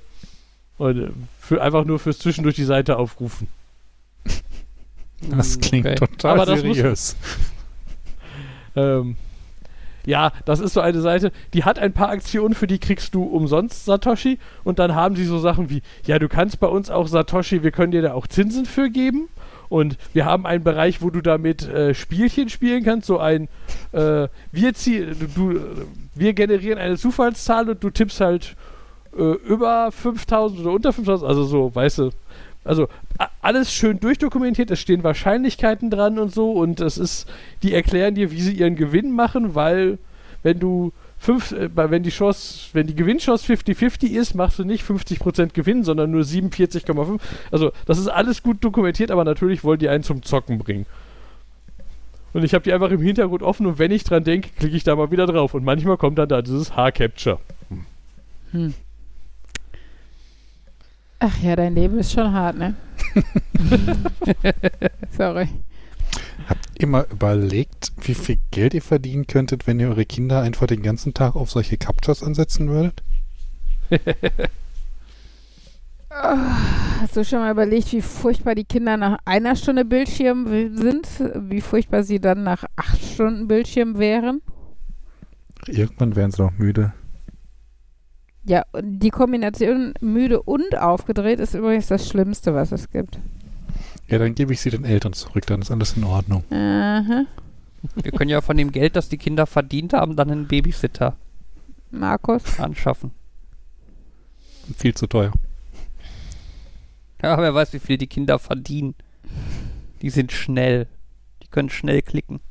[0.80, 1.10] Und äh,
[1.40, 3.48] für, einfach nur fürs Zwischendurch die Seite aufrufen.
[5.30, 5.96] Das klingt Okay.
[5.96, 7.16] total Aber das muss- seriös.
[8.76, 9.16] Ähm,
[10.06, 13.24] ja, das ist so eine Seite, die hat ein paar Aktionen, für die kriegst du
[13.24, 14.40] umsonst Satoshi.
[14.64, 17.72] Und dann haben sie so Sachen wie, ja, du kannst bei uns auch Satoshi, wir
[17.72, 19.30] können dir da auch Zinsen für geben.
[19.70, 23.48] Und wir haben einen Bereich, wo du damit äh, Spielchen spielen kannst, so ein,
[23.92, 25.60] äh, wir, zieh, du, du,
[26.14, 28.56] wir generieren eine Zufallszahl und du tippst halt
[29.18, 32.10] äh, über 5000 oder unter 5000, also so, weißt du,
[32.64, 32.88] also
[33.42, 37.28] alles schön durchdokumentiert, es stehen Wahrscheinlichkeiten dran und so und es ist,
[37.62, 39.98] die erklären dir, wie sie ihren Gewinn machen, weil
[40.44, 44.84] wenn du fünf, äh, wenn die Chance, wenn die Gewinnchance 50-50 ist, machst du nicht
[44.84, 47.20] 50% Gewinn, sondern nur 47,5.
[47.52, 50.86] Also das ist alles gut dokumentiert, aber natürlich wollen die einen zum Zocken bringen.
[52.34, 54.84] Und ich habe die einfach im Hintergrund offen und wenn ich dran denke, klicke ich
[54.84, 55.54] da mal wieder drauf.
[55.54, 57.40] Und manchmal kommt dann da dieses Haar-Capture.
[58.52, 58.74] Hm.
[61.26, 62.76] Ach ja, dein Leben ist schon hart, ne?
[65.18, 65.48] Sorry.
[66.50, 70.68] Habt ihr mal überlegt, wie viel Geld ihr verdienen könntet, wenn ihr eure Kinder einfach
[70.68, 73.04] den ganzen Tag auf solche Captures ansetzen würdet?
[76.10, 80.46] Hast du schon mal überlegt, wie furchtbar die Kinder nach einer Stunde Bildschirm
[80.76, 81.08] sind?
[81.50, 84.42] Wie furchtbar sie dann nach acht Stunden Bildschirm wären?
[85.68, 86.92] Irgendwann werden sie doch müde.
[88.46, 93.20] Ja, und die Kombination müde und aufgedreht ist übrigens das Schlimmste, was es gibt.
[94.08, 96.44] Ja, dann gebe ich sie den Eltern zurück, dann ist alles in Ordnung.
[96.52, 97.26] Aha.
[97.96, 101.16] Wir können ja von dem Geld, das die Kinder verdient haben, dann einen Babysitter
[101.92, 102.60] Markus?
[102.60, 103.12] anschaffen.
[104.78, 105.34] Viel zu teuer.
[107.22, 108.96] Ja, wer weiß, wie viel die Kinder verdienen.
[110.02, 110.88] Die sind schnell.
[111.42, 112.42] Die können schnell klicken.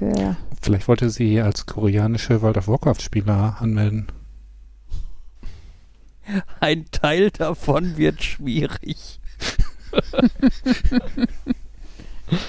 [0.00, 4.06] Der, Vielleicht wollte sie als koreanische World of Warcraft-Spieler anmelden.
[6.60, 9.20] Ein Teil davon wird schwierig.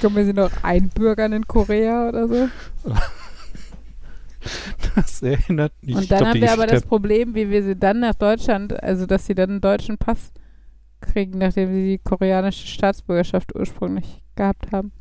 [0.01, 2.49] können wir sie noch einbürgern in Korea oder so?
[4.95, 5.95] Das erinnert mich.
[5.95, 8.81] Und ich dann glaub, haben wir aber das Problem, wie wir sie dann nach Deutschland,
[8.81, 10.31] also dass sie dann einen deutschen Pass
[11.01, 14.91] kriegen, nachdem sie die koreanische Staatsbürgerschaft ursprünglich gehabt haben.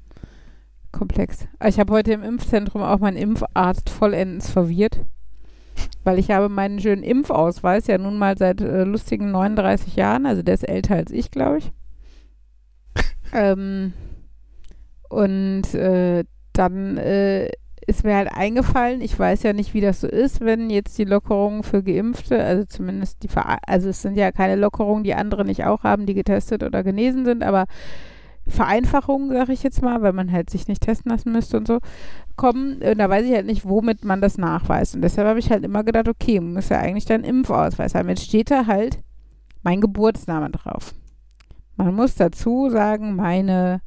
[0.92, 1.46] Komplex.
[1.64, 5.04] Ich habe heute im Impfzentrum auch meinen Impfarzt vollendens verwirrt,
[6.04, 10.42] weil ich habe meinen schönen Impfausweis ja nun mal seit äh, lustigen 39 Jahren, also
[10.42, 11.72] der ist älter als ich, glaube ich.
[13.32, 13.92] ähm,
[15.08, 17.50] und äh, dann äh,
[17.86, 21.04] ist mir halt eingefallen, ich weiß ja nicht, wie das so ist, wenn jetzt die
[21.04, 25.44] Lockerungen für Geimpfte, also zumindest die, Ver also es sind ja keine Lockerungen, die andere
[25.44, 27.66] nicht auch haben, die getestet oder genesen sind, aber
[28.48, 31.78] Vereinfachungen, sage ich jetzt mal, weil man halt sich nicht testen lassen müsste und so,
[32.36, 32.82] kommen.
[32.82, 34.94] Und da weiß ich halt nicht, womit man das nachweist.
[34.94, 38.08] Und deshalb habe ich halt immer gedacht, okay, muss ja eigentlich dann Impfausweis haben.
[38.08, 38.98] Jetzt steht da halt
[39.62, 40.94] mein Geburtsname drauf.
[41.76, 43.80] Man muss dazu sagen, meine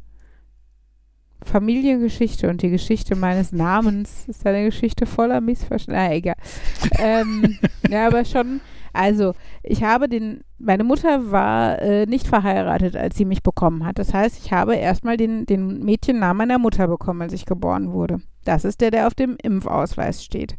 [1.43, 6.09] Familiengeschichte und die Geschichte meines Namens ist eine Geschichte voller Missverständnisse.
[6.09, 6.35] Na, egal.
[6.99, 7.57] ähm,
[7.89, 8.61] ja, aber schon,
[8.93, 9.33] also,
[9.63, 13.99] ich habe den, meine Mutter war äh, nicht verheiratet, als sie mich bekommen hat.
[13.99, 18.21] Das heißt, ich habe erstmal den, den Mädchennamen meiner Mutter bekommen, als ich geboren wurde.
[18.45, 20.57] Das ist der, der auf dem Impfausweis steht.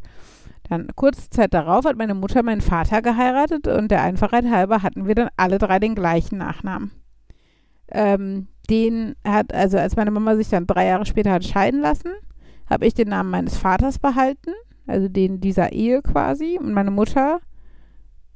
[0.69, 5.05] Dann kurze Zeit darauf hat meine Mutter meinen Vater geheiratet und der Einfachheit halber hatten
[5.05, 6.91] wir dann alle drei den gleichen Nachnamen.
[7.89, 12.11] Ähm, den hat, also als meine Mama sich dann drei Jahre später hat scheiden lassen,
[12.69, 14.51] habe ich den Namen meines Vaters behalten,
[14.87, 16.57] also den dieser Ehe quasi.
[16.57, 17.41] Und meine Mutter,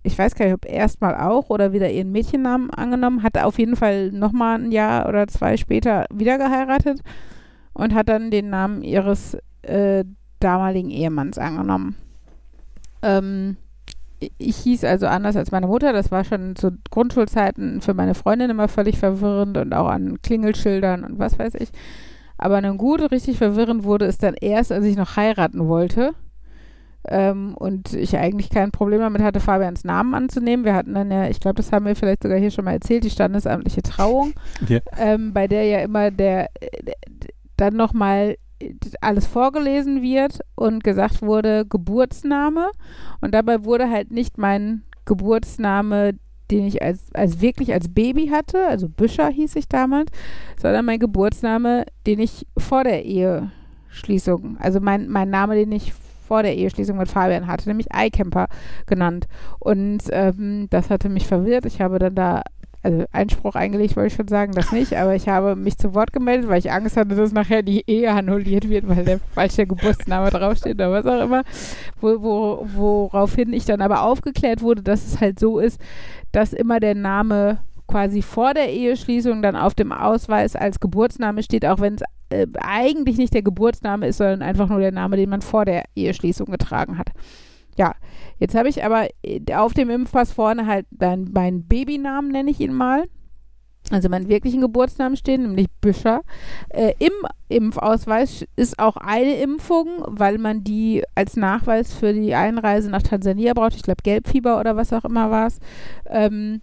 [0.05, 3.75] ich weiß gar nicht, ob erstmal auch oder wieder ihren Mädchennamen angenommen, hat auf jeden
[3.75, 7.01] Fall nochmal ein Jahr oder zwei später wieder geheiratet
[7.73, 10.05] und hat dann den Namen ihres äh,
[10.39, 11.95] damaligen Ehemanns angenommen.
[13.01, 13.57] Ähm,
[14.37, 15.91] ich hieß also anders als meine Mutter.
[15.91, 21.03] Das war schon zu Grundschulzeiten für meine Freundin immer völlig verwirrend und auch an Klingelschildern
[21.03, 21.69] und was weiß ich.
[22.37, 26.13] Aber nun gut, richtig verwirrend wurde es dann erst, als ich noch heiraten wollte.
[27.07, 30.65] Ähm, und ich eigentlich kein Problem damit hatte, Fabians Namen anzunehmen.
[30.65, 33.03] Wir hatten dann ja, ich glaube, das haben wir vielleicht sogar hier schon mal erzählt,
[33.03, 34.33] die standesamtliche Trauung,
[34.67, 34.79] Ja.
[34.97, 36.49] ähm, bei der ja immer der,
[36.83, 36.95] der
[37.57, 38.37] dann nochmal
[39.01, 42.69] alles vorgelesen wird und gesagt wurde Geburtsname
[43.21, 46.13] und dabei wurde halt nicht mein Geburtsname,
[46.51, 50.11] den ich als, als wirklich als Baby hatte, also Büscher hieß ich damals,
[50.61, 55.93] sondern mein Geburtsname, den ich vor der Eheschließung, also mein, mein Name, den ich
[56.27, 58.47] vor der Eheschließung mit Fabian hatte, nämlich iCamper
[58.85, 59.27] genannt.
[59.59, 61.65] Und ähm, das hatte mich verwirrt.
[61.65, 62.41] Ich habe dann da
[62.85, 66.13] also Einspruch eingelegt, wollte ich schon sagen, das nicht, aber ich habe mich zu Wort
[66.13, 70.29] gemeldet, weil ich Angst hatte, dass nachher die Ehe annulliert wird, weil der falsche Geburtsname
[70.29, 71.41] draufsteht oder was auch immer.
[71.99, 75.81] Wo, wo, woraufhin ich dann aber aufgeklärt wurde, dass es halt so ist,
[76.31, 77.57] dass immer der Name
[77.87, 82.03] quasi vor der Eheschließung dann auf dem Ausweis als Geburtsname steht, auch wenn es
[82.35, 85.85] äh, eigentlich nicht der Geburtsname ist, sondern einfach nur der Name, den man vor der
[85.95, 87.09] Eheschließung getragen hat.
[87.77, 87.93] Ja,
[88.39, 92.59] jetzt habe ich aber äh, auf dem Impfpass vorne halt dann meinen Babynamen, nenne ich
[92.59, 93.05] ihn mal.
[93.91, 96.21] Also meinen wirklichen Geburtsnamen stehen, nämlich Büscher.
[96.69, 97.11] Äh, Im
[97.49, 103.53] Impfausweis ist auch eine Impfung, weil man die als Nachweis für die Einreise nach Tansania
[103.53, 103.75] braucht.
[103.75, 105.59] Ich glaube Gelbfieber oder was auch immer war es.
[106.07, 106.61] Ähm,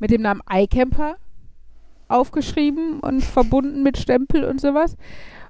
[0.00, 1.16] mit dem Namen iCamper
[2.08, 4.96] aufgeschrieben und verbunden mit Stempel und sowas.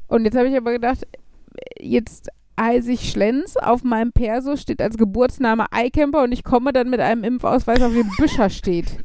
[0.08, 1.06] Und jetzt habe ich aber gedacht,
[1.80, 6.90] jetzt heiße ich Schlenz, auf meinem Perso steht als Geburtsname iCamper und ich komme dann
[6.90, 8.98] mit einem Impfausweis, auf dem Büscher steht.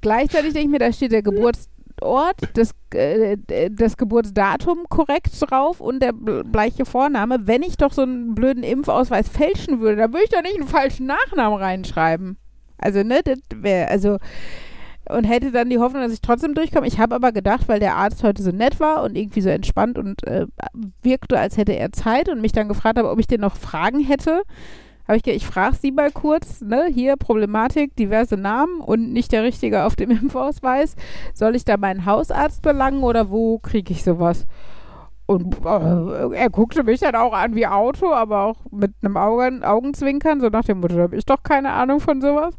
[0.00, 3.36] Gleichzeitig denke ich mir, da steht der Geburtsort, das, äh,
[3.70, 7.46] das Geburtsdatum korrekt drauf und der gleiche Vorname.
[7.46, 10.68] Wenn ich doch so einen blöden Impfausweis fälschen würde, dann würde ich doch nicht einen
[10.68, 12.36] falschen Nachnamen reinschreiben.
[12.78, 14.18] Also, ne, das wäre, also,
[15.08, 16.86] und hätte dann die Hoffnung, dass ich trotzdem durchkomme.
[16.86, 19.98] Ich habe aber gedacht, weil der Arzt heute so nett war und irgendwie so entspannt
[19.98, 20.46] und äh,
[21.02, 24.00] wirkte, als hätte er Zeit und mich dann gefragt habe, ob ich den noch Fragen
[24.00, 24.42] hätte,
[25.08, 29.32] habe ich gedacht, ich frage sie mal kurz, ne, hier Problematik, diverse Namen und nicht
[29.32, 30.94] der Richtige auf dem Impfausweis.
[31.34, 34.46] Soll ich da meinen Hausarzt belangen oder wo kriege ich sowas?
[35.26, 39.64] Und äh, er guckte mich dann auch an wie Auto, aber auch mit einem Augen,
[39.64, 42.54] Augenzwinkern, so nach dem Motto, da habe ich doch keine Ahnung von sowas.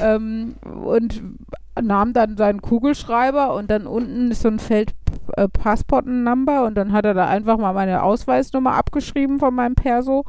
[0.00, 0.54] Ähm,
[0.84, 1.20] und
[1.80, 4.94] nahm dann seinen Kugelschreiber und dann unten ist so ein Feld
[5.36, 10.24] äh, Passport-Number und dann hat er da einfach mal meine Ausweisnummer abgeschrieben von meinem Perso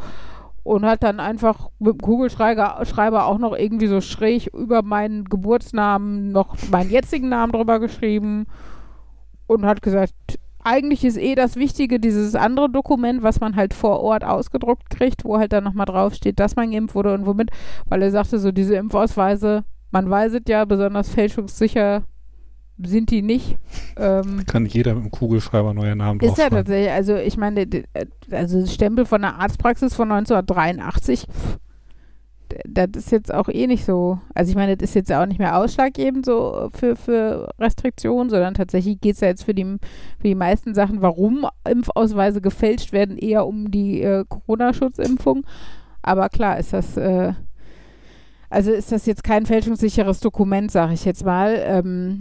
[0.64, 5.26] und hat dann einfach mit dem Kugelschreiber Schreiber auch noch irgendwie so schräg über meinen
[5.26, 8.46] Geburtsnamen noch meinen jetzigen Namen drüber geschrieben
[9.48, 14.00] und hat gesagt, eigentlich ist eh das Wichtige dieses andere Dokument, was man halt vor
[14.00, 17.52] Ort ausgedruckt kriegt, wo halt dann nochmal draufsteht, dass man geimpft wurde und womit,
[17.90, 22.04] weil er sagte, so diese Impfausweise, man weiß es ja, besonders fälschungssicher
[22.78, 23.58] sind die nicht.
[23.98, 27.66] Ähm, Kann jeder mit dem Kugelschreiber neue Namen ist ja tatsächlich, also ich meine,
[28.32, 31.60] also Stempel von der Arztpraxis von 1983, pff,
[32.52, 35.28] d- das ist jetzt auch eh nicht so, also ich meine, das ist jetzt auch
[35.28, 39.78] nicht mehr ausschlaggebend so für, für Restriktionen, sondern tatsächlich geht es ja jetzt für die,
[40.18, 45.46] für die meisten Sachen, warum Impfausweise gefälscht werden, eher um die äh, Corona-Schutzimpfung.
[46.02, 47.34] Aber klar ist das, äh,
[48.54, 51.60] also ist das jetzt kein fälschungssicheres Dokument, sage ich jetzt mal.
[51.66, 52.20] Ähm,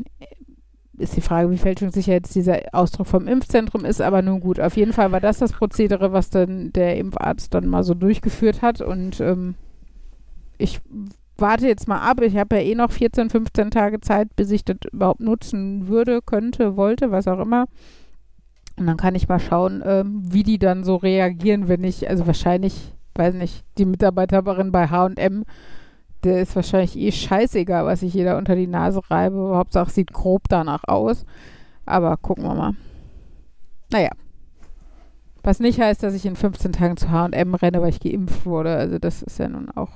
[0.97, 4.59] ist die Frage, wie fälschungssicher jetzt dieser Ausdruck vom Impfzentrum ist, aber nun gut.
[4.59, 8.63] Auf jeden Fall war das das Prozedere, was dann der Impfarzt dann mal so durchgeführt
[8.63, 9.57] hat und ähm,
[10.59, 10.81] ich
[11.37, 12.23] warte jetzt mal ab.
[12.23, 16.21] Ich habe ja eh noch 14, 15 Tage Zeit, bis ich das überhaupt nutzen würde,
[16.23, 17.67] könnte, wollte, was auch immer.
[18.79, 22.27] Und dann kann ich mal schauen, ähm, wie die dann so reagieren, wenn ich, also
[22.27, 25.45] wahrscheinlich, weiß nicht, die Mitarbeiterin bei HM,
[26.24, 29.53] der ist wahrscheinlich eh scheißegal, was ich jeder unter die Nase reibe.
[29.57, 31.24] Hauptsache sieht grob danach aus.
[31.85, 32.74] Aber gucken wir mal.
[33.90, 34.11] Naja.
[35.43, 38.77] Was nicht heißt, dass ich in 15 Tagen zu HM renne, weil ich geimpft wurde.
[38.77, 39.90] Also das ist ja nun auch,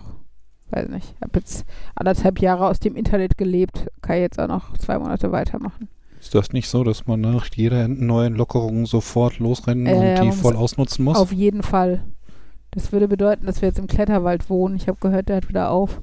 [0.70, 1.15] weiß nicht.
[1.15, 5.31] Ich habe jetzt anderthalb Jahre aus dem Internet gelebt, kann jetzt auch noch zwei Monate
[5.31, 5.89] weitermachen.
[6.19, 10.32] Ist das nicht so, dass man nach jeder neuen Lockerung sofort losrennen Äh, und die
[10.36, 11.16] voll ausnutzen muss?
[11.16, 12.03] Auf jeden Fall.
[12.73, 14.74] Das würde bedeuten, dass wir jetzt im Kletterwald wohnen.
[14.74, 16.01] Ich habe gehört, der hat wieder auf.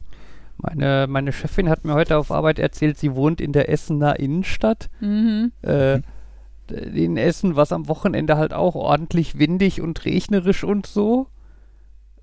[0.63, 4.89] Meine, meine Chefin hat mir heute auf Arbeit erzählt, sie wohnt in der Essener Innenstadt.
[5.01, 5.51] Mhm.
[5.61, 5.99] Äh,
[6.71, 11.27] in Essen, was am Wochenende halt auch ordentlich windig und regnerisch und so.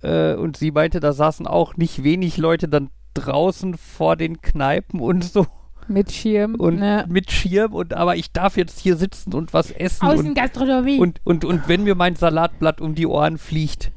[0.03, 5.01] Äh, und sie meinte, da saßen auch nicht wenig Leute dann draußen vor den Kneipen
[5.01, 5.47] und so
[5.89, 6.55] Mit Schirm.
[6.55, 7.05] und ne.
[7.09, 10.99] mit Schirm und aber ich darf jetzt hier sitzen und was essen und, Außengastronomie.
[10.99, 13.91] und, und, und wenn mir mein Salatblatt um die Ohren fliegt,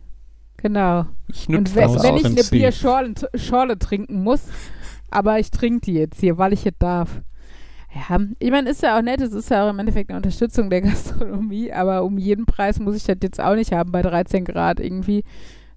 [0.63, 1.05] genau.
[1.27, 2.43] ich Und nutze wenn, das wenn ich eine.
[2.43, 4.47] Bierschorle Schorle trinken muss,
[5.11, 7.21] aber ich trinke die jetzt hier, weil ich es darf.
[7.93, 10.71] Ja, ich meine, ist ja auch nett, es ist ja auch im Endeffekt eine Unterstützung
[10.71, 14.45] der Gastronomie, aber um jeden Preis muss ich das jetzt auch nicht haben bei 13
[14.45, 15.23] Grad irgendwie.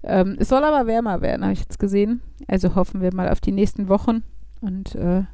[0.03, 2.23] Ähm, es soll aber wärmer werden, habe ich jetzt gesehen.
[2.49, 4.23] Also hoffen wir mal auf die nächsten Wochen
[4.63, 5.25] und äh,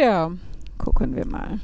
[0.00, 0.32] ja,
[0.78, 1.60] gucken wir mal.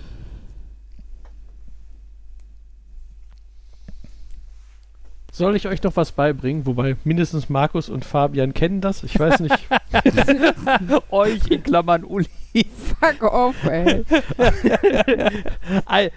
[5.37, 6.65] Soll ich euch noch was beibringen?
[6.65, 9.03] Wobei mindestens Markus und Fabian kennen das.
[9.03, 9.59] Ich weiß nicht.
[11.11, 12.29] Euch in Klammern Uli.
[13.01, 14.05] Fuck off, ey.
[15.87, 16.13] Ei-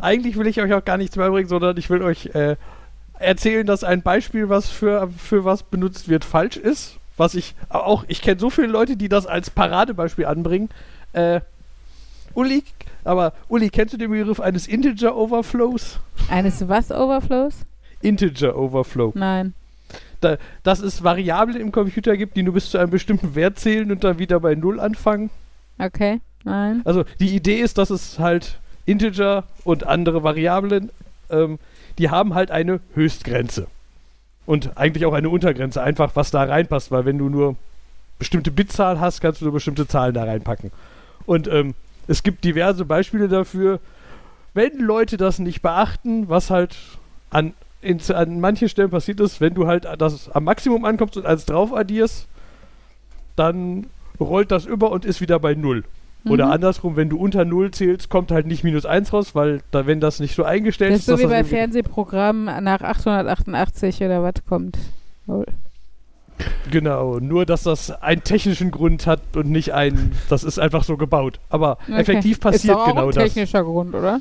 [0.00, 2.56] Eigentlich will ich euch auch gar nichts beibringen, sondern ich will euch äh,
[3.18, 6.96] erzählen, dass ein Beispiel, was für, für was benutzt wird, falsch ist.
[7.18, 10.70] Was ich auch, ich kenne so viele Leute, die das als Paradebeispiel anbringen.
[11.12, 11.40] Äh,
[12.32, 12.64] Uli,
[13.04, 15.98] aber Uli, kennst du den Begriff eines Integer Overflows?
[16.30, 17.66] Eines was Overflows?
[18.02, 19.12] Integer Overflow.
[19.14, 19.54] Nein.
[20.20, 23.90] Da, dass es Variablen im Computer gibt, die nur bis zu einem bestimmten Wert zählen
[23.90, 25.30] und dann wieder bei Null anfangen.
[25.78, 26.20] Okay.
[26.44, 26.82] Nein.
[26.84, 30.90] Also die Idee ist, dass es halt Integer und andere Variablen,
[31.30, 31.58] ähm,
[31.98, 33.66] die haben halt eine Höchstgrenze.
[34.46, 37.56] Und eigentlich auch eine Untergrenze, einfach was da reinpasst, weil wenn du nur
[38.18, 40.72] bestimmte Bitzahl hast, kannst du nur bestimmte Zahlen da reinpacken.
[41.26, 41.74] Und ähm,
[42.08, 43.80] es gibt diverse Beispiele dafür,
[44.54, 46.76] wenn Leute das nicht beachten, was halt
[47.30, 51.26] an, in, an manchen Stellen passiert ist, wenn du halt das am Maximum ankommst und
[51.26, 52.26] eins drauf addierst,
[53.36, 53.86] dann
[54.18, 55.84] rollt das über und ist wieder bei Null.
[56.26, 56.52] Oder Mhm.
[56.52, 60.00] andersrum, wenn du unter 0 zählst, kommt halt nicht minus 1 raus, weil da, wenn
[60.00, 64.22] das nicht so eingestellt Das ist, ist so wie das bei Fernsehprogrammen nach 888 oder
[64.22, 64.76] was kommt.
[65.26, 65.44] Oh.
[66.70, 70.96] Genau, nur dass das einen technischen Grund hat und nicht einen, das ist einfach so
[70.98, 71.38] gebaut.
[71.48, 72.00] Aber Okay.
[72.00, 73.24] effektiv ist passiert doch auch genau ein das.
[73.24, 74.20] technischer Grund, oder?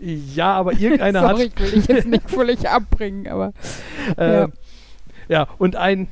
[0.00, 1.52] Ja, aber irgendeiner Sorry, hat.
[1.54, 3.52] ich will dich jetzt nicht völlig abbringen, aber
[4.16, 4.48] Äh, Ja.
[5.28, 5.48] ja.
[5.58, 6.08] und ein.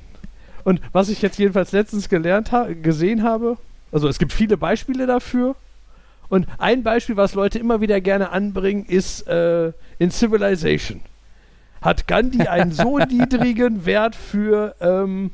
[0.64, 3.56] Und was ich jetzt jedenfalls letztens gelernt ha gesehen habe,
[3.92, 5.54] also es gibt viele Beispiele dafür.
[6.28, 11.00] Und ein Beispiel, was Leute immer wieder gerne anbringen, ist äh, in Civilization.
[11.80, 15.30] Hat Gandhi einen so niedrigen Wert für, ähm,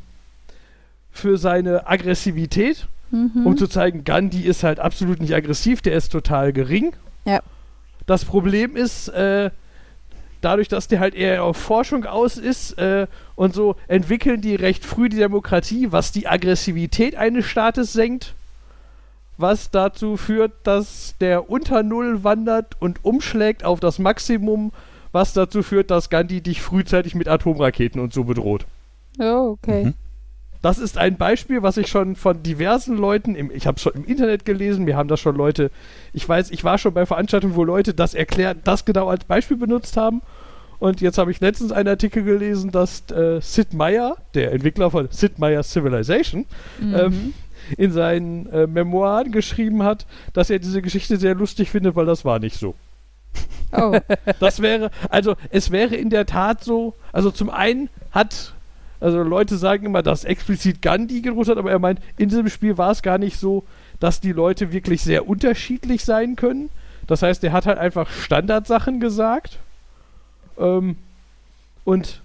[1.11, 3.47] für seine Aggressivität, mhm.
[3.47, 6.93] um zu zeigen, Gandhi ist halt absolut nicht aggressiv, der ist total gering.
[7.25, 7.41] Ja.
[8.07, 9.51] Das Problem ist, äh,
[10.41, 14.85] dadurch, dass der halt eher auf Forschung aus ist äh, und so, entwickeln die recht
[14.85, 18.35] früh die Demokratie, was die Aggressivität eines Staates senkt,
[19.39, 24.73] was dazu führt, dass der unter Null wandert und umschlägt auf das Maximum,
[25.13, 28.67] was dazu führt, dass Gandhi dich frühzeitig mit Atomraketen und so bedroht.
[29.19, 29.87] oh, okay.
[29.87, 29.95] Mhm.
[30.63, 33.93] Das ist ein Beispiel, was ich schon von diversen Leuten, im, ich habe es schon
[33.95, 35.71] im Internet gelesen, mir haben das schon Leute,
[36.13, 39.57] ich weiß, ich war schon bei Veranstaltungen, wo Leute das erklärt, das genau als Beispiel
[39.57, 40.23] benutzt haben.
[40.79, 45.09] Und jetzt habe ich letztens einen Artikel gelesen, dass äh, Sid Meier, der Entwickler von
[45.11, 46.47] Sid Meier's Civilization,
[46.81, 46.95] Mhm.
[46.95, 47.35] ähm,
[47.77, 52.25] in seinen äh, Memoiren geschrieben hat, dass er diese Geschichte sehr lustig findet, weil das
[52.25, 52.75] war nicht so.
[53.73, 53.97] oh,
[54.41, 58.53] Das wäre, also es wäre in der Tat so, also zum einen hat,
[59.03, 62.79] also Leute sagen immer, dass explizit Gandhi gedroht hat, aber er meint, in diesem Spiel
[62.79, 63.65] war es gar nicht so,
[63.99, 66.71] dass die Leute wirklich sehr unterschiedlich sein können.
[67.09, 69.59] Das heißt, er hat halt einfach Standardsachen gesagt.
[70.57, 70.97] Ähm,
[71.85, 72.21] und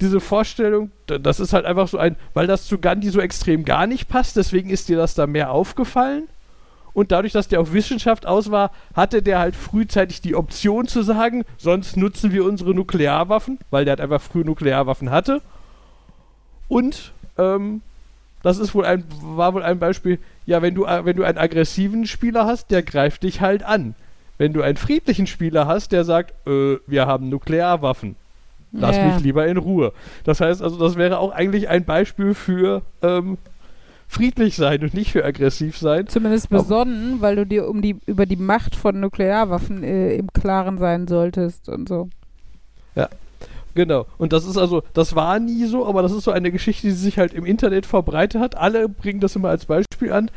[0.00, 3.88] diese Vorstellung, das ist halt einfach so ein, weil das zu Gandhi so extrem gar
[3.88, 6.28] nicht passt, deswegen ist dir das da mehr aufgefallen.
[6.92, 11.02] Und dadurch, dass der auf Wissenschaft aus war, hatte der halt frühzeitig die Option zu
[11.02, 15.42] sagen, sonst nutzen wir unsere Nuklearwaffen, weil der halt einfach früh Nuklearwaffen hatte.
[16.68, 17.82] Und ähm,
[18.42, 21.38] das ist wohl ein, war wohl ein Beispiel, ja, wenn du, äh, wenn du einen
[21.38, 23.94] aggressiven Spieler hast, der greift dich halt an.
[24.36, 28.16] Wenn du einen friedlichen Spieler hast, der sagt, äh, wir haben Nuklearwaffen.
[28.72, 29.06] Lass Ja.
[29.06, 29.92] mich lieber in Ruhe.
[30.24, 33.38] Das heißt also, das wäre auch eigentlich ein Beispiel für ähm,
[34.08, 36.08] friedlich sein und nicht für aggressiv sein.
[36.08, 40.32] Zumindest Aber- besonnen, weil du dir um die, über die Macht von Nuklearwaffen äh, im
[40.32, 42.08] Klaren sein solltest und so.
[43.74, 44.06] Genau.
[44.18, 46.92] Und das ist also, das war nie so, aber das ist so eine Geschichte, die
[46.92, 48.56] sich halt im Internet verbreitet hat.
[48.56, 50.30] Alle bringen das immer als Beispiel an.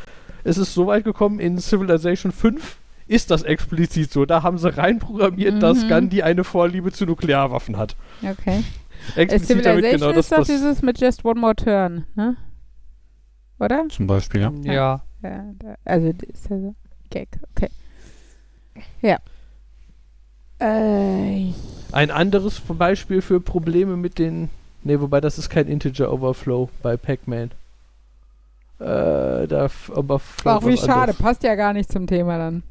[0.43, 2.77] Es ist so weit gekommen, in Civilization 5
[3.07, 4.25] ist das explizit so.
[4.25, 5.87] Da haben sie reinprogrammiert, dass Mhm.
[5.89, 7.95] Gandhi eine Vorliebe zu Nuklearwaffen hat.
[8.21, 8.63] Okay.
[9.15, 12.35] Explizit damit Civilization genau das, ist doch was dieses mit Just One More Turn, ne?
[13.59, 13.85] Oder?
[13.89, 14.51] Zum Beispiel, ja.
[14.63, 15.03] Ja.
[15.23, 15.43] Ja,
[15.85, 16.75] also das ist ja so.
[17.09, 17.69] Gag, okay.
[19.01, 19.17] Ja.
[20.59, 21.53] Äh,
[21.91, 24.49] Ein anderes Beispiel für Probleme mit den.
[24.83, 27.51] Ne, wobei das ist kein Integer Overflow bei Pac-Man.
[28.79, 30.51] Äh, da Overflow.
[30.51, 31.17] ach, wie schade, anderes.
[31.17, 32.63] passt ja gar nicht zum Thema dann.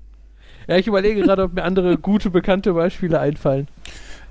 [0.68, 3.68] Ja, ich überlege gerade, ob mir andere gute, bekannte Beispiele einfallen.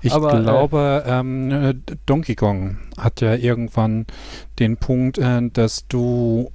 [0.02, 1.74] Ich Aber, äh, glaube, ähm, äh,
[2.06, 4.06] Donkey Kong hat ja irgendwann
[4.58, 6.50] den Punkt, äh, dass du,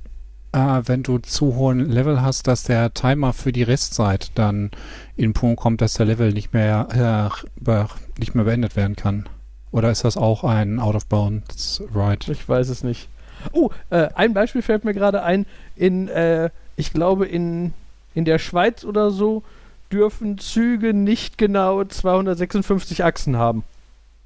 [0.52, 4.72] äh, wenn du zu hohen Level hast, dass der Timer für die Restzeit dann
[5.16, 7.32] in Punkt kommt, dass der Level nicht mehr,
[7.66, 7.86] äh,
[8.20, 9.28] nicht mehr beendet werden kann.
[9.72, 12.32] Oder ist das auch ein Out of Bounds Ride?
[12.32, 13.08] Ich weiß es nicht.
[13.54, 15.46] Oh, äh, ein Beispiel fällt mir gerade ein.
[15.76, 17.74] In, äh, ich glaube, in,
[18.14, 19.44] in der Schweiz oder so
[19.92, 23.64] dürfen Züge nicht genau 256 Achsen haben.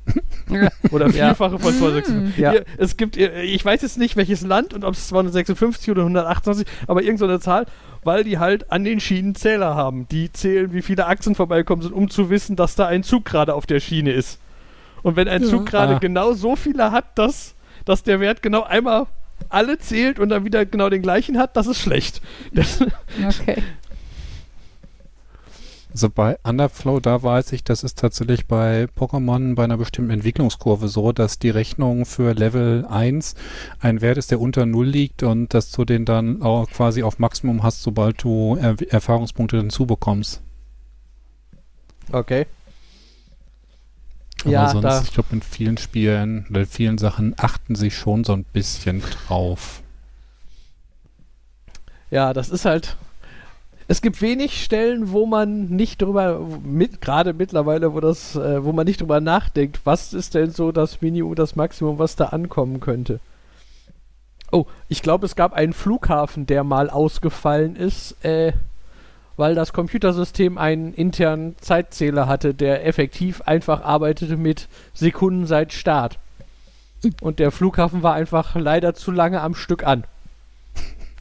[0.91, 1.11] Oder Ja.
[1.33, 2.37] Vierfache von 256.
[2.37, 2.51] Ja.
[2.51, 6.65] Hier, es gibt, ich weiß jetzt nicht, welches Land und ob es 256 oder 128,
[6.87, 7.65] aber irgendeine so Zahl,
[8.03, 10.07] weil die halt an den Schienen Zähler haben.
[10.09, 13.53] Die zählen, wie viele Achsen vorbeikommen sind, um zu wissen, dass da ein Zug gerade
[13.55, 14.39] auf der Schiene ist.
[15.01, 15.49] Und wenn ein Ja.
[15.49, 15.99] Zug gerade Ah.
[15.99, 17.55] genau so viele hat, dass,
[17.85, 19.07] dass der Wert genau einmal
[19.49, 22.21] alle zählt und dann wieder genau den gleichen hat, das ist schlecht.
[22.53, 22.79] Das,
[23.41, 23.61] Okay.
[25.95, 30.89] Also bei Underflow, da weiß ich, das ist tatsächlich bei Pokémon bei einer bestimmten Entwicklungskurve
[30.89, 33.33] so, dass die Rechnung für Level 1
[33.79, 37.17] ein Wert ist, der unter 0 liegt und dass du den dann auch quasi auf
[37.17, 40.41] Maximum hast, sobald du er Erfahrungspunkte hinzubekommst.
[42.11, 42.45] okay.
[44.43, 47.89] Aber Ja, sonst, da- ich glaube, in vielen Spielen oder in vielen Sachen achten sie
[47.89, 49.81] schon so ein bisschen drauf.
[52.11, 52.97] Ja, das ist halt.
[53.87, 58.71] Es gibt wenig Stellen, wo man nicht drüber, mit, gerade mittlerweile, wo das, äh, wo
[58.71, 62.79] man nicht drüber nachdenkt, was ist denn so das Minimum, das Maximum, was da ankommen
[62.79, 63.19] könnte.
[64.51, 68.53] Oh, ich glaube, es gab einen Flughafen, der mal ausgefallen ist, äh,
[69.37, 76.17] weil das Computersystem einen internen Zeitzähler hatte, der effektiv einfach arbeitete mit Sekunden seit Start.
[77.21, 80.05] Und der Flughafen war einfach leider zu lange am Stück an.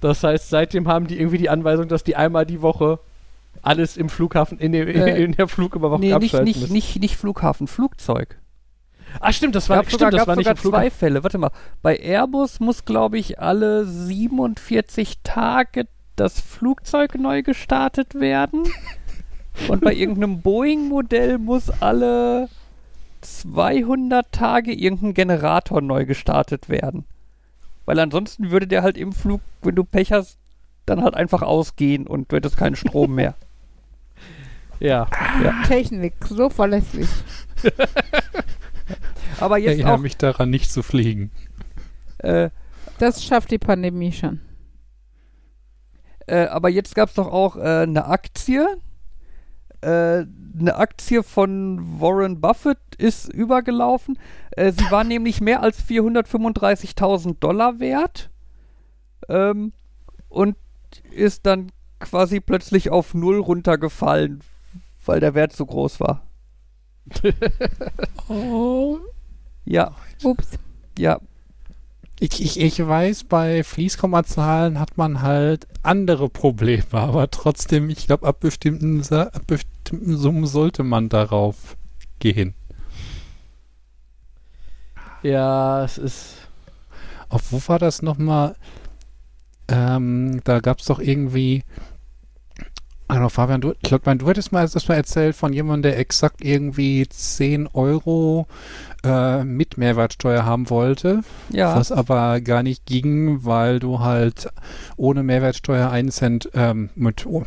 [0.05, 2.99] Das heißt, seitdem haben die irgendwie die Anweisung, dass die einmal die Woche
[3.63, 6.73] alles im Flughafen, in, der- Äh, in der Flugüberwachung Nee, nicht, abschalten nicht, müssen.
[6.75, 8.39] nicht, nicht Flughafen, Flugzeug.
[9.21, 11.23] Ah, stimmt, das war, gab stimmt, sogar, das gab war nicht sogar zwei Fälle.
[11.23, 11.51] Warte mal.
[11.81, 15.87] Bei Airbus muss, glaube ich, alle 47 Tage
[16.17, 18.65] das Flugzeug neu gestartet werden.
[19.69, 22.49] Und bei irgendeinem Boeing-Modell muss alle
[23.23, 27.05] 200 Tage irgendein Generator neu gestartet werden.
[27.87, 30.39] Weil ansonsten würde der halt im Flug, wenn du Pech hast,
[30.87, 33.35] dann halt einfach ausgehen und du hättest keinen Strom mehr.
[34.81, 35.07] Ja.
[35.67, 37.09] Technik, so verlässlich.
[39.41, 41.31] Aber Ich jetzt erinnere auch, mich daran, nicht zu fliegen.
[42.19, 42.51] äh,
[42.99, 44.41] Das schafft die Pandemie schon.
[46.27, 48.67] Äh, aber jetzt gab es doch auch äh, eine Aktie.
[49.85, 50.27] Äh,
[50.59, 54.19] eine Aktie von Warren Buffett ist übergelaufen.
[54.53, 58.31] Äh, sie war nämlich mehr als 435.000 Dollar wert.
[59.29, 59.73] Ähm,
[60.29, 60.57] und
[61.11, 61.71] ist dann
[62.01, 64.41] quasi plötzlich auf Null runtergefallen,
[65.05, 66.23] weil der Wert so groß war.
[68.29, 68.99] Oh.
[69.67, 70.59] Ja, Ups.
[70.99, 71.19] ja.
[72.25, 78.27] Ich, ich, ich weiß, bei Fließkommazahlen hat man halt andere Probleme, aber trotzdem, ich glaube,
[78.27, 81.77] ab bestimmten, ab bestimmten Summen sollte man darauf
[82.21, 82.55] gehen.
[85.23, 86.37] Ja, es ist.
[87.29, 88.57] Auf wo war das nochmal?
[89.69, 91.63] Ähm, da gab es doch irgendwie
[93.15, 96.43] Hallo Fabian, du, ich glaub, du hättest mal das mal erzählt von jemandem, der exakt
[96.45, 98.47] irgendwie 10 Euro
[99.05, 101.21] äh, mit Mehrwertsteuer haben wollte,
[101.51, 101.77] Ja.
[101.77, 104.49] was aber gar nicht ging, weil du halt
[104.97, 107.45] ohne Mehrwertsteuer einen Cent ähm, mit oh,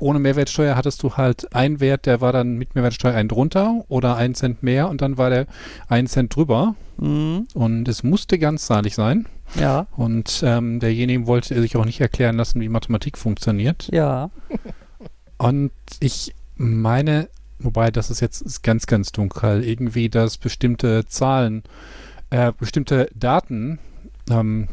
[0.00, 4.16] ohne Mehrwertsteuer hattest du halt einen Wert, der war dann mit Mehrwertsteuer ein drunter oder
[4.16, 5.46] einen Cent mehr und dann war der
[5.88, 7.46] einen Cent drüber Mhm.
[7.54, 9.86] und es musste ganzzahlig sein Ja.
[9.96, 13.88] und ähm, derjenige wollte sich auch nicht erklären lassen, wie Mathematik funktioniert.
[13.92, 14.30] Ja.
[15.38, 17.28] Und ich meine,
[17.58, 21.62] wobei das ist jetzt ist ganz, ganz dunkel, irgendwie, dass bestimmte Zahlen,
[22.30, 23.78] äh, bestimmte Daten
[24.30, 24.68] ähm,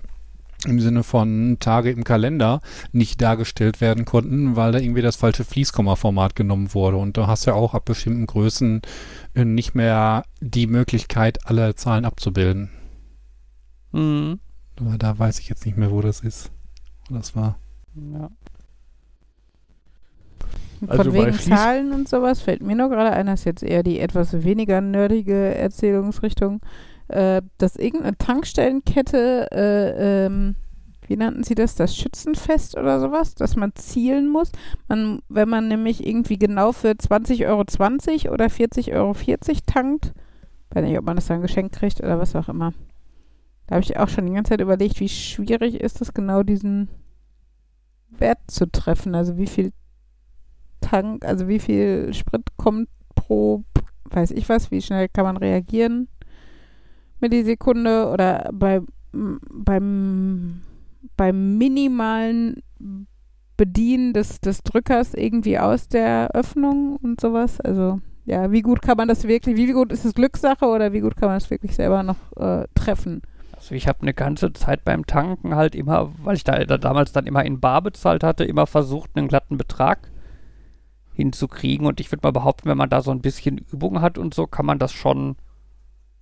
[0.65, 2.61] im Sinne von Tage im Kalender
[2.91, 6.97] nicht dargestellt werden konnten, weil da irgendwie das falsche Fließkomma-Format genommen wurde.
[6.97, 8.81] Und du hast ja auch ab bestimmten Größen
[9.35, 12.71] äh, nicht mehr die Möglichkeit, alle Zahlen abzubilden.
[13.91, 14.39] Mhm.
[14.79, 16.51] Aber da weiß ich jetzt nicht mehr, wo das ist.
[17.07, 17.57] Wo das war.
[17.95, 18.29] ja.
[20.87, 23.63] Von Also bei wegen Zahlen und sowas fällt mir nur gerade ein, das ist jetzt
[23.63, 26.61] eher die etwas weniger nerdige Erzählungsrichtung,
[27.07, 30.55] äh, dass irgendeine Tankstellenkette, äh, ähm,
[31.07, 34.51] wie nannten sie das, das Schützenfest oder sowas, dass man zielen muss.
[34.87, 39.15] Man, wenn man nämlich irgendwie genau für 20,20 Euro oder 40,40 Euro
[39.65, 40.13] tankt,
[40.71, 42.73] weiß nicht, ob man das dann geschenkt kriegt oder was auch immer.
[43.67, 46.89] Da habe ich auch schon die ganze Zeit überlegt, wie schwierig ist es genau, diesen
[48.09, 49.15] Wert zu treffen.
[49.15, 49.71] Also wie viel
[50.85, 53.63] Tank, also wie viel Sprit kommt pro,
[54.11, 56.07] weiß ich was, wie schnell kann man reagieren
[57.19, 58.81] mit die Sekunde oder bei,
[59.11, 60.61] beim,
[61.17, 62.61] beim minimalen
[63.57, 67.59] Bedienen des, des Drückers irgendwie aus der Öffnung und sowas.
[67.61, 70.99] Also ja, wie gut kann man das wirklich, wie gut ist es Glückssache oder wie
[70.99, 73.21] gut kann man es wirklich selber noch äh, treffen?
[73.55, 77.11] Also ich habe eine ganze Zeit beim Tanken halt immer, weil ich da, da damals
[77.13, 80.11] dann immer in Bar bezahlt hatte, immer versucht, einen glatten Betrag
[81.15, 81.87] hinzukriegen.
[81.87, 84.47] Und ich würde mal behaupten, wenn man da so ein bisschen Übung hat und so,
[84.47, 85.35] kann man das schon,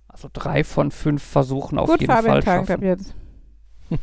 [0.08, 2.82] also drei von fünf Versuchen auf gut, jeden Fabian Fall schaffen.
[2.82, 3.14] jetzt.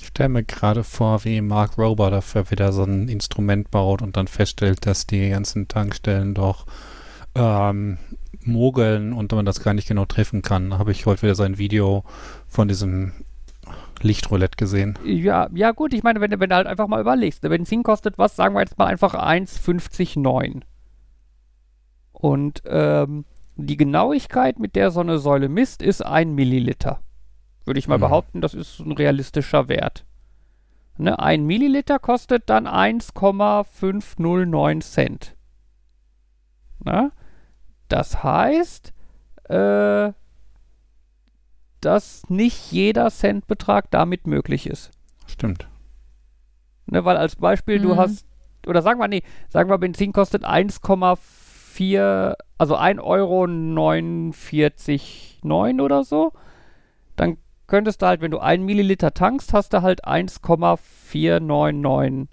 [0.00, 4.18] Ich stelle mir gerade vor, wie Mark Rober dafür wieder so ein Instrument baut und
[4.18, 6.66] dann feststellt, dass die ganzen Tankstellen doch
[7.34, 7.96] ähm,
[8.44, 10.70] mogeln und man das gar nicht genau treffen kann.
[10.70, 12.04] Da habe ich heute wieder sein Video
[12.48, 13.12] von diesem
[14.04, 14.98] Lichtroulette gesehen.
[15.04, 17.82] Ja, ja gut, ich meine, wenn, du- wenn du halt einfach mal überlegst, der Benzin
[17.82, 20.62] kostet was, sagen wir jetzt mal einfach 1,59,9.
[22.12, 23.24] Und ähm,
[23.56, 27.00] die Genauigkeit, mit der so eine Säule misst, ist ein Milliliter.
[27.64, 28.02] Würde ich mal Mhm.
[28.02, 30.04] behaupten, das ist ein realistischer Wert.
[30.96, 35.34] Ne, ein Milliliter kostet dann 1,509 Cent.
[36.84, 37.10] Na?
[37.88, 38.92] Das heißt,
[39.48, 40.12] äh,
[41.84, 44.90] dass nicht jeder Centbetrag damit möglich ist.
[45.26, 45.68] Stimmt.
[46.86, 47.98] Ne, weil als Beispiel, du Mhm.
[47.98, 48.26] hast,
[48.66, 56.32] oder sagen wir, nee, sagen wir, Benzin kostet 1,4, also 1,49 Euro 49,9 oder so.
[57.16, 62.28] Dann könntest du halt, wenn du 1 Milliliter tankst, hast du halt 1,499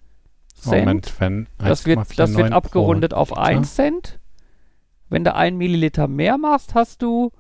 [0.55, 0.85] Cent.
[0.85, 3.41] Moment, wenn Das wird, das wird 1,49 abgerundet auf Liter.
[3.41, 4.19] 1 Cent.
[5.09, 7.31] Wenn du 1 Milliliter mehr machst, hast du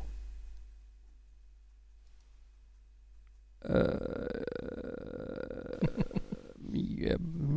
[3.62, 3.98] Äh,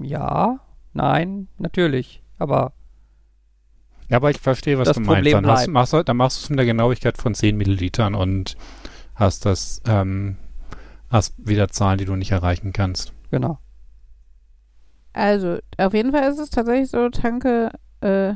[0.02, 0.58] ja,
[0.92, 2.22] nein, natürlich.
[2.38, 2.72] Aber
[4.08, 5.32] Ja, aber ich verstehe, was Das du meinst.
[5.32, 8.56] Dann, hast, machst, du- dann machst du es mit der Genauigkeit von 10 Millilitern und
[9.14, 10.36] hast das, ähm,
[11.12, 13.12] hast wieder Zahlen, die du nicht erreichen kannst.
[13.30, 13.58] genau.
[15.14, 17.70] Also, auf jeden Fall ist es tatsächlich so, tanke
[18.00, 18.32] äh,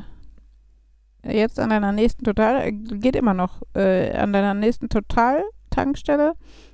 [1.23, 6.33] jetzt an deiner nächsten Total, geht immer noch, äh, an deiner nächsten Total-Tankstelle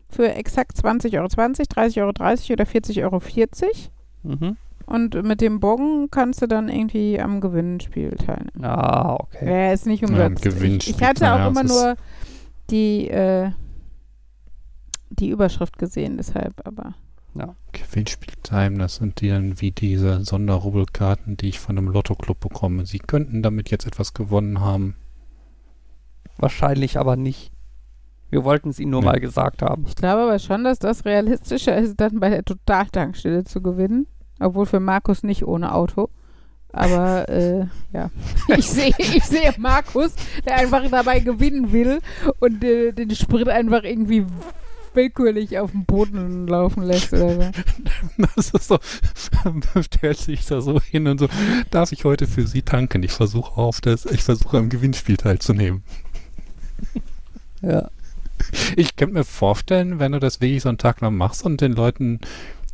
[0.09, 3.21] für exakt 20,20 Euro, 30,30 Euro oder 40,40 Euro.
[4.23, 4.57] Mhm.
[4.85, 8.65] Und mit dem Bogen kannst du dann irgendwie am Gewinnspiel teilnehmen.
[8.65, 9.49] Ah, okay.
[9.67, 10.43] Ja, ist nicht Ja, umsonst.
[10.43, 11.95] Gewinnspiel, ich, ich hatte auch immer es ist- nur
[12.69, 13.51] die, äh,
[15.19, 16.95] die Überschrift gesehen, deshalb, aber.
[17.71, 22.85] Gewinnspieltime, das sind die dann wie diese Sonderrubbelkarten, die ich von einem Lotto-Club bekomme.
[22.85, 24.95] Sie könnten damit jetzt etwas gewonnen haben.
[26.37, 27.51] Wahrscheinlich aber nicht.
[28.29, 29.07] Wir wollten es Ihnen nur Nee.
[29.07, 29.85] mal gesagt haben.
[29.87, 34.07] Ich glaube aber schon, dass das realistischer ist, dann bei der Totaltankstelle zu gewinnen.
[34.39, 36.09] Obwohl für Markus nicht ohne Auto.
[36.71, 38.09] Aber äh, ja,
[38.57, 40.15] ich sehe ich sehe Markus,
[40.45, 41.99] der einfach dabei gewinnen will
[42.39, 44.25] und äh, den Sprit einfach irgendwie
[44.95, 47.51] willkürlich auf dem Boden laufen lässt oder so.
[48.35, 48.79] Das ist so,
[49.81, 51.27] stellt sich da so hin und so,
[51.71, 53.03] darf ich heute für Sie tanken?
[53.03, 55.83] Ich versuche auf das, ich versuche am Gewinnspiel teilzunehmen.
[57.61, 57.89] Ja.
[58.75, 61.71] Ich könnte mir vorstellen, wenn du das wirklich so einen Tag lang machst und den
[61.71, 62.19] Leuten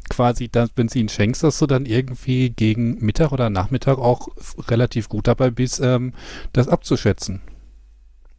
[0.09, 4.29] quasi das Benzin schenkst, dass du dann irgendwie gegen Mittag oder Nachmittag auch
[4.67, 6.13] relativ gut dabei bist, ähm,
[6.53, 7.41] das abzuschätzen.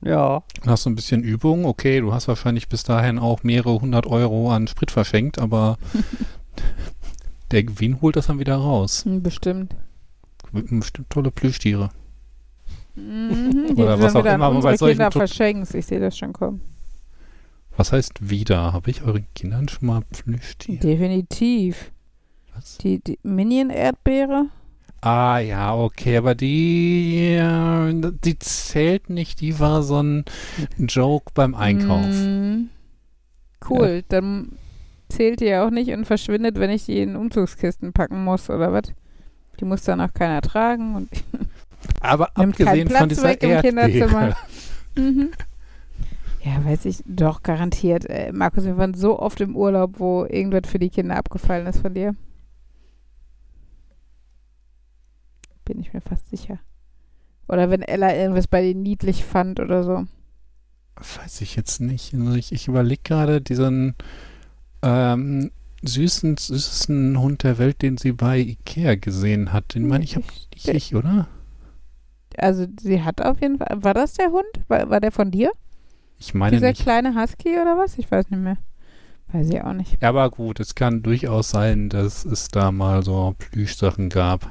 [0.02, 0.43] Ja.
[0.66, 4.51] Hast du ein bisschen Übung, okay, du hast wahrscheinlich bis dahin auch mehrere hundert Euro
[4.52, 5.77] an Sprit verschenkt, aber
[7.51, 9.05] der Gewinn holt das dann wieder raus.
[9.05, 9.77] Hm, Bestimmt.
[10.52, 11.90] Bestimmt tolle Plüschtiere.
[12.97, 15.74] Mhm, Oder was auch immer, aber bei solchen Kinder verschenkst.
[15.74, 16.60] Ich sehe das schon kommen.
[17.77, 18.72] Was heißt wieder?
[18.72, 20.81] Habe ich euren Kindern schon mal Plüschtiere?
[20.81, 21.93] Definitiv.
[22.55, 22.78] Was?
[22.78, 24.47] Die, die Minion-Erdbeere?
[25.02, 29.40] Ah ja, okay, aber die, äh, die zählt nicht.
[29.40, 30.24] Die war so ein
[30.78, 32.14] Joke beim Einkauf.
[32.14, 32.68] Mm,
[33.68, 34.52] cool, dann
[35.09, 38.72] zählt die ja auch nicht und verschwindet, wenn ich die in Umzugskisten packen muss, oder
[38.72, 38.93] was?
[39.59, 41.09] Die muss dann auch keiner tragen und
[42.01, 44.28] Aber abgesehen von dieser weg im Kinderzimmer.
[44.28, 44.36] Erdbeere.
[44.97, 45.31] Mhm.
[46.43, 48.06] Ja, weiß ich, doch, garantiert.
[48.06, 51.78] Äh, Markus, wir waren so oft im Urlaub, wo irgendwas für die Kinder abgefallen ist
[51.78, 52.16] von dir.
[55.70, 56.59] Bin ich mir fast sicher.
[57.47, 60.05] Oder wenn Ella irgendwas bei dir niedlich fand oder so.
[60.97, 62.12] Weiß ich jetzt nicht.
[62.12, 63.94] Also ich ich überlege gerade diesen
[64.82, 65.52] ähm,
[65.82, 69.76] süßen, süßesten Hund der Welt, den sie bei Ikea gesehen hat.
[69.76, 71.28] Den meine ich, hab ich nicht, oder?
[72.36, 73.68] Also, sie hat auf jeden Fall.
[73.84, 74.47] War das der Hund?
[74.66, 75.52] War, war der von dir?
[76.18, 76.82] Ich meine Dieser nicht.
[76.82, 77.97] kleine Husky oder was?
[77.97, 78.59] Ich weiß nicht mehr.
[79.32, 80.02] Weiß ich auch nicht.
[80.02, 84.51] Ja, aber gut, es kann durchaus sein, dass es da mal so Plüschsachen gab.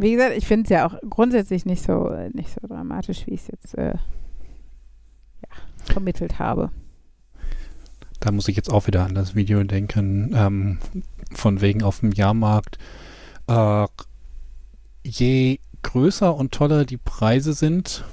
[0.00, 3.32] Wie gesagt, ich finde es ja auch grundsätzlich nicht so, äh, nicht so dramatisch, wie
[3.34, 3.94] ich es jetzt äh,
[5.42, 5.48] ja,
[5.92, 6.70] vermittelt habe.
[8.20, 10.78] Da muss ich jetzt auch wieder an das Video denken, ähm,
[11.32, 12.78] von wegen auf dem Jahrmarkt.
[13.48, 13.86] Äh,
[15.04, 18.04] je größer und toller die Preise sind,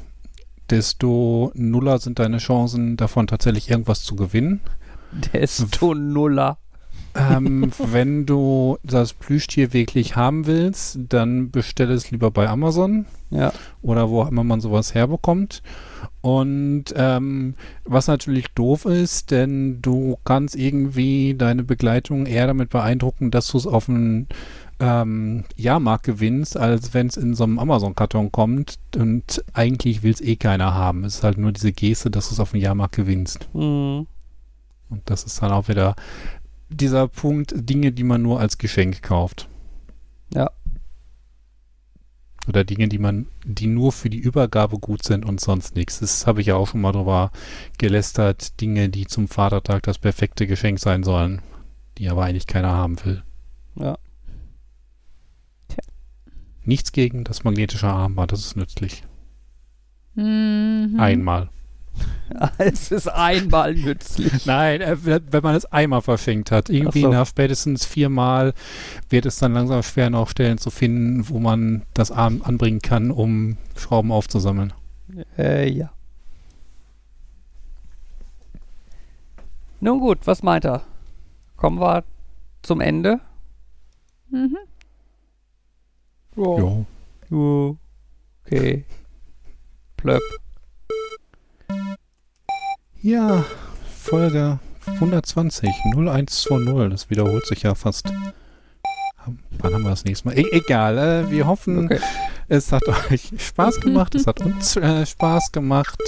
[0.71, 4.59] desto nuller sind deine Chancen, davon tatsächlich irgendwas zu gewinnen.
[5.33, 6.57] Desto Nuller.
[7.15, 13.51] Ähm, wenn du das Plüschtier wirklich haben willst, dann bestell es lieber bei Amazon Ja.
[13.81, 15.61] oder wo auch immer man sowas herbekommt.
[16.21, 23.29] Und ähm, was natürlich doof ist, denn du kannst irgendwie deine Begleitung eher damit beeindrucken,
[23.31, 24.27] dass du es auf dem
[24.79, 28.79] ähm, Jahrmarkt gewinnst, als wenn es in so einem Amazon-Karton kommt.
[28.95, 31.03] Und eigentlich will es eh keiner haben.
[31.05, 33.47] Es ist halt nur diese Geste, dass du es auf dem Jahrmarkt gewinnst.
[33.53, 34.07] Mhm.
[34.89, 35.95] Und das ist dann auch wieder
[36.69, 39.47] dieser Punkt, Dinge, die man nur als Geschenk kauft.
[40.33, 40.51] Ja.
[42.47, 45.99] Oder Dinge, die man, die nur für die Übergabe gut sind und sonst nichts.
[45.99, 47.31] Das habe ich ja auch schon mal drüber
[47.77, 48.61] gelästert.
[48.61, 51.41] Dinge, die zum Vatertag das perfekte Geschenk sein sollen,
[51.97, 53.23] die aber eigentlich keiner haben will.
[53.75, 53.97] Ja.
[55.69, 55.83] Tja.
[56.63, 59.03] Nichts gegen das magnetische Armband, das ist nützlich.
[60.13, 60.97] Mhm.
[60.99, 61.49] Einmal.
[62.57, 64.45] Es ist einmal nützlich.
[64.45, 66.69] Nein, äh, wenn man es einmal verschenkt hat.
[66.69, 67.09] Irgendwie so.
[67.09, 68.53] nach spätestens viermal
[69.09, 73.11] wird es dann langsam schwer, noch Stellen zu finden, wo man das Arm anbringen kann,
[73.11, 74.73] um Schrauben aufzusammeln.
[75.37, 75.91] Äh, ja.
[79.79, 80.81] Nun gut, was meint er?
[81.57, 82.03] Kommen wir
[82.63, 83.21] zum Ende?
[84.29, 84.57] Mhm.
[86.35, 86.85] Jo.
[87.29, 87.77] Jo.
[88.45, 88.85] Okay.
[89.95, 90.21] Plöpp.
[93.05, 93.45] Ja,
[94.01, 94.57] Folge
[94.87, 98.11] 120, 0120, das wiederholt sich ja fast.
[99.59, 100.39] Wann haben wir das nächste Mal?
[100.39, 101.99] E egal, äh, wir hoffen, Okay.
[102.47, 106.01] es hat euch Spaß gemacht, es hat uns äh, Spaß gemacht.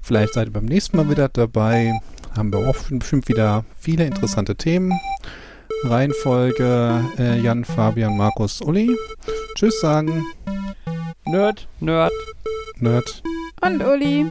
[0.00, 1.92] Vielleicht seid ihr beim nächsten Mal wieder dabei.
[2.34, 4.98] Haben wir auch schon bestimmt wieder viele interessante Themen.
[5.84, 8.96] Reihenfolge äh, Jan, Fabian, Markus, Uli.
[9.56, 10.24] Tschüss sagen,
[11.26, 11.68] Nerd.
[11.80, 12.12] Nerd.
[12.78, 13.22] Nerd.
[13.60, 14.30] Und Uli.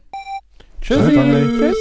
[0.82, 1.12] Tschüssi.
[1.12, 1.78] Tschüss.